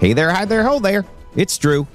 Hey 0.00 0.12
there, 0.12 0.30
hi 0.30 0.44
there, 0.44 0.62
ho 0.62 0.78
there. 0.78 1.04
It's 1.34 1.56
Drew. 1.58 1.86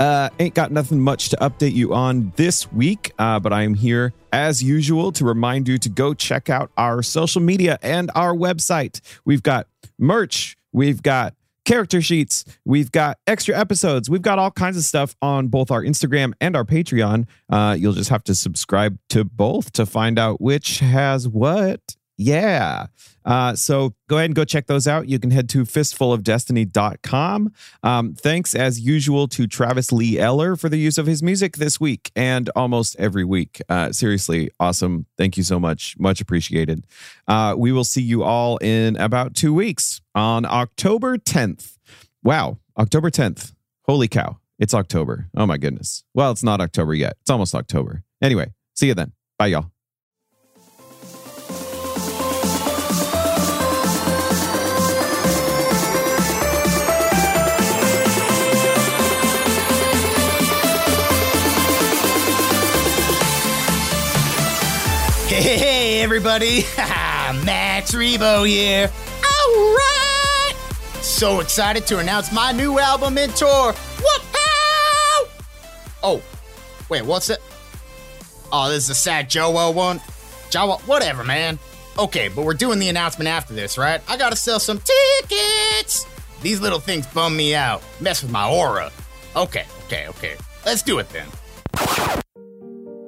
Uh, 0.00 0.30
ain't 0.38 0.54
got 0.54 0.72
nothing 0.72 0.98
much 0.98 1.28
to 1.28 1.36
update 1.36 1.74
you 1.74 1.92
on 1.92 2.32
this 2.36 2.72
week, 2.72 3.12
uh, 3.18 3.38
but 3.38 3.52
I'm 3.52 3.74
here 3.74 4.14
as 4.32 4.62
usual 4.62 5.12
to 5.12 5.26
remind 5.26 5.68
you 5.68 5.76
to 5.76 5.90
go 5.90 6.14
check 6.14 6.48
out 6.48 6.70
our 6.78 7.02
social 7.02 7.42
media 7.42 7.78
and 7.82 8.10
our 8.14 8.34
website. 8.34 9.02
We've 9.26 9.42
got 9.42 9.66
merch, 9.98 10.56
we've 10.72 11.02
got 11.02 11.34
character 11.66 12.00
sheets, 12.00 12.46
we've 12.64 12.90
got 12.90 13.18
extra 13.26 13.54
episodes, 13.54 14.08
we've 14.08 14.22
got 14.22 14.38
all 14.38 14.50
kinds 14.50 14.78
of 14.78 14.84
stuff 14.84 15.14
on 15.20 15.48
both 15.48 15.70
our 15.70 15.82
Instagram 15.82 16.32
and 16.40 16.56
our 16.56 16.64
Patreon. 16.64 17.26
Uh, 17.50 17.76
you'll 17.78 17.92
just 17.92 18.08
have 18.08 18.24
to 18.24 18.34
subscribe 18.34 18.98
to 19.10 19.22
both 19.22 19.70
to 19.72 19.84
find 19.84 20.18
out 20.18 20.40
which 20.40 20.78
has 20.78 21.28
what. 21.28 21.96
Yeah. 22.20 22.88
Uh, 23.24 23.54
so 23.54 23.94
go 24.06 24.16
ahead 24.16 24.26
and 24.26 24.34
go 24.34 24.44
check 24.44 24.66
those 24.66 24.86
out. 24.86 25.08
You 25.08 25.18
can 25.18 25.30
head 25.30 25.48
to 25.50 25.62
fistfulofdestiny.com. 25.62 27.52
Um, 27.82 28.14
thanks, 28.14 28.54
as 28.54 28.78
usual, 28.78 29.26
to 29.28 29.46
Travis 29.46 29.90
Lee 29.90 30.18
Eller 30.18 30.54
for 30.56 30.68
the 30.68 30.76
use 30.76 30.98
of 30.98 31.06
his 31.06 31.22
music 31.22 31.56
this 31.56 31.80
week 31.80 32.12
and 32.14 32.50
almost 32.54 32.94
every 32.98 33.24
week. 33.24 33.62
Uh, 33.70 33.90
seriously, 33.92 34.50
awesome. 34.60 35.06
Thank 35.16 35.38
you 35.38 35.42
so 35.42 35.58
much. 35.58 35.96
Much 35.98 36.20
appreciated. 36.20 36.86
Uh, 37.26 37.54
we 37.56 37.72
will 37.72 37.84
see 37.84 38.02
you 38.02 38.22
all 38.22 38.58
in 38.58 38.96
about 38.96 39.34
two 39.34 39.54
weeks 39.54 40.02
on 40.14 40.44
October 40.44 41.16
10th. 41.16 41.78
Wow, 42.22 42.58
October 42.76 43.10
10th. 43.10 43.54
Holy 43.86 44.08
cow. 44.08 44.38
It's 44.58 44.74
October. 44.74 45.30
Oh 45.34 45.46
my 45.46 45.56
goodness. 45.56 46.04
Well, 46.12 46.32
it's 46.32 46.42
not 46.42 46.60
October 46.60 46.92
yet. 46.92 47.16
It's 47.22 47.30
almost 47.30 47.54
October. 47.54 48.02
Anyway, 48.20 48.52
see 48.74 48.88
you 48.88 48.94
then. 48.94 49.12
Bye, 49.38 49.46
y'all. 49.46 49.70
Everybody. 66.10 66.62
Max 66.76 67.92
Rebo 67.92 68.44
here. 68.44 68.90
All 68.90 69.54
right. 69.54 70.52
So 71.02 71.38
excited 71.38 71.86
to 71.86 71.98
announce 71.98 72.32
my 72.32 72.50
new 72.50 72.80
album 72.80 73.16
and 73.16 73.32
tour. 73.36 73.72
What? 73.72 74.22
Oh, 76.02 76.20
wait, 76.88 77.04
what's 77.04 77.30
it? 77.30 77.38
Oh, 78.50 78.68
this 78.68 78.84
is 78.84 78.90
a 78.90 78.94
sad 78.96 79.30
Joe 79.30 79.70
one. 79.70 80.00
Joe, 80.50 80.78
whatever, 80.86 81.22
man. 81.22 81.60
Okay, 81.96 82.26
but 82.26 82.44
we're 82.44 82.54
doing 82.54 82.80
the 82.80 82.88
announcement 82.88 83.28
after 83.28 83.54
this, 83.54 83.78
right? 83.78 84.00
I 84.08 84.16
gotta 84.16 84.34
sell 84.34 84.58
some 84.58 84.80
tickets. 84.80 86.06
These 86.42 86.60
little 86.60 86.80
things 86.80 87.06
bum 87.06 87.36
me 87.36 87.54
out, 87.54 87.84
mess 88.00 88.20
with 88.20 88.32
my 88.32 88.48
aura. 88.48 88.90
Okay, 89.36 89.64
okay, 89.84 90.08
okay. 90.08 90.34
Let's 90.66 90.82
do 90.82 90.98
it 90.98 91.08
then. 91.10 91.28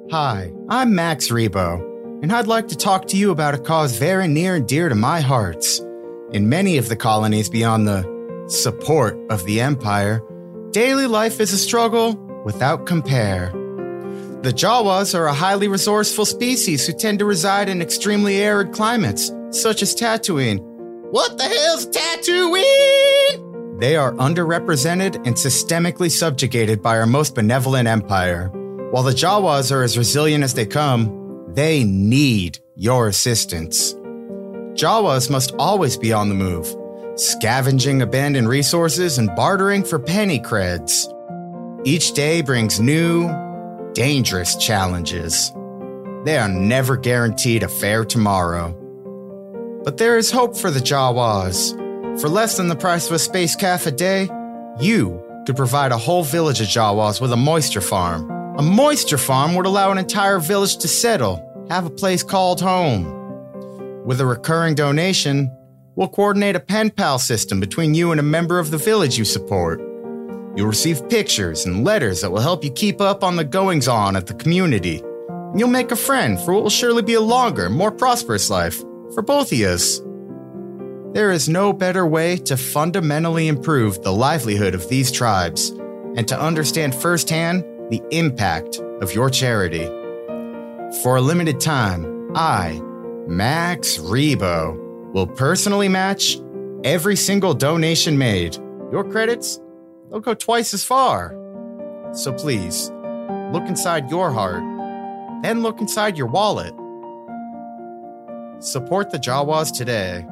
Hi, 0.09 0.53
I'm 0.69 0.95
Max 0.95 1.27
Rebo 1.27 1.92
and 2.23 2.31
I'd 2.31 2.47
like 2.47 2.69
to 2.69 2.77
talk 2.77 3.07
to 3.07 3.17
you 3.17 3.31
about 3.31 3.53
a 3.53 3.57
cause 3.57 3.97
very 3.97 4.29
near 4.29 4.55
and 4.55 4.65
dear 4.65 4.87
to 4.87 4.95
my 4.95 5.19
hearts. 5.19 5.79
In 6.31 6.47
many 6.47 6.77
of 6.77 6.87
the 6.87 6.95
colonies 6.95 7.49
beyond 7.49 7.85
the 7.85 8.45
support 8.47 9.19
of 9.29 9.43
the 9.45 9.59
Empire, 9.59 10.23
daily 10.71 11.05
life 11.05 11.41
is 11.41 11.51
a 11.51 11.57
struggle 11.57 12.15
without 12.45 12.85
compare. 12.85 13.51
The 14.41 14.53
Jawas 14.53 15.13
are 15.13 15.25
a 15.25 15.33
highly 15.33 15.67
resourceful 15.67 16.25
species 16.25 16.87
who 16.87 16.93
tend 16.93 17.19
to 17.19 17.25
reside 17.25 17.67
in 17.67 17.81
extremely 17.81 18.37
arid 18.37 18.71
climates, 18.71 19.29
such 19.51 19.81
as 19.81 19.93
Tatooine. 19.93 20.61
What 21.11 21.37
the 21.37 21.43
hell's 21.43 21.87
Tatooine? 21.87 23.79
They 23.81 23.97
are 23.97 24.13
underrepresented 24.13 25.15
and 25.27 25.35
systemically 25.35 26.09
subjugated 26.09 26.81
by 26.81 26.97
our 26.97 27.05
most 27.05 27.35
benevolent 27.35 27.89
empire. 27.89 28.47
While 28.91 29.03
the 29.03 29.11
Jawas 29.11 29.73
are 29.73 29.83
as 29.83 29.97
resilient 29.97 30.45
as 30.45 30.53
they 30.53 30.65
come, 30.65 31.22
they 31.55 31.83
need 31.83 32.59
your 32.75 33.07
assistance. 33.07 33.93
Jawas 34.73 35.29
must 35.29 35.53
always 35.59 35.97
be 35.97 36.11
on 36.11 36.29
the 36.29 36.35
move, 36.35 36.75
scavenging 37.15 38.01
abandoned 38.01 38.49
resources 38.49 39.17
and 39.17 39.35
bartering 39.35 39.83
for 39.83 39.99
penny 39.99 40.39
creds. 40.39 41.07
Each 41.85 42.13
day 42.13 42.41
brings 42.41 42.79
new, 42.79 43.29
dangerous 43.93 44.55
challenges. 44.55 45.51
They 46.25 46.37
are 46.37 46.49
never 46.49 46.97
guaranteed 46.97 47.63
a 47.63 47.67
fair 47.67 48.05
tomorrow. 48.05 48.73
But 49.83 49.97
there 49.97 50.17
is 50.17 50.31
hope 50.31 50.57
for 50.57 50.71
the 50.71 50.79
Jawas. 50.79 51.79
For 52.21 52.29
less 52.29 52.57
than 52.57 52.69
the 52.69 52.75
price 52.75 53.07
of 53.07 53.13
a 53.13 53.19
space 53.19 53.55
calf 53.55 53.85
a 53.85 53.91
day, 53.91 54.29
you 54.79 55.21
could 55.45 55.57
provide 55.57 55.91
a 55.91 55.97
whole 55.97 56.23
village 56.23 56.61
of 56.61 56.67
Jawas 56.67 57.19
with 57.19 57.33
a 57.33 57.37
moisture 57.37 57.81
farm. 57.81 58.29
A 58.57 58.61
moisture 58.61 59.17
farm 59.17 59.55
would 59.55 59.65
allow 59.65 59.91
an 59.91 59.97
entire 59.97 60.39
village 60.39 60.77
to 60.77 60.87
settle, 60.87 61.42
have 61.69 61.85
a 61.85 61.89
place 61.89 62.23
called 62.23 62.61
home. 62.61 64.03
With 64.05 64.19
a 64.19 64.25
recurring 64.25 64.75
donation, 64.75 65.49
we'll 65.95 66.09
coordinate 66.09 66.55
a 66.55 66.59
pen 66.59 66.89
pal 66.89 67.19
system 67.19 67.59
between 67.59 67.93
you 67.93 68.11
and 68.11 68.19
a 68.19 68.23
member 68.23 68.59
of 68.59 68.71
the 68.71 68.77
village 68.77 69.17
you 69.17 69.25
support. 69.25 69.79
You'll 70.55 70.67
receive 70.67 71.09
pictures 71.09 71.65
and 71.65 71.83
letters 71.83 72.21
that 72.21 72.31
will 72.31 72.41
help 72.41 72.63
you 72.63 72.71
keep 72.71 73.01
up 73.01 73.23
on 73.23 73.35
the 73.35 73.43
goings 73.43 73.87
on 73.87 74.15
at 74.15 74.27
the 74.27 74.33
community. 74.35 75.01
And 75.29 75.59
you'll 75.59 75.69
make 75.69 75.91
a 75.91 75.95
friend 75.95 76.39
for 76.39 76.53
what 76.53 76.63
will 76.63 76.69
surely 76.69 77.01
be 77.01 77.13
a 77.15 77.21
longer, 77.21 77.69
more 77.69 77.91
prosperous 77.91 78.49
life 78.49 78.79
for 79.13 79.21
both 79.21 79.51
of 79.51 79.59
us. 79.59 79.99
There 81.13 81.31
is 81.31 81.47
no 81.47 81.73
better 81.73 82.05
way 82.05 82.37
to 82.37 82.57
fundamentally 82.57 83.47
improve 83.47 84.01
the 84.01 84.11
livelihood 84.11 84.75
of 84.75 84.89
these 84.89 85.11
tribes 85.11 85.69
and 86.15 86.27
to 86.27 86.39
understand 86.39 86.93
firsthand 86.93 87.63
the 87.89 88.01
impact 88.11 88.79
of 89.01 89.13
your 89.13 89.29
charity. 89.29 89.87
For 91.01 91.15
a 91.15 91.21
limited 91.21 91.59
time, 91.59 92.31
I, 92.35 92.79
Max 93.27 93.97
Rebo, 93.97 95.11
will 95.11 95.25
personally 95.25 95.89
match 95.89 96.37
every 96.83 97.15
single 97.15 97.55
donation 97.55 98.15
made. 98.15 98.55
Your 98.91 99.03
credits, 99.03 99.59
they'll 100.09 100.19
go 100.19 100.35
twice 100.35 100.71
as 100.73 100.83
far. 100.83 101.35
So 102.13 102.31
please, 102.31 102.91
look 103.51 103.63
inside 103.67 104.11
your 104.11 104.31
heart, 104.31 104.61
then 105.41 105.63
look 105.63 105.81
inside 105.81 106.15
your 106.15 106.27
wallet. 106.27 106.75
Support 108.59 109.09
the 109.09 109.17
Jawas 109.17 109.75
today. 109.75 110.23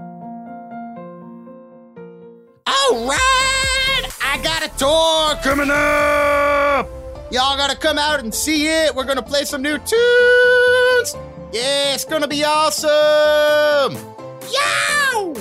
All 2.67 3.07
right, 3.07 4.09
I 4.23 4.39
got 4.43 4.63
a 4.63 4.69
tour 4.77 5.41
coming 5.43 5.71
up. 5.71 7.00
Y'all 7.31 7.55
gotta 7.55 7.77
come 7.77 7.97
out 7.97 8.19
and 8.19 8.35
see 8.35 8.67
it. 8.67 8.93
We're 8.93 9.05
gonna 9.05 9.23
play 9.23 9.45
some 9.45 9.61
new 9.61 9.77
tunes. 9.77 11.15
Yeah, 11.53 11.93
it's 11.93 12.03
gonna 12.03 12.27
be 12.27 12.43
awesome. 12.43 13.95
Yow! 14.51 15.33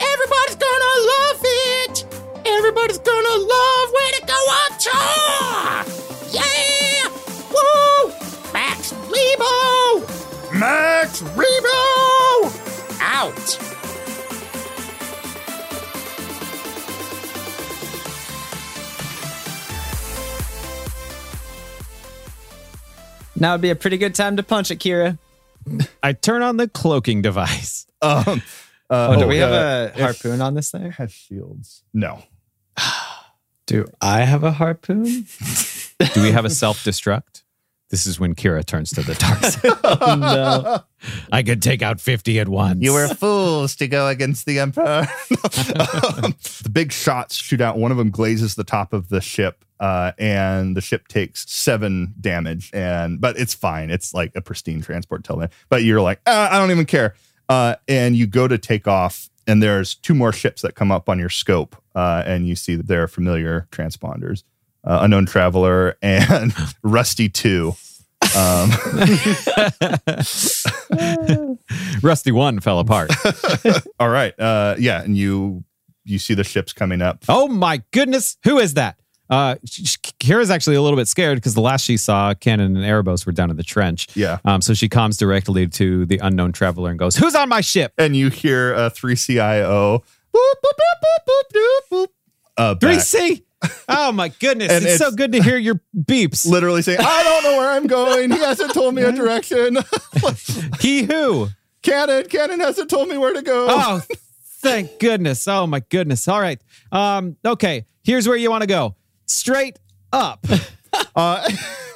Everybody's 0.00 0.54
gonna 0.54 0.94
love 1.02 1.40
it. 1.42 2.04
Everybody's 2.46 2.98
gonna 2.98 3.38
love 3.42 3.92
way 3.92 4.10
Now 23.38 23.52
would 23.52 23.60
be 23.60 23.70
a 23.70 23.76
pretty 23.76 23.98
good 23.98 24.14
time 24.14 24.36
to 24.36 24.42
punch 24.42 24.70
it, 24.70 24.78
Kira. 24.78 25.18
I 26.02 26.12
turn 26.12 26.42
on 26.42 26.56
the 26.56 26.68
cloaking 26.68 27.22
device. 27.22 27.86
Um, 28.02 28.42
uh, 28.90 29.14
Oh, 29.16 29.20
do 29.20 29.26
we 29.26 29.38
have 29.38 29.50
uh, 29.52 29.90
a 29.96 30.02
harpoon 30.02 30.42
on 30.42 30.52
this 30.54 30.70
thing? 30.70 30.90
Has 30.92 31.10
shields? 31.10 31.82
No. 31.94 32.22
Do 33.66 33.86
I 34.02 34.20
have 34.20 34.44
a 34.44 34.52
harpoon? 34.52 35.04
Do 36.14 36.22
we 36.22 36.30
have 36.30 36.44
a 36.44 36.50
self 36.50 36.84
destruct? 36.84 37.42
This 37.88 38.06
is 38.06 38.20
when 38.20 38.34
Kira 38.34 38.64
turns 38.64 38.90
to 38.90 39.02
the 39.02 39.14
dark 39.14 39.38
side. 39.44 40.20
no. 40.20 40.80
I 41.32 41.42
could 41.42 41.62
take 41.62 41.80
out 41.82 42.00
50 42.00 42.38
at 42.38 42.48
once. 42.48 42.82
You 42.82 42.92
were 42.92 43.08
fools 43.08 43.74
to 43.76 43.88
go 43.88 44.08
against 44.08 44.44
the 44.44 44.58
Emperor. 44.60 45.08
Um, 45.30 46.34
the 46.62 46.70
big 46.70 46.92
shots 46.92 47.34
shoot 47.34 47.60
out. 47.62 47.78
One 47.78 47.90
of 47.90 47.96
them 47.96 48.10
glazes 48.10 48.56
the 48.56 48.64
top 48.64 48.92
of 48.92 49.08
the 49.08 49.20
ship, 49.22 49.64
uh, 49.80 50.12
and 50.18 50.76
the 50.76 50.80
ship 50.80 51.08
takes 51.08 51.50
seven 51.50 52.14
damage. 52.20 52.70
And 52.72 53.20
but 53.20 53.38
it's 53.38 53.54
fine. 53.54 53.90
It's 53.90 54.14
like 54.14 54.32
a 54.34 54.40
pristine 54.40 54.80
transport 54.80 55.24
till 55.24 55.36
then. 55.36 55.50
But 55.68 55.84
you're 55.84 56.00
like, 56.00 56.20
ah, 56.26 56.54
I 56.54 56.58
don't 56.58 56.70
even 56.70 56.86
care. 56.86 57.14
Uh, 57.48 57.76
and 57.86 58.16
you 58.16 58.26
go 58.26 58.48
to 58.48 58.58
take 58.58 58.88
off, 58.88 59.30
and 59.46 59.62
there's 59.62 59.94
two 59.94 60.14
more 60.14 60.32
ships 60.32 60.62
that 60.62 60.74
come 60.74 60.90
up 60.90 61.08
on 61.08 61.18
your 61.18 61.28
scope, 61.28 61.76
uh, 61.94 62.22
and 62.26 62.46
you 62.46 62.56
see 62.56 62.74
that 62.74 62.88
they're 62.88 63.06
familiar 63.06 63.68
transponders, 63.70 64.42
uh, 64.84 64.98
unknown 65.02 65.26
traveler 65.26 65.96
and 66.02 66.52
Rusty 66.82 67.28
Two. 67.28 67.74
Um, 68.36 68.70
Rusty 72.02 72.32
1 72.32 72.60
fell 72.60 72.80
apart. 72.80 73.10
all 74.00 74.08
right, 74.08 74.38
uh, 74.40 74.74
yeah, 74.78 75.02
and 75.02 75.16
you 75.16 75.64
you 76.04 76.18
see 76.18 76.34
the 76.34 76.44
ships 76.44 76.72
coming 76.72 77.02
up. 77.02 77.24
oh 77.28 77.48
my 77.48 77.82
goodness. 77.92 78.36
Who 78.44 78.58
is 78.58 78.74
that? 78.74 78.98
Uh, 79.28 79.56
Kira's 80.20 80.50
actually 80.50 80.76
a 80.76 80.82
little 80.82 80.96
bit 80.96 81.08
scared 81.08 81.36
because 81.36 81.54
the 81.54 81.60
last 81.60 81.84
she 81.84 81.96
saw, 81.96 82.32
Cannon 82.34 82.76
and 82.76 82.84
Erebos 82.84 83.26
were 83.26 83.32
down 83.32 83.50
in 83.50 83.56
the 83.56 83.62
trench. 83.64 84.06
Yeah. 84.14 84.38
Um, 84.44 84.60
so 84.62 84.72
she 84.74 84.88
comes 84.88 85.16
directly 85.16 85.66
to 85.68 86.06
the 86.06 86.18
unknown 86.18 86.52
traveler 86.52 86.90
and 86.90 86.98
goes, 86.98 87.16
Who's 87.16 87.34
on 87.34 87.48
my 87.48 87.60
ship? 87.60 87.92
and 87.98 88.16
you 88.16 88.30
hear 88.30 88.72
a 88.74 88.90
3CIO 88.90 90.02
boop, 90.34 90.34
boop, 90.34 90.62
boop, 90.64 91.00
boop, 91.02 91.28
boop, 91.28 91.60
boop, 91.92 92.06
boop, 92.06 92.06
uh, 92.56 92.74
3C. 92.76 93.42
Oh 93.88 94.12
my 94.12 94.28
goodness. 94.28 94.70
It's, 94.70 94.84
it's- 94.84 94.98
so 94.98 95.10
good 95.10 95.32
to 95.32 95.42
hear 95.42 95.56
your 95.56 95.80
beeps. 95.96 96.46
literally 96.46 96.82
saying, 96.82 96.98
I 97.00 97.22
don't 97.24 97.42
know 97.42 97.56
where 97.58 97.70
I'm 97.72 97.86
going. 97.86 98.30
He 98.30 98.38
hasn't 98.38 98.74
told 98.74 98.94
me 98.94 99.02
a 99.02 99.10
direction. 99.12 99.78
he 100.80 101.02
who? 101.04 101.48
Cannon, 101.82 102.24
Cannon 102.28 102.60
hasn't 102.60 102.90
told 102.90 103.08
me 103.08 103.16
where 103.18 103.32
to 103.32 103.42
go. 103.42 103.66
Oh, 103.70 104.02
thank 104.60 104.98
goodness. 104.98 105.46
Oh 105.48 105.66
my 105.66 105.80
goodness. 105.80 106.28
All 106.28 106.40
right. 106.40 106.60
Um, 106.92 107.36
okay. 107.44 107.86
Here's 108.04 108.28
where 108.28 108.36
you 108.36 108.50
want 108.50 108.62
to 108.62 108.66
go. 108.68 108.94
Straight 109.26 109.78
up. 110.12 110.44
Uh, 111.14 111.46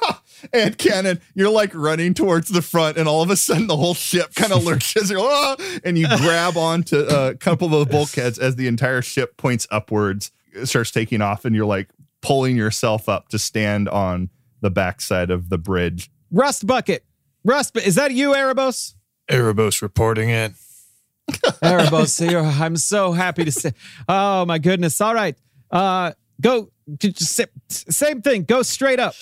and 0.53 0.77
Cannon, 0.77 1.19
you're 1.33 1.49
like 1.49 1.73
running 1.73 2.13
towards 2.13 2.49
the 2.49 2.61
front, 2.61 2.97
and 2.97 3.07
all 3.07 3.23
of 3.23 3.31
a 3.31 3.35
sudden 3.35 3.65
the 3.65 3.75
whole 3.75 3.95
ship 3.95 4.35
kind 4.35 4.51
of 4.53 4.63
lurches. 4.63 5.09
You're, 5.09 5.19
"Ah!" 5.21 5.55
and 5.83 5.97
you 5.97 6.07
grab 6.17 6.55
onto 6.55 6.99
a 6.99 7.33
couple 7.33 7.73
of 7.73 7.79
the 7.87 7.91
bulkheads 7.91 8.37
as 8.37 8.57
the 8.57 8.67
entire 8.67 9.01
ship 9.01 9.37
points 9.37 9.67
upwards, 9.71 10.31
it 10.53 10.67
starts 10.67 10.91
taking 10.91 11.19
off, 11.21 11.45
and 11.45 11.55
you're 11.55 11.65
like 11.65 11.89
pulling 12.21 12.55
yourself 12.55 13.09
up 13.09 13.29
to 13.29 13.39
stand 13.39 13.89
on 13.89 14.29
the 14.61 14.69
backside 14.69 15.31
of 15.31 15.49
the 15.49 15.57
bridge. 15.57 16.11
Rust 16.29 16.67
bucket. 16.67 17.03
Rust. 17.43 17.75
Is 17.77 17.95
that 17.95 18.11
you, 18.11 18.33
Erebos? 18.33 18.93
Erebos 19.31 19.81
reporting 19.81 20.29
in. 20.29 20.53
Erebos, 21.63 22.29
you're- 22.29 22.45
I'm 22.45 22.77
so 22.77 23.13
happy 23.13 23.45
to 23.45 23.51
say. 23.51 23.73
Oh 24.07 24.45
my 24.45 24.59
goodness. 24.59 25.01
All 25.01 25.15
right. 25.15 25.35
Uh, 25.71 26.11
go. 26.39 26.69
J- 26.97 27.11
just 27.11 27.35
sa- 27.35 27.43
Same 27.69 28.21
thing. 28.21 28.43
Go 28.43 28.61
straight 28.63 28.99
up. 28.99 29.13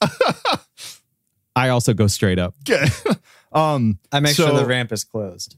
I 1.56 1.70
also 1.70 1.94
go 1.94 2.06
straight 2.06 2.38
up. 2.38 2.54
Okay. 2.68 2.86
um, 3.52 3.98
I 4.12 4.20
make 4.20 4.34
So- 4.34 4.48
sure 4.48 4.58
the 4.58 4.66
ramp 4.66 4.92
is 4.92 5.04
closed. 5.04 5.56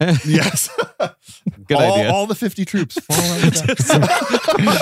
yes. 0.24 0.70
Good 1.66 1.76
all, 1.76 1.94
idea. 1.94 2.12
all 2.12 2.26
the 2.28 2.34
50 2.36 2.64
troops 2.64 3.00
fall 3.00 3.16
around 3.18 3.52
the 3.52 4.78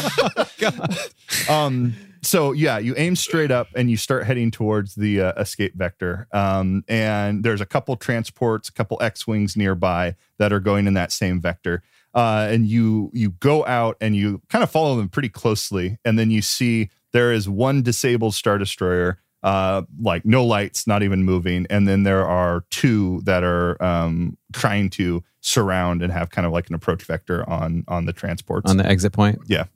um 1.49 1.95
so 2.23 2.53
yeah 2.53 2.77
you 2.79 2.93
aim 2.99 3.17
straight 3.17 3.51
up 3.51 3.69
and 3.75 3.91
you 3.91 3.97
start 3.97 4.27
heading 4.27 4.51
towards 4.51 4.95
the 4.95 5.21
uh, 5.23 5.33
escape 5.41 5.73
vector 5.75 6.27
um 6.33 6.85
and 6.89 7.43
there's 7.45 7.61
a 7.63 7.67
couple 7.67 7.97
transports 7.97 8.69
a 8.69 8.73
couple 8.73 8.99
x-wings 9.01 9.57
nearby 9.57 10.15
that 10.39 10.53
are 10.53 10.61
going 10.61 10.87
in 10.87 10.93
that 10.95 11.13
same 11.13 11.41
vector 11.41 11.83
uh 12.17 12.49
and 12.51 12.67
you 12.67 13.11
you 13.15 13.31
go 13.39 13.65
out 13.67 13.97
and 14.01 14.17
you 14.17 14.43
kind 14.49 14.65
of 14.65 14.71
follow 14.71 14.97
them 14.97 15.09
pretty 15.09 15.29
closely 15.29 15.99
and 16.05 16.19
then 16.19 16.31
you 16.33 16.43
see 16.43 16.91
there 17.13 17.33
is 17.33 17.49
one 17.49 17.83
disabled 17.83 18.35
star 18.35 18.59
destroyer 18.59 19.19
uh 19.45 19.83
like 20.01 20.25
no 20.25 20.45
lights 20.45 20.87
not 20.89 21.03
even 21.05 21.23
moving 21.23 21.67
and 21.71 21.87
then 21.87 22.03
there 22.03 22.27
are 22.27 22.65
two 22.71 23.21
that 23.25 23.45
are 23.45 23.81
um 23.83 24.37
trying 24.53 24.91
to 24.91 25.23
surround 25.43 26.03
and 26.03 26.13
have 26.13 26.31
kind 26.31 26.45
of 26.47 26.53
like 26.53 26.69
an 26.69 26.75
approach 26.75 27.05
vector 27.05 27.49
on 27.49 27.85
on 27.87 28.07
the 28.07 28.13
transports 28.13 28.69
On 28.69 28.77
the 28.79 28.87
exit 28.87 29.13
point. 29.13 29.39
Yeah. 29.47 29.67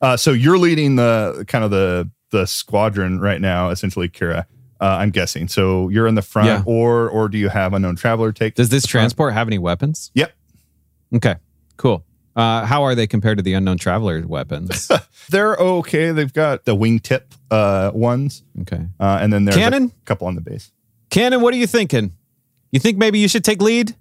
Uh, 0.00 0.16
so 0.16 0.32
you're 0.32 0.58
leading 0.58 0.96
the 0.96 1.44
kind 1.46 1.62
of 1.62 1.70
the 1.70 2.10
the 2.30 2.46
squadron 2.46 3.20
right 3.20 3.40
now, 3.40 3.68
essentially, 3.70 4.08
Kira. 4.08 4.46
Uh, 4.80 4.86
I'm 4.98 5.10
guessing. 5.10 5.46
So 5.46 5.88
you're 5.90 6.06
in 6.06 6.14
the 6.14 6.22
front, 6.22 6.48
Yeah. 6.48 6.62
or 6.64 7.08
or 7.10 7.28
do 7.28 7.36
you 7.38 7.48
have 7.50 7.74
unknown 7.74 7.96
traveler 7.96 8.32
take? 8.32 8.54
Does 8.54 8.70
this 8.70 8.82
the 8.82 8.88
front? 8.88 9.02
transport 9.02 9.34
have 9.34 9.46
any 9.46 9.58
weapons? 9.58 10.10
Yep. 10.14 10.32
Okay. 11.16 11.36
Cool. 11.80 12.04
Uh, 12.36 12.66
how 12.66 12.82
are 12.82 12.94
they 12.94 13.06
compared 13.06 13.38
to 13.38 13.42
the 13.42 13.54
unknown 13.54 13.78
traveler 13.78 14.22
weapons? 14.26 14.90
They're 15.30 15.56
okay. 15.56 16.12
They've 16.12 16.30
got 16.32 16.66
the 16.66 16.76
wingtip 16.76 17.22
uh, 17.50 17.90
ones, 17.94 18.42
Okay. 18.60 18.86
uh, 19.00 19.18
and 19.22 19.32
then 19.32 19.46
there's 19.46 19.56
Cannon? 19.56 19.84
a 19.86 20.04
couple 20.04 20.26
on 20.26 20.34
the 20.34 20.42
base. 20.42 20.72
Cannon, 21.08 21.40
what 21.40 21.54
are 21.54 21.56
you 21.56 21.66
thinking? 21.66 22.12
You 22.70 22.80
think 22.80 22.98
maybe 22.98 23.18
you 23.18 23.28
should 23.28 23.44
take 23.44 23.62
lead? 23.62 23.96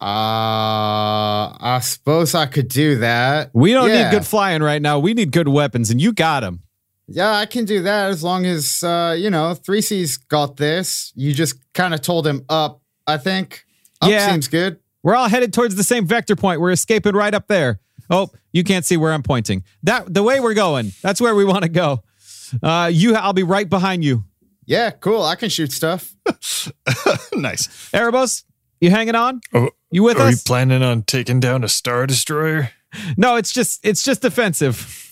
Uh, 0.00 1.56
I 1.60 1.80
suppose 1.82 2.34
I 2.34 2.44
could 2.46 2.68
do 2.68 2.98
that. 2.98 3.50
We 3.54 3.72
don't 3.72 3.88
Yeah. 3.88 4.04
need 4.04 4.10
good 4.10 4.26
flying 4.26 4.62
right 4.62 4.80
now. 4.82 4.98
We 4.98 5.14
need 5.14 5.32
good 5.32 5.48
weapons, 5.48 5.90
and 5.90 6.00
you 6.00 6.12
got 6.12 6.40
them. 6.40 6.60
Yeah, 7.08 7.32
I 7.34 7.46
can 7.46 7.64
do 7.64 7.82
that 7.84 8.10
as 8.10 8.22
long 8.22 8.44
as 8.44 8.82
uh, 8.84 9.16
you 9.18 9.30
know, 9.30 9.54
3C's 9.54 10.18
got 10.18 10.58
this. 10.58 11.10
You 11.16 11.32
just 11.32 11.56
kind 11.72 11.94
of 11.94 12.02
told 12.02 12.26
him 12.26 12.44
up, 12.50 12.82
I 13.06 13.16
think. 13.16 13.64
Up 14.02 14.10
Yeah. 14.10 14.30
seems 14.30 14.46
good. 14.46 14.78
We're 15.08 15.16
all 15.16 15.30
headed 15.30 15.54
towards 15.54 15.74
the 15.74 15.84
same 15.84 16.04
vector 16.04 16.36
point. 16.36 16.60
We're 16.60 16.70
escaping 16.70 17.14
right 17.14 17.32
up 17.32 17.46
there. 17.48 17.80
Oh, 18.10 18.30
you 18.52 18.62
can't 18.62 18.84
see 18.84 18.98
where 18.98 19.10
I'm 19.14 19.22
pointing. 19.22 19.64
That 19.82 20.12
the 20.12 20.22
way 20.22 20.38
we're 20.38 20.52
going. 20.52 20.92
That's 21.00 21.18
where 21.18 21.34
we 21.34 21.46
want 21.46 21.62
to 21.62 21.70
go. 21.70 22.02
Uh, 22.62 22.90
you, 22.92 23.14
I'll 23.14 23.32
be 23.32 23.42
right 23.42 23.66
behind 23.66 24.04
you. 24.04 24.24
Yeah, 24.66 24.90
cool. 24.90 25.22
I 25.22 25.34
can 25.36 25.48
shoot 25.48 25.72
stuff. 25.72 26.14
nice. 27.32 27.68
Erebos, 27.92 28.44
you 28.82 28.90
hanging 28.90 29.14
on? 29.14 29.40
Oh, 29.54 29.70
You 29.90 30.02
with 30.02 30.18
us? 30.18 30.22
Are 30.22 30.30
you 30.30 30.36
planning 30.44 30.82
on 30.82 31.04
taking 31.04 31.40
down 31.40 31.64
a 31.64 31.70
star 31.70 32.06
destroyer? 32.06 32.72
no, 33.16 33.36
it's 33.36 33.54
just 33.54 33.80
it's 33.86 34.04
just 34.04 34.20
defensive. 34.20 35.08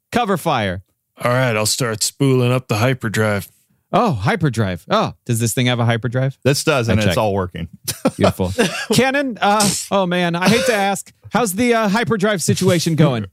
Cover 0.12 0.38
fire. 0.38 0.82
All 1.22 1.30
right, 1.30 1.54
I'll 1.54 1.66
start 1.66 2.02
spooling 2.02 2.52
up 2.52 2.68
the 2.68 2.78
hyperdrive. 2.78 3.48
Oh, 3.92 4.12
hyperdrive. 4.12 4.84
Oh, 4.90 5.14
does 5.24 5.38
this 5.38 5.54
thing 5.54 5.66
have 5.66 5.78
a 5.78 5.84
hyperdrive? 5.84 6.38
This 6.42 6.64
does, 6.64 6.88
and 6.88 7.00
I 7.00 7.04
it's 7.06 7.16
all 7.16 7.32
working. 7.34 7.68
Beautiful. 8.16 8.52
Cannon, 8.92 9.38
uh, 9.40 9.68
oh 9.90 10.06
man, 10.06 10.34
I 10.34 10.48
hate 10.48 10.66
to 10.66 10.74
ask. 10.74 11.12
How's 11.30 11.54
the 11.54 11.74
uh, 11.74 11.88
hyperdrive 11.88 12.42
situation 12.42 12.96
going? 12.96 13.26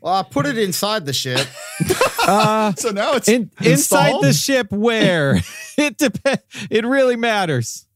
Well, 0.00 0.14
I 0.14 0.22
put 0.22 0.46
it 0.46 0.58
inside 0.58 1.06
the 1.06 1.12
ship. 1.12 1.38
so 1.86 2.90
now 2.90 3.14
it's 3.14 3.28
In, 3.28 3.50
inside 3.62 4.22
the 4.22 4.32
ship 4.32 4.72
where? 4.72 5.36
it 5.78 5.98
depends. 5.98 6.42
It 6.70 6.84
really 6.84 7.16
matters. 7.16 7.86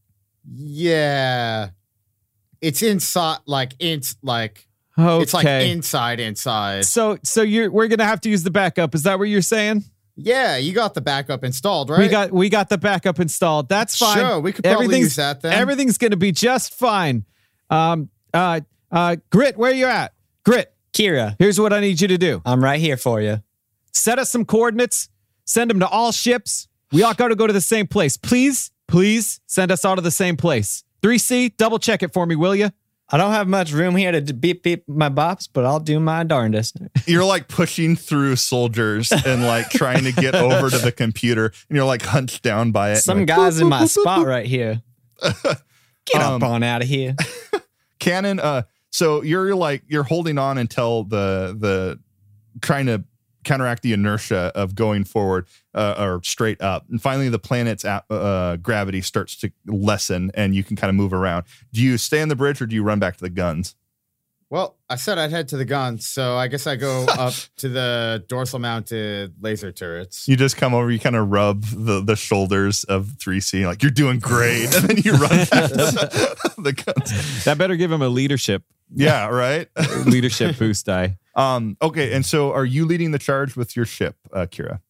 Yeah. 0.51 1.71
It's 2.61 2.83
inside 2.83 3.39
like 3.47 3.75
it's 3.79 4.17
like 4.23 4.67
Okay. 4.99 5.23
it's 5.23 5.33
like 5.33 5.47
inside 5.47 6.19
inside. 6.19 6.85
so 6.85 7.19
so 7.23 7.43
you're 7.43 7.71
we're 7.71 7.87
gonna 7.87 8.05
have 8.05 8.21
to 8.23 8.29
use 8.31 8.43
the 8.43 8.51
backup. 8.51 8.95
Is 8.97 9.05
that 9.05 9.19
what 9.19 9.29
you're 9.29 9.43
saying? 9.43 9.85
Yeah, 10.21 10.57
you 10.57 10.73
got 10.73 10.95
the 10.95 11.01
backup 11.01 11.45
installed, 11.45 11.91
right? 11.91 12.01
We 12.01 12.09
got 12.09 12.33
we 12.33 12.49
got 12.49 12.69
the 12.69 12.77
backup 12.79 13.21
installed. 13.21 13.69
That's 13.69 13.97
fine. 13.97 14.19
Sure, 14.19 14.41
we 14.41 14.53
could 14.53 14.65
probably 14.65 14.87
Everything's- 14.87 15.05
use 15.11 15.17
that 15.17 15.41
then. 15.43 15.53
Everything's 15.53 15.97
gonna 15.97 16.17
be 16.17 16.33
just 16.33 16.75
fine. 16.75 17.25
Um 17.71 18.11
uh 18.35 18.61
uh 18.91 19.17
Grit, 19.31 19.57
where 19.57 19.73
you 19.73 19.87
at? 19.87 20.13
Grit, 20.45 20.75
Kira, 20.93 21.37
here's 21.39 21.61
what 21.61 21.73
I 21.73 21.79
need 21.81 22.01
you 22.01 22.09
to 22.09 22.19
do. 22.19 22.43
I'm 22.45 22.63
right 22.65 22.81
here 22.81 22.97
for 22.97 23.21
you. 23.21 23.43
set 23.93 24.19
us 24.19 24.31
some 24.31 24.45
coordinates, 24.45 25.09
send 25.45 25.71
them 25.71 25.79
to 25.81 25.89
all 25.89 26.11
ships. 26.13 26.67
We 26.93 27.03
all 27.03 27.15
got 27.15 27.29
to 27.29 27.37
go 27.37 27.47
to 27.47 27.53
the 27.53 27.61
same 27.61 27.87
place. 27.87 28.17
Please, 28.17 28.71
please 28.87 29.41
send 29.47 29.71
us 29.71 29.85
all 29.85 29.95
to 29.97 30.01
the 30.03 30.11
same 30.11 30.37
place. 30.37 30.85
3C, 31.03 31.57
double 31.57 31.79
check 31.79 32.03
it 32.03 32.13
for 32.13 32.25
me, 32.27 32.35
will 32.35 32.55
you? 32.57 32.71
I 33.11 33.17
don't 33.17 33.33
have 33.33 33.49
much 33.49 33.73
room 33.73 33.97
here 33.97 34.13
to 34.13 34.35
beep 34.35 34.63
beep 34.63 34.87
my 34.87 35.09
bops, 35.09 35.49
but 35.51 35.65
I'll 35.65 35.81
do 35.81 35.99
my 35.99 36.25
darndest. 36.25 36.77
you're 37.07 37.25
like 37.25 37.49
pushing 37.49 37.97
through 37.97 38.37
soldiers 38.37 39.11
and 39.11 39.45
like 39.45 39.71
trying 39.71 40.05
to 40.05 40.13
get 40.13 40.35
over 40.35 40.69
to 40.69 40.79
the 40.79 40.93
computer, 40.93 41.47
and 41.69 41.77
you're 41.77 41.87
like 41.87 42.03
hunched 42.03 42.43
down 42.43 42.71
by 42.71 42.93
it. 42.93 42.97
Some 42.97 43.19
like, 43.19 43.27
guys 43.29 43.61
in 43.61 43.69
my 43.69 43.87
spot 43.87 44.27
right 44.27 44.47
here. 44.47 44.83
Get 45.23 46.23
Um, 46.23 46.43
up 46.43 46.43
on 46.43 46.63
out 46.63 46.83
of 46.83 46.89
here. 46.89 47.15
Cannon, 47.99 48.41
uh, 48.41 48.63
so 48.91 49.23
you're 49.23 49.55
like 49.55 49.83
you're 49.89 50.05
holding 50.05 50.39
on 50.39 50.59
until 50.59 51.05
the 51.05 51.57
the 51.59 51.99
trying 52.61 52.87
to 52.87 53.05
counteract 53.49 53.83
the 53.83 53.93
inertia 53.93 54.53
of 54.55 54.75
going 54.75 55.05
forward 55.05 55.47
uh, 55.75 55.95
or 55.99 56.21
straight 56.23 56.61
up, 56.61 56.85
and 56.91 57.01
finally 57.03 57.29
the 57.29 57.39
planet's 57.39 57.85
ap- 57.85 58.05
uh, 58.11 58.57
gravity 58.57 59.01
starts 59.01 59.35
to 59.39 59.51
lessen, 59.67 60.31
and 60.35 60.55
you 60.55 60.63
can 60.63 60.77
kind 60.77 60.89
of 60.91 60.95
move 60.95 61.13
around. 61.13 61.45
Do 61.73 61.81
you 61.83 61.99
stay 61.99 62.21
on 62.23 62.29
the 62.29 62.37
bridge 62.37 62.61
or 62.63 62.67
do 62.67 62.75
you 62.77 62.83
run 62.83 62.99
back 63.01 63.17
to 63.17 63.23
the 63.25 63.31
guns? 63.31 63.75
Well, 64.51 64.79
I 64.89 64.97
said 64.97 65.19
I'd 65.19 65.31
head 65.31 65.49
to 65.49 65.59
the 65.59 65.67
guns, 65.67 66.07
so 66.07 66.37
I 66.39 66.49
guess 66.49 66.67
I 66.67 66.77
go 66.77 67.05
up 67.19 67.35
to 67.59 67.69
the 67.69 68.25
dorsal 68.29 68.59
mounted 68.59 69.35
laser 69.43 69.71
turrets. 69.73 70.27
You 70.27 70.37
just 70.37 70.57
come 70.57 70.73
over, 70.73 70.91
you 70.91 70.99
kind 70.99 71.17
of 71.17 71.29
rub 71.29 71.65
the 71.67 72.01
the 72.03 72.17
shoulders 72.17 72.85
of 72.85 73.09
3C, 73.19 73.67
like 73.67 73.83
you're 73.83 73.91
doing 73.91 74.19
great, 74.21 74.65
and 74.75 74.89
then 74.89 74.97
you 75.05 75.13
run 75.13 75.29
back 75.29 75.49
to 75.49 76.37
the 76.59 76.73
guns. 76.73 77.45
That 77.45 77.59
better 77.59 77.77
give 77.77 77.93
him 77.93 78.01
a 78.01 78.09
leadership 78.09 78.63
Yeah, 78.95 79.27
right. 79.29 79.69
leadership 80.07 80.57
boost 80.59 80.87
die. 80.87 81.19
Um, 81.39 81.77
okay, 81.81 82.13
and 82.13 82.27
so 82.27 82.53
are 82.53 82.65
you 82.65 82.85
leading 82.85 83.13
the 83.13 83.19
charge 83.19 83.57
with 83.57 83.77
your 83.77 83.87
ship, 83.87 84.17
uh, 84.33 84.47
Kira? 84.47 84.81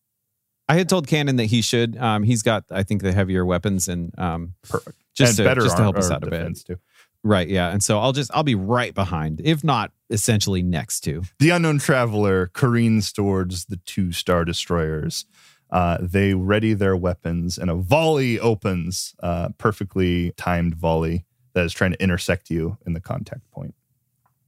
I 0.69 0.75
had 0.75 0.89
told 0.89 1.07
Cannon 1.07 1.37
that 1.37 1.45
he 1.47 1.63
should. 1.63 1.97
Um, 1.97 2.23
he's 2.23 2.43
got, 2.43 2.65
I 2.71 2.83
think, 2.83 3.03
the 3.03 3.13
heavier 3.13 3.45
weapons 3.45 3.89
and 3.89 4.13
um, 4.19 4.55
Perfect. 4.69 4.99
just 5.15 5.31
and 5.31 5.37
to, 5.39 5.45
better 5.45 5.61
just 5.63 5.77
to 5.77 5.83
help 5.83 5.97
us 5.97 6.11
out 6.11 6.23
a 6.27 6.31
bit. 6.31 6.57
Too. 6.67 6.79
Right, 7.25 7.49
yeah. 7.49 7.71
And 7.71 7.83
so 7.83 7.99
I'll 7.99 8.13
just 8.13 8.31
I'll 8.35 8.43
be 8.43 8.55
right 8.55 8.95
behind, 8.95 9.41
if 9.45 9.63
not 9.63 9.93
essentially 10.11 10.63
next 10.63 11.01
to. 11.01 11.23
The 11.39 11.51
unknown 11.51 11.79
traveler 11.79 12.49
careens 12.49 13.13
towards 13.13 13.67
the 13.67 13.77
two 13.77 14.13
star 14.13 14.45
destroyers. 14.45 15.27
Uh, 15.71 15.99
they 16.01 16.33
ready 16.33 16.73
their 16.73 16.97
weapons, 16.97 17.59
and 17.59 17.69
a 17.71 17.75
volley 17.75 18.41
opens, 18.41 19.15
uh, 19.23 19.51
perfectly 19.59 20.33
timed 20.37 20.75
volley 20.75 21.27
that 21.53 21.65
is 21.65 21.75
trying 21.75 21.93
to 21.93 22.03
intersect 22.03 22.49
you 22.49 22.79
in 22.87 22.95
the 22.95 23.01
contact 23.01 23.51
point. 23.51 23.75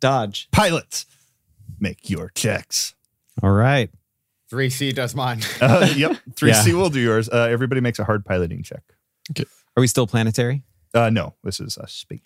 Dodge. 0.00 0.48
Pilots, 0.50 1.04
make 1.80 2.08
your 2.10 2.30
checks. 2.34 2.94
All 3.42 3.50
right. 3.50 3.90
3C 4.52 4.94
does 4.94 5.14
mine. 5.14 5.40
Uh, 5.60 5.88
yep, 5.96 6.16
three 6.36 6.52
C 6.52 6.70
Yeah. 6.70 6.76
will 6.76 6.90
do 6.90 7.00
yours. 7.00 7.28
Uh, 7.28 7.48
everybody 7.50 7.80
makes 7.80 7.98
a 7.98 8.04
hard 8.04 8.24
piloting 8.24 8.62
check. 8.62 8.82
Are 9.38 9.80
we 9.80 9.86
still 9.86 10.06
planetary? 10.06 10.62
Uh, 10.92 11.08
no, 11.08 11.34
this 11.44 11.60
is 11.60 11.76
a 11.76 11.86
space. 11.86 12.20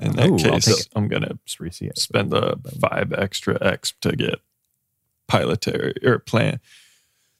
In 0.00 0.12
that 0.16 0.28
Ooh, 0.28 0.32
I'll 0.32 0.38
take 0.38 0.52
case, 0.52 0.68
it. 0.80 0.88
I'm 0.96 1.08
gonna 1.08 1.38
Three 1.46 1.70
C. 1.70 1.90
spend 1.94 2.30
the 2.30 2.56
five 2.80 3.12
extra 3.12 3.58
X 3.60 3.92
to 4.00 4.16
get 4.16 4.40
pilotary 5.30 5.94
or 6.02 6.18
plan. 6.18 6.58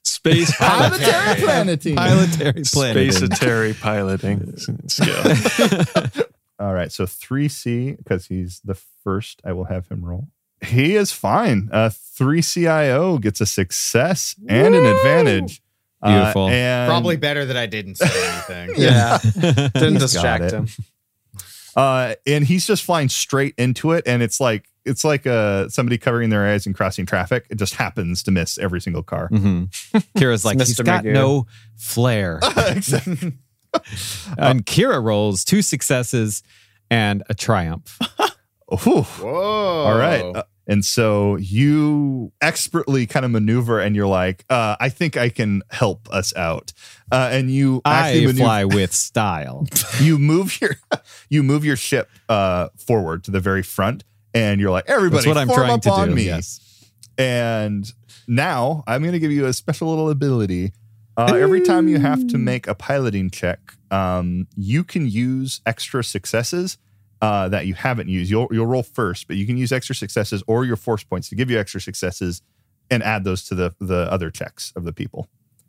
Space 0.03 0.55
Planetary 0.57 1.41
planeting. 1.41 1.95
Pilotary 1.95 2.71
planet. 2.71 3.13
Spacetary 3.13 3.79
piloting 3.81 4.55
skill. 4.87 6.25
All 6.59 6.73
right, 6.73 6.91
so 6.91 7.05
3C, 7.05 7.97
because 7.97 8.27
he's 8.27 8.59
the 8.65 8.75
first, 8.75 9.41
I 9.45 9.53
will 9.53 9.65
have 9.65 9.87
him 9.87 10.03
roll. 10.05 10.27
He 10.65 10.95
is 10.95 11.11
fine. 11.11 11.69
Uh, 11.71 11.89
3CIO 11.89 13.19
gets 13.21 13.39
a 13.41 13.45
success 13.45 14.35
and 14.47 14.75
an 14.75 14.85
advantage. 14.85 15.61
Uh, 16.01 16.17
Beautiful. 16.19 16.47
and 16.49 16.89
Probably 16.89 17.17
better 17.17 17.45
that 17.45 17.57
I 17.57 17.65
didn't 17.65 17.95
say 17.95 18.07
anything. 18.49 18.81
Yeah. 18.81 19.17
Didn't 19.73 19.93
He's 19.93 20.01
distract 20.01 20.51
him. 20.51 20.67
uh, 21.75 22.15
and 22.25 22.45
he's 22.45 22.65
just 22.65 22.83
flying 22.83 23.09
straight 23.09 23.53
into 23.57 23.91
it, 23.91 24.03
and 24.07 24.21
it's 24.23 24.39
like 24.39 24.69
it's 24.85 25.03
like 25.03 25.27
uh, 25.27 25.67
somebody 25.69 25.97
covering 25.97 26.29
their 26.29 26.45
eyes 26.47 26.65
and 26.65 26.73
crossing 26.73 27.05
traffic. 27.05 27.45
It 27.49 27.57
just 27.57 27.75
happens 27.75 28.23
to 28.23 28.31
miss 28.31 28.57
every 28.57 28.79
single 28.81 29.03
car. 29.03 29.27
hmm 29.27 29.63
Kira's 30.17 30.45
like, 30.45 30.57
he's 30.57 30.79
got 30.79 31.03
Magoo. 31.03 31.13
no 31.13 31.47
flair. 31.77 32.39
And 34.37 34.65
Kira 34.65 35.03
rolls 35.03 35.43
two 35.43 35.61
successes 35.61 36.43
and 36.89 37.23
a 37.29 37.33
triumph. 37.35 37.99
Whoa. 38.77 39.05
All 39.27 39.97
right. 39.97 40.21
Uh, 40.23 40.43
and 40.67 40.85
so 40.85 41.35
you 41.37 42.31
expertly 42.41 43.07
kind 43.07 43.25
of 43.25 43.31
maneuver, 43.31 43.79
and 43.79 43.95
you're 43.95 44.05
like, 44.07 44.45
uh, 44.51 44.75
I 44.79 44.89
think 44.89 45.17
I 45.17 45.29
can 45.29 45.63
help 45.71 46.07
us 46.13 46.35
out. 46.35 46.73
Uh, 47.11 47.29
and 47.31 47.49
you 47.49 47.81
actually 47.85 48.23
I 48.23 48.27
maneuver- 48.27 48.37
fly 48.43 48.65
with 48.65 48.93
style. 49.09 49.65
you 49.99 50.19
move 50.19 50.61
your 50.61 50.75
you 51.29 51.41
move 51.41 51.65
your 51.65 51.75
ship 51.75 52.07
uh, 52.29 52.69
forward 52.77 53.23
to 53.23 53.31
the 53.31 53.39
very 53.39 53.63
front, 53.63 54.03
and 54.33 54.61
you're 54.61 54.69
like, 54.71 54.85
everybody, 54.87 55.23
That's 55.23 55.27
what 55.27 55.37
I'm 55.37 55.47
form 55.47 55.59
trying 55.59 55.71
up 55.73 55.81
to 55.81 55.91
on 55.91 56.09
do. 56.09 56.15
me. 56.15 56.25
Yes. 56.25 56.59
And 57.17 57.91
now 58.27 58.83
I'm 58.87 59.01
going 59.01 59.13
to 59.13 59.19
give 59.19 59.31
you 59.31 59.45
a 59.47 59.53
special 59.53 59.89
little 59.89 60.09
ability. 60.09 60.71
Uh, 61.17 61.33
every 61.35 61.59
time 61.61 61.89
you 61.89 61.99
have 61.99 62.25
to 62.27 62.37
make 62.37 62.65
a 62.67 62.73
piloting 62.75 63.29
check, 63.29 63.59
um, 63.91 64.47
you 64.55 64.85
can 64.85 65.05
use 65.05 65.59
extra 65.65 66.01
successes 66.03 66.77
uh, 67.21 67.49
that 67.49 67.65
you 67.67 67.73
haven't 67.73 68.09
used. 68.09 68.29
You'll 68.31 68.47
you'll 68.51 68.65
roll 68.65 68.83
first, 68.83 69.27
but 69.27 69.37
you 69.37 69.45
can 69.45 69.57
use 69.57 69.71
extra 69.71 69.95
successes 69.95 70.43
or 70.47 70.65
your 70.65 70.75
force 70.77 71.03
points 71.03 71.29
to 71.29 71.35
give 71.35 71.49
you 71.51 71.59
extra 71.59 71.81
successes 71.81 72.41
and 72.91 73.03
add 73.03 73.23
those 73.23 73.43
to 73.45 73.55
the 73.55 73.73
the 73.79 74.11
other 74.11 74.29
checks 74.31 74.71
of 74.75 74.83
the 74.85 74.93
people. 74.93 75.27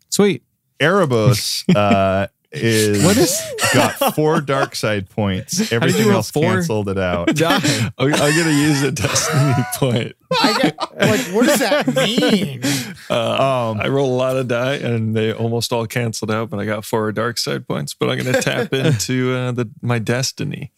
Sweet. 0.08 0.42
Erebos 0.80 1.64
uh, 1.76 2.26
is 2.52 3.04
What 3.04 3.16
is- 3.16 3.40
got 3.74 4.14
four 4.14 4.40
dark 4.40 4.74
side 4.74 5.08
points. 5.10 5.70
Everything 5.72 6.08
else 6.10 6.30
four? 6.30 6.42
canceled 6.42 6.88
it 6.88 6.98
out. 6.98 7.28
I'm, 7.42 7.60
I'm 7.98 8.10
gonna 8.10 8.50
use 8.50 8.82
a 8.82 8.90
destiny 8.90 9.54
point. 9.74 10.16
I 10.32 10.58
get, 10.62 10.76
like, 10.96 11.20
what 11.34 11.46
does 11.46 11.58
that 11.58 11.86
mean? 11.94 12.62
Uh, 13.10 13.70
Um, 13.72 13.80
I 13.80 13.88
roll 13.88 14.12
a 14.12 14.16
lot 14.16 14.36
of 14.36 14.48
die, 14.48 14.74
and 14.76 15.14
they 15.14 15.32
almost 15.32 15.72
all 15.72 15.86
canceled 15.86 16.30
out. 16.30 16.50
But 16.50 16.60
I 16.60 16.64
got 16.64 16.84
four 16.84 17.10
dark 17.12 17.36
side 17.38 17.68
points. 17.68 17.92
But 17.94 18.08
I'm 18.10 18.18
gonna 18.18 18.40
tap 18.40 18.72
into 18.72 19.32
uh, 19.34 19.52
the 19.52 19.68
my 19.82 19.98
destiny. 19.98 20.72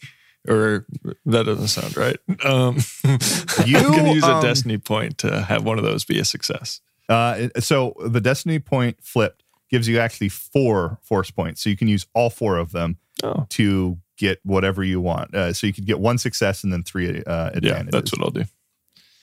Or 0.48 0.86
that 1.26 1.44
doesn't 1.46 1.68
sound 1.68 1.96
right. 1.96 2.16
Um, 2.44 2.78
You, 3.66 3.76
I'm 3.78 3.92
gonna 3.92 4.12
use 4.14 4.24
a 4.24 4.34
um, 4.36 4.42
destiny 4.42 4.78
point 4.78 5.18
to 5.18 5.42
have 5.42 5.62
one 5.64 5.78
of 5.78 5.84
those 5.84 6.04
be 6.04 6.18
a 6.18 6.24
success. 6.24 6.80
Uh, 7.08 7.48
so 7.60 7.94
the 8.04 8.20
destiny 8.20 8.58
point 8.58 8.96
flipped 9.02 9.44
gives 9.70 9.86
you 9.86 9.98
actually 9.98 10.28
four 10.30 10.98
force 11.02 11.30
points. 11.30 11.62
So 11.62 11.70
you 11.70 11.76
can 11.76 11.86
use 11.88 12.06
all 12.14 12.30
four 12.30 12.56
of 12.56 12.72
them 12.72 12.96
Oh, 13.22 13.46
to 13.50 13.98
get 14.16 14.40
whatever 14.42 14.82
you 14.82 15.00
want. 15.00 15.34
Uh, 15.34 15.52
so 15.52 15.66
you 15.66 15.72
could 15.72 15.86
get 15.86 16.00
one 16.00 16.18
success 16.18 16.64
and 16.64 16.72
then 16.72 16.82
three 16.82 17.22
uh, 17.24 17.50
advantages. 17.54 17.62
yeah, 17.64 17.82
that's 17.92 18.12
what 18.12 18.22
I'll 18.24 18.30
do. 18.30 18.44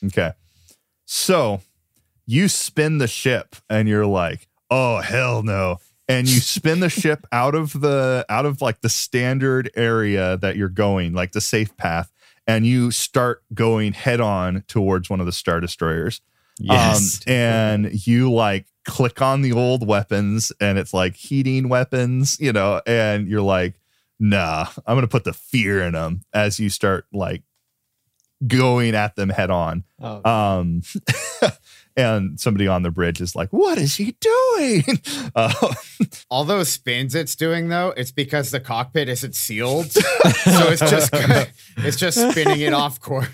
Okay. 0.06 0.32
So 1.06 1.62
you 2.26 2.48
spin 2.48 3.00
the 3.00 3.08
ship 3.08 3.56
and 3.70 3.90
you're 3.90 4.06
like, 4.06 4.48
oh 4.70 5.00
hell 5.02 5.44
no. 5.44 5.80
And 6.10 6.28
you 6.28 6.40
spin 6.42 6.82
the 6.82 6.90
ship 6.90 7.26
out 7.32 7.56
of 7.56 7.80
the 7.80 8.26
out 8.28 8.46
of 8.46 8.62
like 8.62 8.82
the 8.82 8.90
standard 8.90 9.72
area 9.76 10.36
that 10.38 10.58
you're 10.58 10.68
going, 10.68 11.14
like 11.14 11.32
the 11.32 11.42
safe 11.42 11.78
path, 11.78 12.12
and 12.46 12.66
you 12.66 12.92
start 12.92 13.44
going 13.54 13.94
head 13.94 14.20
on 14.20 14.64
towards 14.68 15.10
one 15.10 15.20
of 15.20 15.26
the 15.26 15.32
Star 15.32 15.62
Destroyers. 15.62 16.20
Yes. 16.60 17.22
Um, 17.26 17.34
and 17.34 18.08
you 18.08 18.32
like 18.32 18.66
click 18.86 19.22
on 19.22 19.42
the 19.42 19.54
old 19.54 19.88
weapons 19.88 20.52
and 20.60 20.78
it's 20.78 20.94
like 20.94 21.16
heating 21.16 21.70
weapons, 21.70 22.38
you 22.40 22.52
know, 22.52 22.82
and 22.86 23.28
you're 23.28 23.42
like, 23.42 23.80
nah, 24.20 24.66
I'm 24.86 24.96
going 24.96 25.02
to 25.02 25.08
put 25.08 25.24
the 25.24 25.34
fear 25.34 25.82
in 25.82 25.94
them 25.94 26.22
as 26.34 26.60
you 26.60 26.70
start 26.70 27.06
like 27.14 27.44
going 28.46 28.96
at 28.96 29.16
them 29.16 29.30
head 29.30 29.50
on. 29.52 29.84
Oh. 30.02 30.30
Um, 30.30 30.82
and 31.98 32.40
somebody 32.40 32.68
on 32.68 32.84
the 32.84 32.92
bridge 32.92 33.20
is 33.22 33.36
like, 33.36 33.50
what 33.52 33.78
is 33.78 33.96
he 33.96 34.16
doing? 34.20 34.84
Uh, 35.36 35.54
All 36.32 36.44
those 36.44 36.70
spins 36.70 37.14
it's 37.14 37.36
doing 37.36 37.70
though, 37.70 37.94
it's 37.96 38.12
because 38.12 38.50
the 38.52 38.60
cockpit 38.60 39.08
isn't 39.10 39.36
sealed, 39.36 39.92
so 39.92 40.02
it's 40.46 40.80
just 40.82 41.12
it's 41.78 41.98
just 41.98 42.32
spinning 42.32 42.62
it 42.62 42.74
off 42.74 43.00
course. 43.00 43.28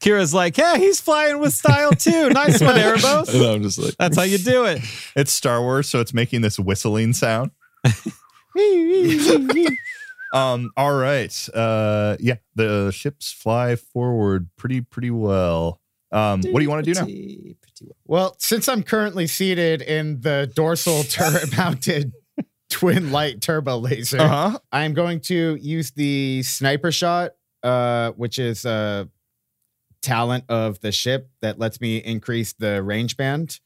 Kira's 0.00 0.34
like, 0.34 0.58
yeah, 0.58 0.76
he's 0.76 1.00
flying 1.00 1.38
with 1.38 1.54
style 1.54 1.92
too. 1.92 2.30
Nice 2.30 2.60
one, 2.60 2.76
And 2.76 2.98
Erebos. 3.00 3.54
I'm 3.54 3.62
just 3.62 3.78
like, 3.78 3.94
That's 3.98 4.16
how 4.16 4.24
you 4.24 4.38
do 4.38 4.64
it. 4.64 4.80
it's 5.14 5.32
Star 5.32 5.60
Wars, 5.60 5.88
so 5.88 6.00
it's 6.00 6.12
making 6.12 6.40
this 6.40 6.58
whistling 6.58 7.12
sound. 7.12 7.52
um 10.32 10.70
all 10.76 10.94
right 10.94 11.48
uh 11.54 12.16
yeah 12.20 12.36
the 12.54 12.90
ships 12.92 13.32
fly 13.32 13.76
forward 13.76 14.48
pretty 14.56 14.80
pretty 14.80 15.10
well 15.10 15.79
um 16.12 16.40
what 16.50 16.58
do 16.60 16.62
you 16.62 16.70
want 16.70 16.84
to 16.84 16.92
do 16.92 16.98
now 16.98 17.04
Pretty- 17.04 17.56
pretty 17.60 17.84
well. 17.84 17.96
Well, 18.06 18.36
since 18.38 18.68
I'm 18.68 18.82
currently 18.82 19.26
seated 19.26 19.82
in 19.82 20.20
the 20.20 20.50
dorsal 20.54 21.02
turret 21.08 21.56
mounted 21.56 22.12
twin 22.68 23.12
light 23.12 23.40
turbo 23.40 23.78
laser, 23.78 24.20
uh-huh 24.20 24.58
I 24.72 24.84
am 24.84 24.94
going 24.94 25.20
to 25.22 25.56
use 25.56 25.90
the 25.92 26.42
sniper 26.42 26.90
shot, 26.92 27.32
uh, 27.62 28.10
which 28.12 28.38
is 28.38 28.64
a 28.64 29.08
talent 30.02 30.44
of 30.48 30.80
the 30.80 30.92
ship 30.92 31.30
that 31.42 31.58
lets 31.58 31.80
me 31.80 31.98
increase 31.98 32.52
the 32.54 32.82
range 32.82 33.16
band 33.16 33.60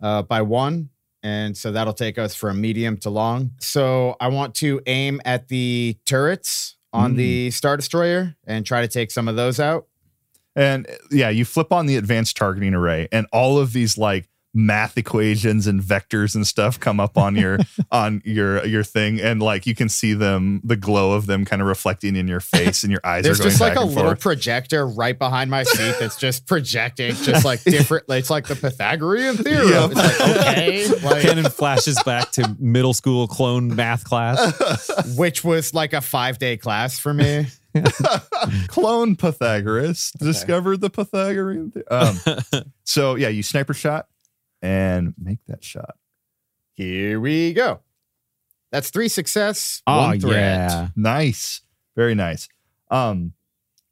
uh, 0.00 0.22
by 0.22 0.42
one. 0.42 0.90
And 1.24 1.56
so 1.56 1.70
that'll 1.72 1.92
take 1.92 2.18
us 2.18 2.34
from 2.34 2.60
medium 2.60 2.96
to 2.98 3.10
long. 3.10 3.52
So 3.60 4.16
I 4.20 4.28
want 4.28 4.54
to 4.56 4.80
aim 4.86 5.20
at 5.24 5.48
the 5.48 5.96
turrets 6.04 6.76
on 6.92 7.14
Mm. 7.14 7.16
the 7.16 7.50
Star 7.52 7.76
Destroyer 7.76 8.34
and 8.46 8.66
try 8.66 8.80
to 8.82 8.88
take 8.88 9.10
some 9.10 9.28
of 9.28 9.36
those 9.36 9.58
out. 9.60 9.86
And 10.56 10.86
yeah 11.10 11.28
you 11.30 11.44
flip 11.44 11.72
on 11.72 11.86
the 11.86 11.96
advanced 11.96 12.36
targeting 12.36 12.74
array 12.74 13.08
and 13.12 13.26
all 13.32 13.58
of 13.58 13.72
these 13.72 13.96
like 13.96 14.28
math 14.54 14.98
equations 14.98 15.66
and 15.66 15.80
vectors 15.80 16.34
and 16.34 16.46
stuff 16.46 16.78
come 16.78 17.00
up 17.00 17.16
on 17.16 17.34
your 17.34 17.58
on 17.90 18.20
your 18.22 18.62
your 18.66 18.84
thing 18.84 19.18
and 19.18 19.40
like 19.42 19.64
you 19.66 19.74
can 19.74 19.88
see 19.88 20.12
them 20.12 20.60
the 20.62 20.76
glow 20.76 21.12
of 21.12 21.24
them 21.24 21.46
kind 21.46 21.62
of 21.62 21.68
reflecting 21.68 22.16
in 22.16 22.28
your 22.28 22.38
face 22.38 22.82
and 22.82 22.92
your 22.92 23.00
eyes 23.02 23.24
There's 23.24 23.40
are 23.40 23.44
going 23.44 23.50
just 23.50 23.60
like 23.62 23.76
a 23.76 23.80
little 23.80 24.10
forth. 24.10 24.20
projector 24.20 24.86
right 24.86 25.18
behind 25.18 25.50
my 25.50 25.62
seat 25.62 25.94
that's 25.98 26.16
just 26.18 26.46
projecting, 26.52 27.14
just 27.14 27.46
like 27.46 27.64
different. 27.64 28.04
It's 28.10 28.28
like 28.28 28.46
the 28.46 28.54
Pythagorean 28.56 29.36
theorem. 29.38 29.70
Yeah. 29.70 29.88
It's 29.90 30.20
like 30.20 30.36
okay, 30.36 30.86
like 31.02 31.22
Cannon 31.22 31.50
flashes 31.50 31.98
back 32.02 32.30
to 32.32 32.54
middle 32.58 32.92
school 32.92 33.26
clone 33.28 33.74
math 33.74 34.04
class. 34.04 35.16
which 35.16 35.42
was 35.42 35.72
like 35.72 35.94
a 35.94 36.02
five 36.02 36.38
day 36.38 36.58
class 36.58 36.98
for 36.98 37.14
me. 37.14 37.46
clone 38.68 39.16
Pythagoras 39.16 40.12
discovered 40.18 40.80
the 40.80 40.90
Pythagorean. 40.90 41.72
The- 41.74 41.94
um, 42.54 42.62
so 42.84 43.14
yeah, 43.14 43.28
you 43.28 43.42
sniper 43.42 43.74
shot 43.74 44.08
and 44.60 45.14
make 45.22 45.38
that 45.48 45.64
shot. 45.64 45.96
Here 46.74 47.20
we 47.20 47.52
go. 47.52 47.80
That's 48.70 48.90
three 48.90 49.08
success, 49.08 49.82
Oh, 49.86 49.98
one 50.08 50.20
threat. 50.20 50.32
yeah. 50.70 50.88
Nice, 50.96 51.60
very 51.94 52.14
nice. 52.14 52.48
Um, 52.90 53.34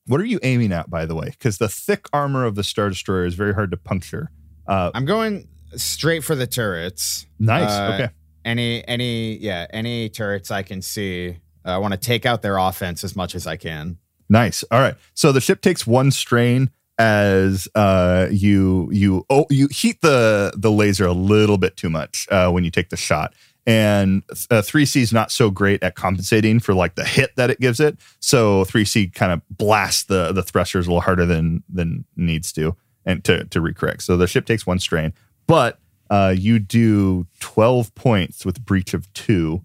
what 0.06 0.20
are 0.20 0.24
you 0.24 0.40
aiming 0.42 0.72
at, 0.72 0.88
by 0.88 1.04
the 1.04 1.14
way? 1.14 1.26
Because 1.30 1.58
the 1.58 1.68
thick 1.68 2.06
armor 2.12 2.44
of 2.46 2.54
the 2.54 2.64
Star 2.64 2.88
Destroyer 2.88 3.26
is 3.26 3.34
very 3.34 3.52
hard 3.52 3.70
to 3.72 3.76
puncture. 3.76 4.30
Uh, 4.66 4.90
I'm 4.94 5.04
going 5.04 5.46
straight 5.76 6.24
for 6.24 6.34
the 6.34 6.46
turrets. 6.46 7.26
nice. 7.38 7.70
Uh, 7.70 7.90
okay. 7.94 8.12
Any, 8.44 8.86
any, 8.88 9.36
yeah, 9.36 9.66
any 9.70 10.08
turrets 10.08 10.50
I 10.50 10.62
can 10.62 10.80
see. 10.80 11.36
I 11.64 11.78
want 11.78 11.92
to 11.92 11.98
take 11.98 12.26
out 12.26 12.42
their 12.42 12.56
offense 12.56 13.04
as 13.04 13.14
much 13.14 13.34
as 13.34 13.46
I 13.46 13.56
can. 13.56 13.98
Nice. 14.28 14.62
All 14.70 14.80
right. 14.80 14.94
So 15.14 15.32
the 15.32 15.40
ship 15.40 15.60
takes 15.60 15.86
one 15.86 16.10
strain 16.10 16.70
as 16.98 17.66
uh, 17.74 18.28
you 18.30 18.88
you 18.92 19.24
oh 19.30 19.46
you 19.50 19.68
heat 19.68 20.00
the 20.02 20.52
the 20.56 20.70
laser 20.70 21.06
a 21.06 21.12
little 21.12 21.58
bit 21.58 21.76
too 21.76 21.90
much 21.90 22.28
uh, 22.30 22.50
when 22.50 22.62
you 22.62 22.70
take 22.70 22.90
the 22.90 22.96
shot. 22.96 23.34
And 23.66 24.22
uh, 24.50 24.62
3C 24.62 25.02
is 25.02 25.12
not 25.12 25.30
so 25.30 25.50
great 25.50 25.82
at 25.82 25.94
compensating 25.94 26.60
for 26.60 26.74
like 26.74 26.94
the 26.94 27.04
hit 27.04 27.36
that 27.36 27.50
it 27.50 27.60
gives 27.60 27.78
it. 27.78 27.98
So 28.18 28.64
3C 28.64 29.14
kind 29.14 29.32
of 29.32 29.42
blasts 29.50 30.04
the 30.04 30.32
the 30.32 30.42
thrusters 30.42 30.86
a 30.86 30.90
little 30.90 31.02
harder 31.02 31.26
than 31.26 31.62
than 31.68 32.04
needs 32.16 32.52
to 32.52 32.76
and 33.04 33.24
to 33.24 33.44
to 33.46 33.60
recorrect. 33.60 34.02
So 34.02 34.16
the 34.16 34.26
ship 34.26 34.46
takes 34.46 34.66
one 34.66 34.78
strain, 34.78 35.12
but 35.46 35.78
uh, 36.10 36.34
you 36.36 36.58
do 36.58 37.26
12 37.38 37.94
points 37.94 38.44
with 38.44 38.64
breach 38.64 38.94
of 38.94 39.10
two. 39.12 39.62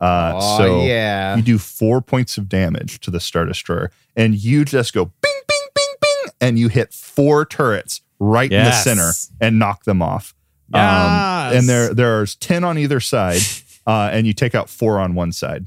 Uh, 0.00 0.40
so 0.58 0.82
yeah, 0.82 1.36
you 1.36 1.42
do 1.42 1.58
four 1.58 2.00
points 2.00 2.38
of 2.38 2.48
damage 2.48 3.00
to 3.00 3.10
the 3.10 3.20
Star 3.20 3.44
Destroyer, 3.44 3.90
and 4.16 4.34
you 4.34 4.64
just 4.64 4.92
go 4.94 5.06
bing, 5.06 5.32
bing, 5.48 5.66
bing, 5.74 5.94
bing, 6.00 6.32
and 6.40 6.58
you 6.58 6.68
hit 6.68 6.92
four 6.94 7.44
turrets 7.44 8.00
right 8.20 8.50
Yes. 8.50 8.86
in 8.86 8.96
the 8.96 9.02
center 9.02 9.36
and 9.40 9.58
knock 9.58 9.84
them 9.84 10.00
off. 10.02 10.34
Um, 10.72 10.80
Yes. 10.82 11.54
and 11.56 11.68
there 11.68 11.94
there's 11.94 12.34
10 12.36 12.62
on 12.64 12.78
either 12.78 13.00
side, 13.00 13.40
uh, 13.86 14.10
and 14.12 14.26
you 14.26 14.32
take 14.32 14.54
out 14.54 14.68
four 14.70 14.98
on 15.00 15.14
one 15.14 15.32
side. 15.32 15.66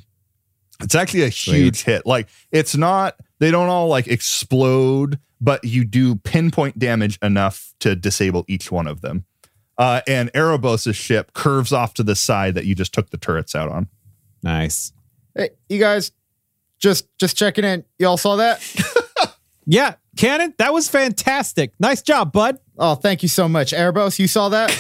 It's 0.82 0.96
actually 0.96 1.24
a 1.24 1.30
huge 1.30 1.84
hit. 1.84 2.06
Like 2.06 2.28
it's 2.52 2.76
not, 2.76 3.16
they 3.40 3.52
don't 3.52 3.68
all 3.70 3.88
like 3.88 4.08
explode, 4.08 5.20
but 5.40 5.64
you 5.64 5.84
do 5.86 6.16
pinpoint 6.16 6.80
damage 6.80 7.20
enough 7.22 7.74
to 7.82 7.96
disable 7.96 8.46
each 8.48 8.72
one 8.72 8.88
of 8.88 9.02
them. 9.02 9.26
Uh, 9.78 10.02
and 10.08 10.32
Erebos' 10.34 10.94
ship 10.96 11.34
curves 11.34 11.72
off 11.74 11.94
to 11.96 12.04
the 12.04 12.16
side 12.16 12.56
that 12.56 12.66
you 12.66 12.76
just 12.76 12.94
took 12.94 13.10
the 13.10 13.18
turrets 13.18 13.56
out 13.56 13.70
on. 13.70 13.88
Nice. 14.44 14.92
Hey, 15.36 15.52
you 15.70 15.80
guys, 15.80 16.12
just 16.80 17.08
just 17.18 17.38
checking 17.38 17.64
in. 17.64 17.84
Y'all 18.00 18.18
saw 18.18 18.38
that? 18.38 18.62
Yeah, 19.68 19.94
Cannon, 20.18 20.56
that 20.58 20.74
was 20.74 20.90
fantastic. 20.90 21.72
Nice 21.80 22.02
job, 22.02 22.34
bud. 22.34 22.58
Oh, 22.80 22.96
thank 22.96 23.22
you 23.22 23.30
so 23.30 23.48
much, 23.48 23.72
Erebos. 23.74 24.18
You 24.18 24.28
saw 24.28 24.50
that? 24.50 24.76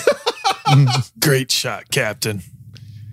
Great 1.22 1.51
shot, 1.51 1.89
Captain. 1.91 2.41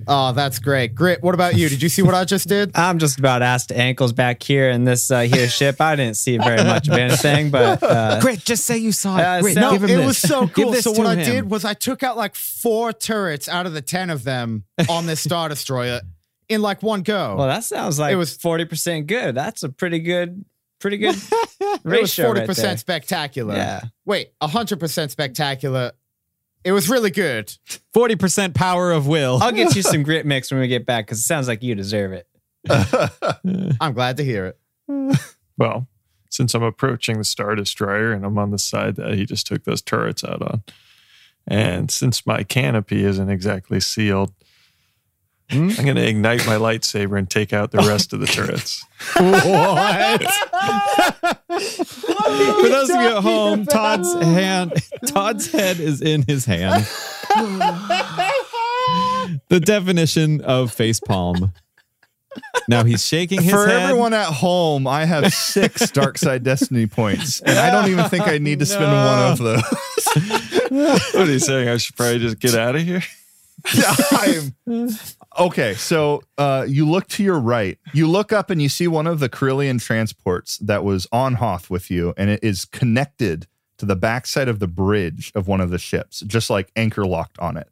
oh, 0.09 0.33
that's 0.33 0.59
great. 0.59 0.95
Grit. 0.95 1.23
What 1.23 1.35
about 1.35 1.57
you? 1.57 1.69
Did 1.69 1.83
you 1.83 1.91
see 1.91 2.01
what 2.01 2.15
I 2.15 2.25
just 2.25 2.49
did? 2.49 2.71
I'm 2.75 2.99
just 2.99 3.19
about 3.19 3.43
ass 3.43 3.67
to 3.67 3.77
ankles 3.79 4.15
back 4.15 4.43
here 4.43 4.71
in 4.71 4.85
this 4.85 5.11
uh, 5.11 5.21
here 5.21 5.47
ship. 5.49 5.79
I 5.81 5.95
didn't 5.95 6.17
see 6.17 6.39
very 6.39 6.65
much 6.65 6.89
of 6.89 6.95
anything, 6.95 7.51
but 7.51 7.83
uh, 7.83 8.19
Great, 8.21 8.41
just 8.45 8.65
say 8.65 8.79
you 8.79 8.91
saw 8.91 9.19
it. 9.19 9.23
Uh, 9.23 9.41
Great, 9.43 9.55
so- 9.55 9.61
No, 9.61 9.73
give 9.73 9.85
him 9.85 9.91
it 9.91 9.97
this. 9.99 10.07
was 10.07 10.19
so 10.19 10.49
cool. 10.49 10.73
So 10.73 10.95
to 10.95 10.99
what 10.99 11.07
I 11.07 11.17
did 11.17 11.51
was 11.51 11.67
I 11.67 11.75
took 11.75 12.03
out 12.03 12.17
like 12.17 12.35
four 12.35 12.95
turrets 12.95 13.47
out 13.49 13.67
of 13.67 13.75
the 13.75 13.83
ten 13.83 14.09
of 14.09 14.25
them 14.25 14.65
on 14.89 15.05
this 15.07 15.21
star 15.21 15.51
destroyer 15.51 16.01
in 16.49 16.63
like 16.63 16.83
one 16.83 17.03
go. 17.03 17.37
well, 17.37 17.47
that 17.49 17.65
sounds 17.65 17.99
like 17.99 18.11
It 18.11 18.15
it 18.15 18.17
was- 18.17 18.31
was 18.35 18.43
forty 18.43 18.65
percent 18.65 19.07
good. 19.07 19.35
That's 19.35 19.63
a 19.63 19.69
pretty 19.69 19.99
good, 20.01 20.45
pretty 20.81 20.97
good 20.99 21.15
it 21.61 21.61
was 21.61 21.81
ratio. 21.85 22.27
forty 22.27 22.47
percent 22.47 22.69
there. 22.69 22.77
spectacular. 22.79 23.55
Yeah. 23.55 23.81
Wait, 24.05 24.33
hundred 24.43 24.81
percent 24.81 25.11
spectacular. 25.11 25.93
It 26.65 26.73
was 26.73 26.89
really 26.91 27.11
good. 27.13 27.57
40% 27.95 28.53
power 28.53 28.91
of 28.91 29.07
will. 29.07 29.39
I'll 29.41 29.53
get 29.53 29.77
you 29.77 29.81
some 29.83 30.03
grit 30.03 30.27
mix 30.27 30.51
when 30.51 30.61
we 30.61 30.67
get 30.67 30.85
back 30.85 31.07
because 31.07 31.19
it 31.21 31.23
sounds 31.23 31.47
like 31.47 31.63
you 31.63 31.77
deserve 31.77 32.13
it. 32.13 32.27
I'm 33.81 33.93
glad 33.95 34.17
to 34.17 34.25
hear 34.25 34.47
it. 34.89 35.19
Well, 35.57 35.87
since 36.31 36.55
I'm 36.55 36.65
approaching 36.65 37.17
the 37.19 37.25
Star 37.25 37.55
Destroyer 37.55 38.13
and 38.13 38.25
I'm 38.25 38.37
on 38.39 38.51
the 38.51 38.59
side 38.59 38.97
that 38.97 39.15
he 39.15 39.25
just 39.25 39.47
took 39.47 39.65
those 39.65 39.81
turrets 39.81 40.25
out 40.25 40.43
on, 40.43 40.63
and 41.47 41.91
since 41.93 42.27
my 42.27 42.43
canopy 42.43 43.05
isn't 43.05 43.31
exactly 43.31 43.79
sealed, 43.81 44.33
Hmm? 45.51 45.71
I'm 45.79 45.85
going 45.85 45.97
to 45.97 46.07
ignite 46.07 46.47
my 46.47 46.57
lightsaber 46.57 47.19
and 47.19 47.29
take 47.29 47.53
out 47.55 47.71
the 47.71 47.79
rest 47.79 48.13
of 48.13 48.21
the 48.21 48.27
turrets. 48.27 48.85
What? 49.17 50.23
For 51.49 52.69
those 52.69 52.91
of 52.91 52.97
you 53.01 53.17
at 53.17 53.23
home, 53.23 53.65
Todd's 53.65 54.13
hand, 54.23 54.73
Todd's 55.07 55.51
head 55.51 55.79
is 55.81 56.03
in 56.03 56.23
his 56.27 56.45
hand. 56.45 56.85
the 59.49 59.61
definition 59.61 60.41
of 60.43 60.73
face 60.73 61.01
palm. 61.01 61.53
Now 62.69 62.85
he's 62.85 63.05
shaking 63.07 63.41
his 63.43 63.51
For 63.53 63.67
head. 63.67 63.83
everyone 63.83 64.15
at 64.15 64.27
home, 64.27 64.87
I 64.87 65.05
have 65.05 65.33
six 65.33 65.91
Dark 65.91 66.19
Side 66.19 66.43
Destiny 66.45 66.87
points, 66.87 67.41
and 67.41 67.59
I 67.59 67.71
don't 67.71 67.91
even 67.91 68.09
think 68.09 68.29
I 68.29 68.39
need 68.39 68.59
to 68.61 68.67
spend 68.67 68.93
one 68.93 69.33
of 69.33 69.39
those. 69.39 69.63
what 70.71 71.15
are 71.29 71.33
you 71.33 71.39
saying? 71.39 71.69
I 71.69 71.77
should 71.79 71.97
probably 71.97 72.19
just 72.19 72.39
get 72.39 72.55
out 72.55 72.77
of 72.77 72.83
here? 72.83 73.03
I'm- 74.13 74.55
okay, 75.39 75.75
so 75.75 76.23
uh, 76.37 76.67
you 76.69 76.89
look 76.89 77.07
to 77.09 77.23
your 77.23 77.39
right. 77.39 77.79
You 77.93 78.09
look 78.09 78.33
up 78.33 78.51
and 78.51 78.61
you 78.61 78.69
see 78.69 78.89
one 78.89 79.07
of 79.07 79.21
the 79.21 79.29
Corellian 79.29 79.81
transports 79.81 80.59
that 80.59 80.85
was 80.85 81.07
on 81.13 81.35
Hoth 81.35 81.71
with 81.71 81.91
you, 81.91 82.15
and 82.17 82.31
it 82.31 82.43
is 82.43 82.65
connected 82.65 83.47
to 83.79 83.87
the 83.87 83.97
backside 83.97 84.49
of 84.49 84.59
the 84.59 84.67
bridge 84.67 85.33
of 85.35 85.49
one 85.49 85.61
of 85.61 85.71
the 85.71 85.79
ships, 85.79 86.21
just 86.21 86.51
like 86.51 86.71
anchor 86.77 87.07
locked 87.07 87.39
on 87.39 87.57
it. 87.57 87.69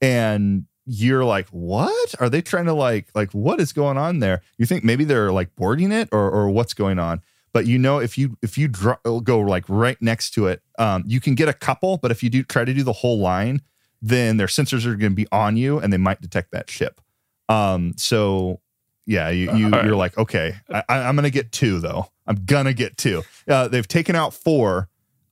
And 0.00 0.66
you're 0.86 1.24
like, 1.24 1.48
what? 1.50 2.14
Are 2.18 2.28
they 2.28 2.42
trying 2.42 2.64
to 2.64 2.72
like, 2.72 3.08
like, 3.14 3.32
what 3.32 3.60
is 3.60 3.72
going 3.72 3.98
on 3.98 4.18
there? 4.18 4.42
You 4.58 4.66
think 4.66 4.82
maybe 4.82 5.04
they're 5.04 5.30
like 5.30 5.54
boarding 5.54 5.92
it 5.92 6.08
or, 6.10 6.30
or 6.30 6.50
what's 6.50 6.74
going 6.74 6.98
on? 6.98 7.22
But 7.52 7.66
you 7.66 7.78
know, 7.78 7.98
if 7.98 8.16
you 8.16 8.38
if 8.40 8.56
you 8.56 8.68
go 8.68 9.40
like 9.40 9.64
right 9.68 10.00
next 10.00 10.30
to 10.30 10.46
it, 10.46 10.62
um, 10.78 11.04
you 11.06 11.20
can 11.20 11.34
get 11.34 11.50
a 11.50 11.52
couple. 11.52 11.98
But 11.98 12.10
if 12.10 12.22
you 12.22 12.30
do 12.30 12.42
try 12.42 12.64
to 12.64 12.72
do 12.72 12.82
the 12.82 12.94
whole 12.94 13.18
line, 13.18 13.60
then 14.02 14.36
their 14.36 14.48
sensors 14.48 14.84
are 14.84 14.96
going 14.96 15.12
to 15.12 15.16
be 15.16 15.26
on 15.32 15.56
you 15.56 15.78
and 15.78 15.92
they 15.92 15.96
might 15.96 16.20
detect 16.20 16.50
that 16.50 16.68
ship. 16.68 17.00
Um, 17.48 17.94
so 17.96 18.60
yeah, 19.06 19.30
you, 19.30 19.54
you 19.56 19.64
All 19.66 19.70
right. 19.70 19.84
you're 19.84 19.96
like, 19.96 20.18
okay, 20.18 20.54
I, 20.72 20.82
I- 20.88 20.98
I'm 21.04 21.14
going 21.16 21.24
to 21.24 21.30
get 21.30 21.52
two 21.52 21.78
though. 21.80 22.08
I'm 22.26 22.44
gonna 22.44 22.72
get 22.72 22.96
two. 22.96 23.22
Uh, 23.48 23.66
they've 23.66 23.86
taken 23.88 24.14
out 24.14 24.32
four, 24.32 24.88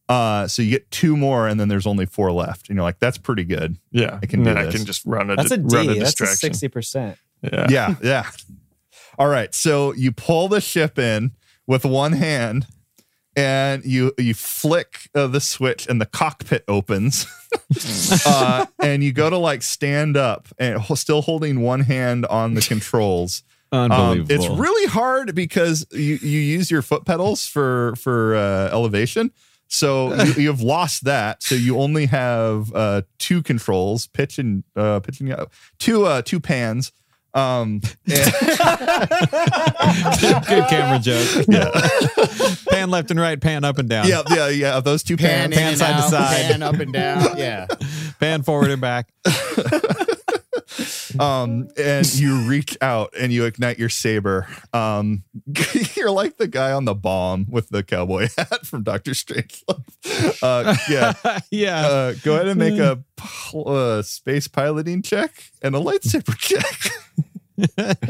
uh, 0.09 0.49
so 0.49 0.61
you 0.61 0.71
get 0.71 0.91
two 0.91 1.17
more, 1.17 1.47
and 1.47 1.61
then 1.61 1.69
there's 1.69 1.87
only 1.87 2.05
four 2.05 2.33
left, 2.33 2.69
and 2.69 2.75
you're 2.75 2.83
like, 2.83 2.99
that's 2.99 3.17
pretty 3.17 3.45
good. 3.45 3.77
Yeah. 3.93 4.19
I 4.21 4.27
can 4.27 4.41
and 4.41 4.45
do 4.49 4.55
then 4.55 4.59
I 4.59 4.71
can 4.73 4.85
just 4.85 5.07
run 5.07 5.31
a, 5.31 5.37
That's 5.37 5.53
a 5.53 5.61
run 5.61 5.87
D. 5.87 5.93
a 5.99 6.01
That's 6.01 6.11
a 6.15 6.17
distraction. 6.25 6.37
sixty 6.37 6.67
percent. 6.67 7.17
yeah. 7.45 7.67
Yeah, 7.71 7.95
yeah. 8.03 8.31
All 9.21 9.29
right, 9.29 9.55
so 9.55 9.93
you 9.95 10.11
pull 10.11 10.49
the 10.49 10.61
ship 10.61 10.99
in 10.99 11.31
with 11.69 11.85
one 11.85 12.13
hand, 12.15 12.67
and 13.41 13.85
you 13.85 14.13
you 14.19 14.35
flick 14.35 15.09
uh, 15.15 15.27
the 15.27 15.41
switch, 15.41 15.87
and 15.87 16.01
the 16.01 16.07
cockpit 16.07 16.65
opens. 16.69 17.27
uh, 18.27 18.67
and 18.83 19.03
you 19.03 19.13
go 19.13 19.31
to 19.31 19.39
like 19.39 19.63
stand 19.63 20.17
up, 20.17 20.49
and 20.59 20.83
still 20.97 21.23
holding 21.23 21.61
one 21.61 21.81
hand 21.81 22.27
on 22.27 22.55
the 22.55 22.63
controls. 22.63 23.43
Um, 23.73 23.93
Unbelievable. 23.93 24.35
it's 24.35 24.49
really 24.49 24.89
hard 24.89 25.33
because 25.33 25.87
you, 25.93 26.17
you 26.17 26.41
use 26.41 26.73
your 26.73 26.83
foot 26.83 27.05
pedals 27.05 27.47
for 27.47 27.95
for 27.95 28.35
uh, 28.35 28.69
elevation. 28.73 29.31
So 29.69 30.13
you, 30.25 30.33
you've 30.43 30.61
lost 30.61 31.05
that. 31.05 31.45
So 31.45 31.55
you 31.55 31.79
only 31.79 32.07
have 32.07 32.75
uh, 32.75 33.03
two 33.19 33.45
controls, 33.45 34.09
pitch 34.09 34.41
and 34.41 34.65
uh, 34.75 34.99
pitch 34.99 35.21
and 35.21 35.47
two 35.79 36.05
uh, 36.05 36.23
two 36.23 36.41
pans. 36.41 36.91
Um, 37.33 37.81
and- 38.07 38.33
Good 40.47 40.65
camera 40.69 40.99
joke. 41.01 41.45
yeah, 41.49 41.71
Pan 42.71 42.91
left 42.91 43.11
and 43.11 43.21
right, 43.21 43.41
pan 43.41 43.65
up 43.65 43.79
and 43.79 43.89
down. 43.89 44.09
yeah, 44.09 44.23
yeah, 44.31 44.49
yeah. 44.49 44.81
Those 44.81 45.03
two 45.03 45.17
Pan, 45.17 45.51
pans. 45.51 45.55
pan 45.57 45.69
and 45.69 45.79
side 45.79 45.97
to 45.97 46.03
side. 46.11 46.51
pan 46.51 46.63
up 46.63 46.75
and 46.75 46.93
down. 46.93 47.37
Yeah. 47.37 47.67
Pan 48.21 48.43
forward 48.43 48.71
and 48.71 48.81
back. 48.83 49.09
um, 51.21 51.69
and 51.77 52.15
you 52.15 52.49
reach 52.49 52.77
out 52.81 53.13
and 53.19 53.33
you 53.33 53.45
ignite 53.45 53.79
your 53.79 53.89
saber. 53.89 54.47
Um, 54.73 55.25
you're 55.97 56.11
like 56.11 56.37
the 56.37 56.49
guy 56.49 56.73
on 56.73 56.85
the 56.85 56.95
bomb 56.95 57.47
with 57.49 57.69
the 57.71 57.83
cowboy 57.83 58.29
hat 58.39 58.67
from 58.67 58.83
Doctor 58.83 59.15
Strange. 59.15 59.65
uh, 60.43 60.77
yeah. 60.89 61.13
yeah. 61.51 61.87
Uh, 61.87 62.15
go 62.23 62.35
ahead 62.35 62.49
and 62.49 62.59
make 62.59 62.79
a 62.79 63.03
pl- 63.17 63.69
uh, 63.69 64.03
space 64.03 64.49
piloting 64.49 65.03
check 65.03 65.51
and 65.63 65.75
a 65.75 65.81
lightsaber 65.81 66.37
check. 66.39 68.07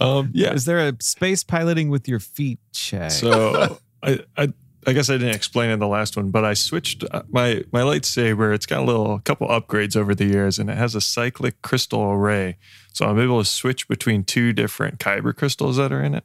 Um, 0.00 0.30
yeah. 0.32 0.52
Is 0.52 0.64
there 0.64 0.88
a 0.88 0.94
space 1.00 1.44
piloting 1.44 1.88
with 1.90 2.08
your 2.08 2.18
feet 2.18 2.58
check? 2.72 3.10
So 3.10 3.78
I, 4.02 4.20
I 4.36 4.52
I 4.86 4.92
guess 4.92 5.08
I 5.08 5.14
didn't 5.14 5.34
explain 5.34 5.70
in 5.70 5.78
the 5.78 5.86
last 5.86 6.16
one, 6.16 6.30
but 6.30 6.44
I 6.44 6.54
switched 6.54 7.04
uh, 7.10 7.22
my 7.30 7.64
my 7.72 7.82
lightsaber. 7.82 8.54
It's 8.54 8.66
got 8.66 8.80
a 8.80 8.84
little 8.84 9.20
couple 9.20 9.48
upgrades 9.48 9.96
over 9.96 10.14
the 10.14 10.24
years, 10.24 10.58
and 10.58 10.68
it 10.68 10.76
has 10.76 10.94
a 10.94 11.00
cyclic 11.00 11.62
crystal 11.62 12.10
array. 12.10 12.56
So 12.92 13.06
I'm 13.06 13.20
able 13.20 13.38
to 13.38 13.48
switch 13.48 13.88
between 13.88 14.24
two 14.24 14.52
different 14.52 14.98
kyber 14.98 15.34
crystals 15.34 15.76
that 15.76 15.92
are 15.92 16.02
in 16.02 16.14
it. 16.14 16.24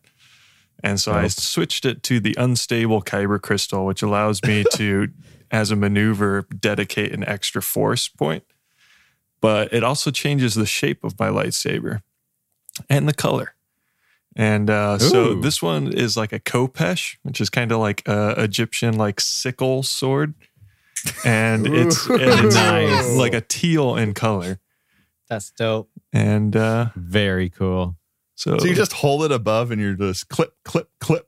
And 0.84 1.00
so 1.00 1.12
I 1.12 1.28
switched 1.28 1.86
it 1.86 2.04
to 2.04 2.20
the 2.20 2.36
unstable 2.38 3.02
kyber 3.02 3.42
crystal, 3.42 3.86
which 3.86 4.02
allows 4.02 4.44
me 4.44 4.64
to, 4.74 5.10
as 5.50 5.72
a 5.72 5.76
maneuver, 5.76 6.46
dedicate 6.60 7.14
an 7.14 7.24
extra 7.26 7.62
force 7.62 8.08
point. 8.08 8.44
But 9.42 9.74
it 9.74 9.84
also 9.84 10.12
changes 10.12 10.56
the 10.56 10.66
shape 10.66 11.04
of 11.04 11.20
my 11.20 11.30
lightsaber 11.30 12.02
and 12.90 13.08
the 13.08 13.14
color. 13.14 13.56
And 14.40 14.70
uh, 14.70 15.00
so 15.00 15.34
this 15.34 15.64
one 15.64 15.92
is 15.92 16.16
like 16.16 16.32
a 16.32 16.40
khopesh, 16.40 17.18
which 17.24 17.42
is 17.42 17.50
kind 17.50 17.72
of 17.72 17.80
like 17.80 18.08
a 18.08 18.36
Egyptian 18.44 18.96
like 18.96 19.20
sickle 19.20 19.82
sword, 19.82 20.36
and 21.26 21.66
it's 21.66 22.06
and 22.08 22.22
it's 22.46 22.56
Nice. 22.56 23.16
like 23.16 23.34
a 23.34 23.42
teal 23.42 23.96
in 23.96 24.14
color. 24.14 24.60
That's 25.28 25.50
dope. 25.52 25.90
And 26.14 26.56
uh, 26.56 26.90
Very 26.96 27.50
cool. 27.50 27.98
so, 28.36 28.60
So 28.60 28.66
you 28.68 28.76
just 28.76 28.94
hold 28.94 29.24
it 29.24 29.32
above 29.32 29.72
and 29.72 29.82
you're 29.82 29.96
just 29.96 30.30
clip, 30.30 30.54
clip, 30.64 30.90
clip. 31.02 31.26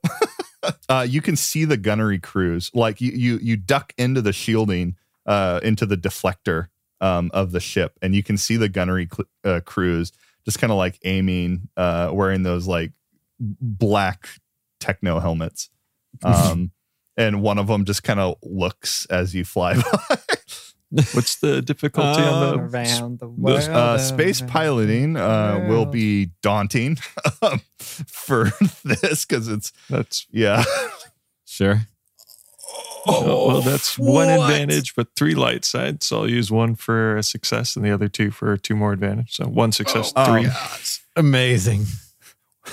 uh, 0.88 1.04
you 1.06 1.20
can 1.20 1.34
see 1.36 1.64
the 1.64 1.76
gunnery 1.76 2.18
crews. 2.20 2.70
Like 2.72 3.00
you, 3.00 3.10
you, 3.12 3.38
you 3.42 3.56
duck 3.56 3.92
into 3.98 4.22
the 4.22 4.32
shielding, 4.32 4.94
uh, 5.26 5.60
into 5.62 5.84
the 5.84 5.96
deflector 5.98 6.68
um, 7.02 7.30
of 7.34 7.52
the 7.52 7.60
ship, 7.60 7.98
and 8.00 8.14
you 8.14 8.22
can 8.22 8.38
see 8.38 8.56
the 8.56 8.68
gunnery 8.70 9.06
cl- 9.12 9.26
uh, 9.56 9.60
crews 9.66 10.12
just 10.46 10.58
kind 10.58 10.70
of 10.70 10.78
like 10.78 10.98
aiming, 11.04 11.68
uh, 11.76 12.10
wearing 12.12 12.42
those 12.42 12.66
like 12.66 12.92
black 13.40 14.28
techno 14.78 15.18
helmets. 15.20 15.70
Um, 16.24 16.72
and 17.16 17.40
one 17.40 17.56
of 17.58 17.68
them 17.68 17.84
just 17.84 18.02
kind 18.02 18.18
of 18.18 18.34
looks 18.42 19.06
as 19.06 19.32
you 19.34 19.44
fly 19.44 19.74
by. 19.80 20.16
what's 21.12 21.36
the 21.36 21.62
difficulty 21.62 22.20
on 22.20 22.56
the? 22.58 22.64
Around 22.64 23.20
the 23.20 23.28
world. 23.28 23.60
uh, 23.68 23.96
space 23.96 24.40
piloting 24.42 25.16
uh, 25.16 25.66
will 25.68 25.86
be 25.86 26.30
daunting 26.42 26.96
for 27.78 28.50
this 28.84 29.24
because 29.24 29.46
it's 29.46 29.72
That's 29.88 30.26
yeah. 30.32 30.64
Sure. 31.46 31.82
Oh, 33.06 33.46
well, 33.48 33.60
that's 33.62 33.96
one 33.98 34.28
advantage, 34.28 34.94
but 34.96 35.08
three 35.16 35.34
light 35.36 35.64
sides. 35.64 36.06
So 36.06 36.18
I'll 36.22 36.30
use 36.30 36.50
one 36.50 36.74
for 36.74 37.16
a 37.16 37.22
success 37.22 37.76
and 37.76 37.84
the 37.84 37.90
other 37.92 38.08
two 38.08 38.30
for 38.32 38.56
two 38.56 38.74
more 38.76 38.92
advantage. 38.92 39.36
So 39.36 39.46
one 39.46 39.70
success, 39.72 40.12
Oh, 40.16 40.24
three. 40.26 40.48
Amazing. 41.16 41.86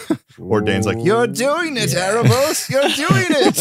Or 0.39 0.61
Dane's 0.61 0.85
like, 0.85 1.03
You're 1.03 1.25
doing 1.25 1.77
it, 1.77 1.89
Erebos. 1.89 2.69
You're 2.69 2.83
doing 2.83 3.25
it. 3.29 3.57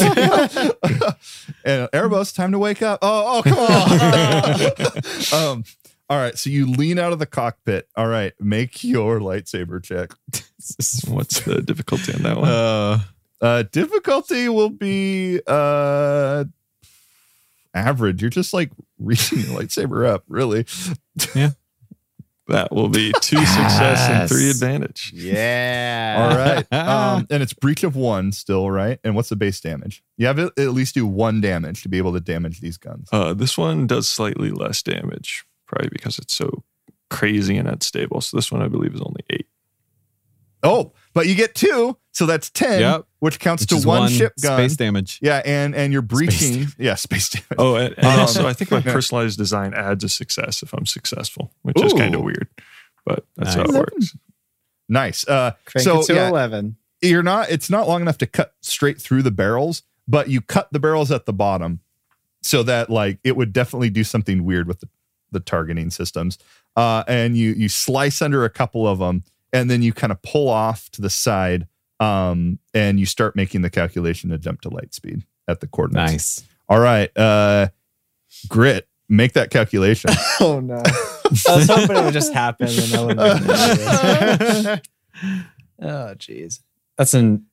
and 1.64 1.88
Erebos, 1.90 2.34
time 2.34 2.52
to 2.52 2.58
wake 2.58 2.82
up. 2.82 2.98
Oh, 3.00 3.38
oh, 3.38 3.42
come 3.42 3.58
on. 3.58 5.52
um, 5.56 5.64
all 6.10 6.18
right. 6.18 6.36
So 6.36 6.50
you 6.50 6.66
lean 6.66 6.98
out 6.98 7.14
of 7.14 7.18
the 7.18 7.24
cockpit. 7.24 7.88
All 7.96 8.06
right. 8.08 8.34
Make 8.38 8.84
your 8.84 9.20
lightsaber 9.20 9.82
check. 9.82 10.12
What's 11.08 11.40
the 11.40 11.62
difficulty 11.62 12.12
on 12.14 12.22
that 12.24 12.36
one? 12.36 12.48
Uh, 12.50 13.00
Uh, 13.40 13.62
difficulty 13.72 14.48
will 14.50 14.70
be 14.70 15.40
uh 15.46 16.44
average. 17.74 18.20
You're 18.22 18.30
just 18.30 18.52
like 18.52 18.70
reaching 18.98 19.40
your 19.40 19.60
lightsaber 19.60 20.06
up, 20.06 20.24
really. 20.28 20.66
That 22.48 22.72
will 22.72 22.88
be 22.88 23.12
two 23.20 23.38
success 23.38 24.08
and 24.08 24.28
three 24.28 24.50
advantage. 24.50 25.12
Yeah. 25.14 26.28
All 26.30 26.36
right. 26.36 26.66
Um, 26.86 27.26
and 27.30 27.42
it's 27.42 27.52
breach 27.52 27.82
of 27.82 27.96
one 27.96 28.32
still, 28.32 28.70
right? 28.70 28.98
And 29.02 29.16
what's 29.16 29.28
the 29.28 29.36
base 29.36 29.60
damage? 29.60 30.02
You 30.18 30.26
have 30.26 30.36
to 30.36 30.52
at 30.56 30.72
least 30.72 30.94
do 30.94 31.06
one 31.06 31.40
damage 31.40 31.82
to 31.82 31.88
be 31.88 31.98
able 31.98 32.12
to 32.12 32.20
damage 32.20 32.60
these 32.60 32.76
guns. 32.76 33.08
Uh, 33.10 33.34
this 33.34 33.58
one 33.58 33.86
does 33.86 34.06
slightly 34.06 34.50
less 34.50 34.82
damage, 34.82 35.44
probably 35.66 35.88
because 35.90 36.18
it's 36.18 36.34
so 36.34 36.64
crazy 37.10 37.56
and 37.56 37.68
unstable. 37.68 38.20
So 38.20 38.36
this 38.36 38.52
one, 38.52 38.62
I 38.62 38.68
believe, 38.68 38.94
is 38.94 39.00
only 39.00 39.24
eight. 39.30 39.46
Oh, 40.62 40.92
but 41.14 41.26
you 41.26 41.34
get 41.34 41.54
two, 41.54 41.96
so 42.12 42.26
that's 42.26 42.50
ten, 42.50 42.80
Yep. 42.80 43.06
which 43.20 43.38
counts 43.38 43.62
which 43.62 43.70
to 43.70 43.76
is 43.76 43.86
one, 43.86 44.10
ship 44.10 44.32
gun. 44.42 44.58
space 44.58 44.76
damage. 44.76 45.18
yeah, 45.22 45.42
and 45.44 45.74
and 45.74 45.92
you're 45.92 46.02
breaching. 46.02 46.52
damage. 46.54 46.74
Yeah, 46.78 46.94
space 46.94 47.28
damage. 47.30 47.46
Oh, 47.58 47.76
and, 47.76 47.94
and 47.96 48.06
Um, 48.06 48.20
also, 48.20 48.46
I 48.46 48.52
think 48.52 48.70
my 48.70 48.78
yeah. 48.78 48.92
personalized 48.92 49.38
design 49.38 49.74
adds 49.74 50.02
a 50.04 50.08
success 50.08 50.62
if 50.62 50.72
I'm 50.72 50.86
successful, 50.86 51.52
which 51.62 51.80
is 51.82 51.92
kind 51.92 52.14
of 52.14 52.22
weird, 52.22 52.48
but 53.04 53.24
that's 53.36 53.54
how 53.54 53.62
it 53.62 53.70
works. 53.70 54.16
Nice. 54.88 55.26
Uh, 55.26 55.52
Crank 55.64 55.84
so 55.84 56.00
it 56.00 56.06
to 56.06 56.14
yeah, 56.14 56.28
11. 56.28 56.76
you're 57.02 57.22
not. 57.22 57.50
It's 57.50 57.68
not 57.70 57.88
long 57.88 58.02
enough 58.02 58.18
to 58.18 58.26
cut 58.26 58.54
straight 58.60 59.00
through 59.00 59.22
the 59.22 59.30
barrels, 59.30 59.82
but 60.06 60.28
you 60.28 60.40
cut 60.40 60.68
the 60.72 60.78
barrels 60.78 61.10
at 61.10 61.26
the 61.26 61.32
bottom, 61.32 61.80
so 62.42 62.62
that 62.62 62.88
like 62.90 63.18
it 63.24 63.36
would 63.36 63.52
definitely 63.52 63.90
do 63.90 64.04
something 64.04 64.44
weird 64.44 64.68
with 64.68 64.80
the, 64.80 64.88
the 65.32 65.40
targeting 65.40 65.90
systems. 65.90 66.38
Uh, 66.76 67.02
and 67.08 67.36
you 67.36 67.52
you 67.52 67.68
slice 67.68 68.22
under 68.22 68.44
a 68.44 68.50
couple 68.50 68.86
of 68.86 68.98
them, 69.00 69.24
and 69.52 69.70
then 69.70 69.82
you 69.82 69.92
kind 69.92 70.12
of 70.12 70.20
pull 70.22 70.48
off 70.48 70.90
to 70.90 71.02
the 71.02 71.10
side, 71.10 71.66
um, 72.00 72.58
and 72.74 72.98
you 73.00 73.06
start 73.06 73.36
making 73.36 73.62
the 73.62 73.70
calculation 73.70 74.30
to 74.30 74.38
jump 74.38 74.60
to 74.62 74.68
light 74.68 74.94
speed 74.94 75.24
at 75.48 75.60
the 75.60 75.66
coordinates. 75.66 76.12
Nice. 76.12 76.44
All 76.68 76.80
right, 76.80 77.16
uh, 77.16 77.68
grit. 78.48 78.88
Make 79.08 79.34
that 79.34 79.50
calculation. 79.50 80.10
Oh, 80.40 80.58
no. 80.60 80.82
I 80.84 81.56
was 81.56 81.68
hoping 81.68 81.96
it 81.96 82.04
would 82.04 82.12
just 82.12 82.32
happen 82.34 82.68
and 82.68 82.94
I 82.94 83.04
wouldn't 83.04 84.80
Oh, 85.80 86.14
jeez. 86.18 86.60
That's 86.98 87.14
an 87.14 87.46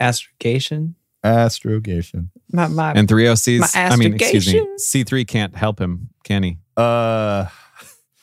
astrogation. 0.00 0.94
Astrogation. 1.24 2.30
My, 2.52 2.68
my, 2.68 2.92
And 2.92 3.08
three 3.08 3.24
OCs. 3.24 3.60
My 3.60 3.68
I 3.74 3.96
mean, 3.96 4.14
excuse 4.14 4.46
me. 4.46 4.60
astrogation. 4.60 5.04
C3 5.04 5.26
can't 5.26 5.56
help 5.56 5.80
him, 5.80 6.10
can 6.24 6.42
he? 6.44 6.58
Uh, 6.76 7.46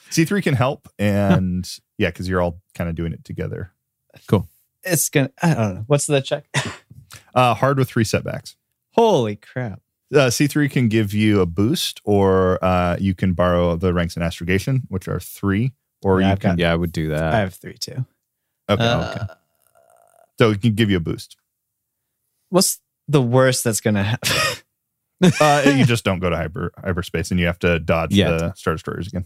C3 0.10 0.42
can 0.42 0.54
help, 0.54 0.88
and 0.98 1.68
yeah, 1.98 2.10
because 2.10 2.28
you're 2.30 2.42
all 2.42 2.62
kind 2.76 2.90
of 2.90 2.96
doing 2.96 3.14
it 3.14 3.24
together. 3.24 3.72
Cool. 4.28 4.48
It's 4.84 5.10
going 5.10 5.28
to, 5.28 5.34
I 5.42 5.54
don't 5.54 5.76
know. 5.76 5.84
What's 5.88 6.08
the 6.08 6.22
check? 6.22 6.46
Uh, 7.36 7.54
hard 7.54 7.78
with 7.80 7.90
three 7.90 8.04
setbacks. 8.04 8.56
Holy 8.94 9.36
crap. 9.36 9.82
Uh, 10.14 10.28
C3 10.30 10.70
can 10.70 10.88
give 10.88 11.14
you 11.14 11.42
a 11.42 11.46
boost, 11.48 12.00
or 12.04 12.64
uh, 12.64 12.96
you 13.00 13.14
can 13.16 13.34
borrow 13.34 13.76
the 13.76 13.92
ranks 13.94 14.16
in 14.16 14.22
astrogation, 14.24 14.82
which 14.90 15.08
are 15.08 15.20
three, 15.20 15.74
or 16.04 16.20
Yeah, 16.22 16.28
you 16.28 16.32
I've 16.34 16.40
can. 16.40 16.50
got- 16.52 16.60
Yeah, 16.60 16.72
I 16.72 16.76
would 16.76 16.92
do 16.92 17.10
that. 17.10 17.34
I 17.34 17.40
have 17.40 17.54
three 17.56 17.76
too. 17.78 18.06
okay, 18.70 18.84
Uh, 18.84 19.10
okay. 19.12 19.34
So 20.40 20.52
it 20.52 20.62
can 20.62 20.74
give 20.76 20.90
you 20.92 20.98
a 20.98 21.00
boost. 21.00 21.38
What's 22.50 22.80
the 23.08 23.22
worst 23.22 23.64
that's 23.64 23.80
going 23.82 23.96
to 23.96 24.04
happen? 24.04 24.32
Uh, 25.40 25.64
you 25.78 25.86
just 25.86 26.04
don't 26.04 26.20
go 26.20 26.30
to 26.30 26.36
hyper 26.36 26.72
hyperspace, 26.78 27.32
and 27.32 27.40
you 27.40 27.46
have 27.48 27.60
to 27.60 27.80
dodge 27.80 28.14
Yet. 28.14 28.30
the 28.38 28.54
star 28.54 28.74
destroyers 28.74 29.08
again. 29.08 29.26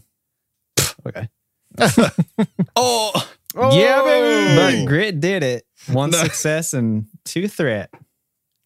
okay. 1.06 1.28
oh, 2.76 3.12
yeah, 3.54 4.02
baby. 4.02 4.56
But 4.82 4.88
Grit 4.88 5.20
did 5.20 5.42
it. 5.42 5.64
One 5.90 6.12
success 6.12 6.72
and 6.74 7.06
two 7.24 7.48
threat. 7.48 7.92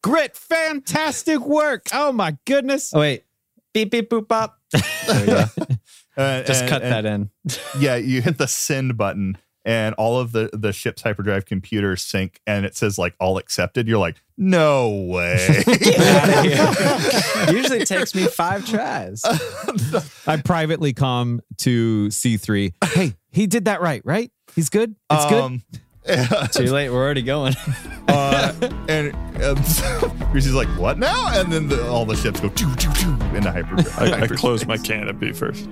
Grit, 0.02 0.36
fantastic 0.36 1.40
work. 1.40 1.86
Oh 1.92 2.12
my 2.12 2.36
goodness. 2.44 2.92
Oh, 2.94 3.00
wait. 3.00 3.24
Beep, 3.72 3.90
beep, 3.90 4.10
boop, 4.10 4.28
bop. 4.28 4.58
There 5.06 5.20
we 5.20 5.26
go. 5.26 5.44
Uh, 6.14 6.42
Just 6.42 6.60
and- 6.64 6.68
cut 6.70 6.82
and- 6.82 6.92
that 6.92 7.06
in. 7.06 7.30
yeah, 7.80 7.96
you 7.96 8.20
hit 8.20 8.36
the 8.36 8.46
send 8.46 8.98
button 8.98 9.38
and 9.64 9.94
all 9.94 10.18
of 10.18 10.32
the 10.32 10.50
the 10.52 10.72
ship's 10.72 11.02
hyperdrive 11.02 11.44
computers 11.44 12.02
sync 12.02 12.40
and 12.46 12.66
it 12.66 12.76
says 12.76 12.98
like 12.98 13.14
all 13.20 13.38
accepted. 13.38 13.86
You're 13.86 13.98
like, 13.98 14.20
no 14.36 14.90
way. 14.90 15.36
Usually 17.50 17.80
it 17.80 17.86
takes 17.86 18.14
me 18.14 18.24
five 18.26 18.66
tries. 18.66 19.22
I 20.26 20.38
privately 20.44 20.92
come 20.92 21.40
to 21.58 22.08
C3. 22.08 22.72
Hey, 22.84 23.14
he 23.30 23.46
did 23.46 23.66
that 23.66 23.80
right, 23.80 24.02
right? 24.04 24.30
He's 24.54 24.68
good. 24.68 24.96
It's 25.10 25.26
good. 25.26 25.42
Um, 25.42 25.62
Too 26.52 26.72
late. 26.72 26.90
We're 26.90 27.02
already 27.02 27.22
going. 27.22 27.54
uh, 28.08 28.52
and 28.88 29.14
um, 29.42 29.56
Greasy's 30.32 30.54
like, 30.54 30.68
what 30.76 30.98
now? 30.98 31.28
And 31.38 31.52
then 31.52 31.68
the, 31.68 31.88
all 31.88 32.04
the 32.04 32.16
ships 32.16 32.40
go 32.40 32.48
choo 32.50 32.74
choo 32.76 32.92
choo 32.94 33.12
into 33.34 33.52
hyper. 33.52 33.76
I, 33.98 34.06
I 34.06 34.08
hyperspace. 34.10 34.40
close 34.40 34.66
my 34.66 34.76
canopy 34.78 35.32
first. 35.32 35.68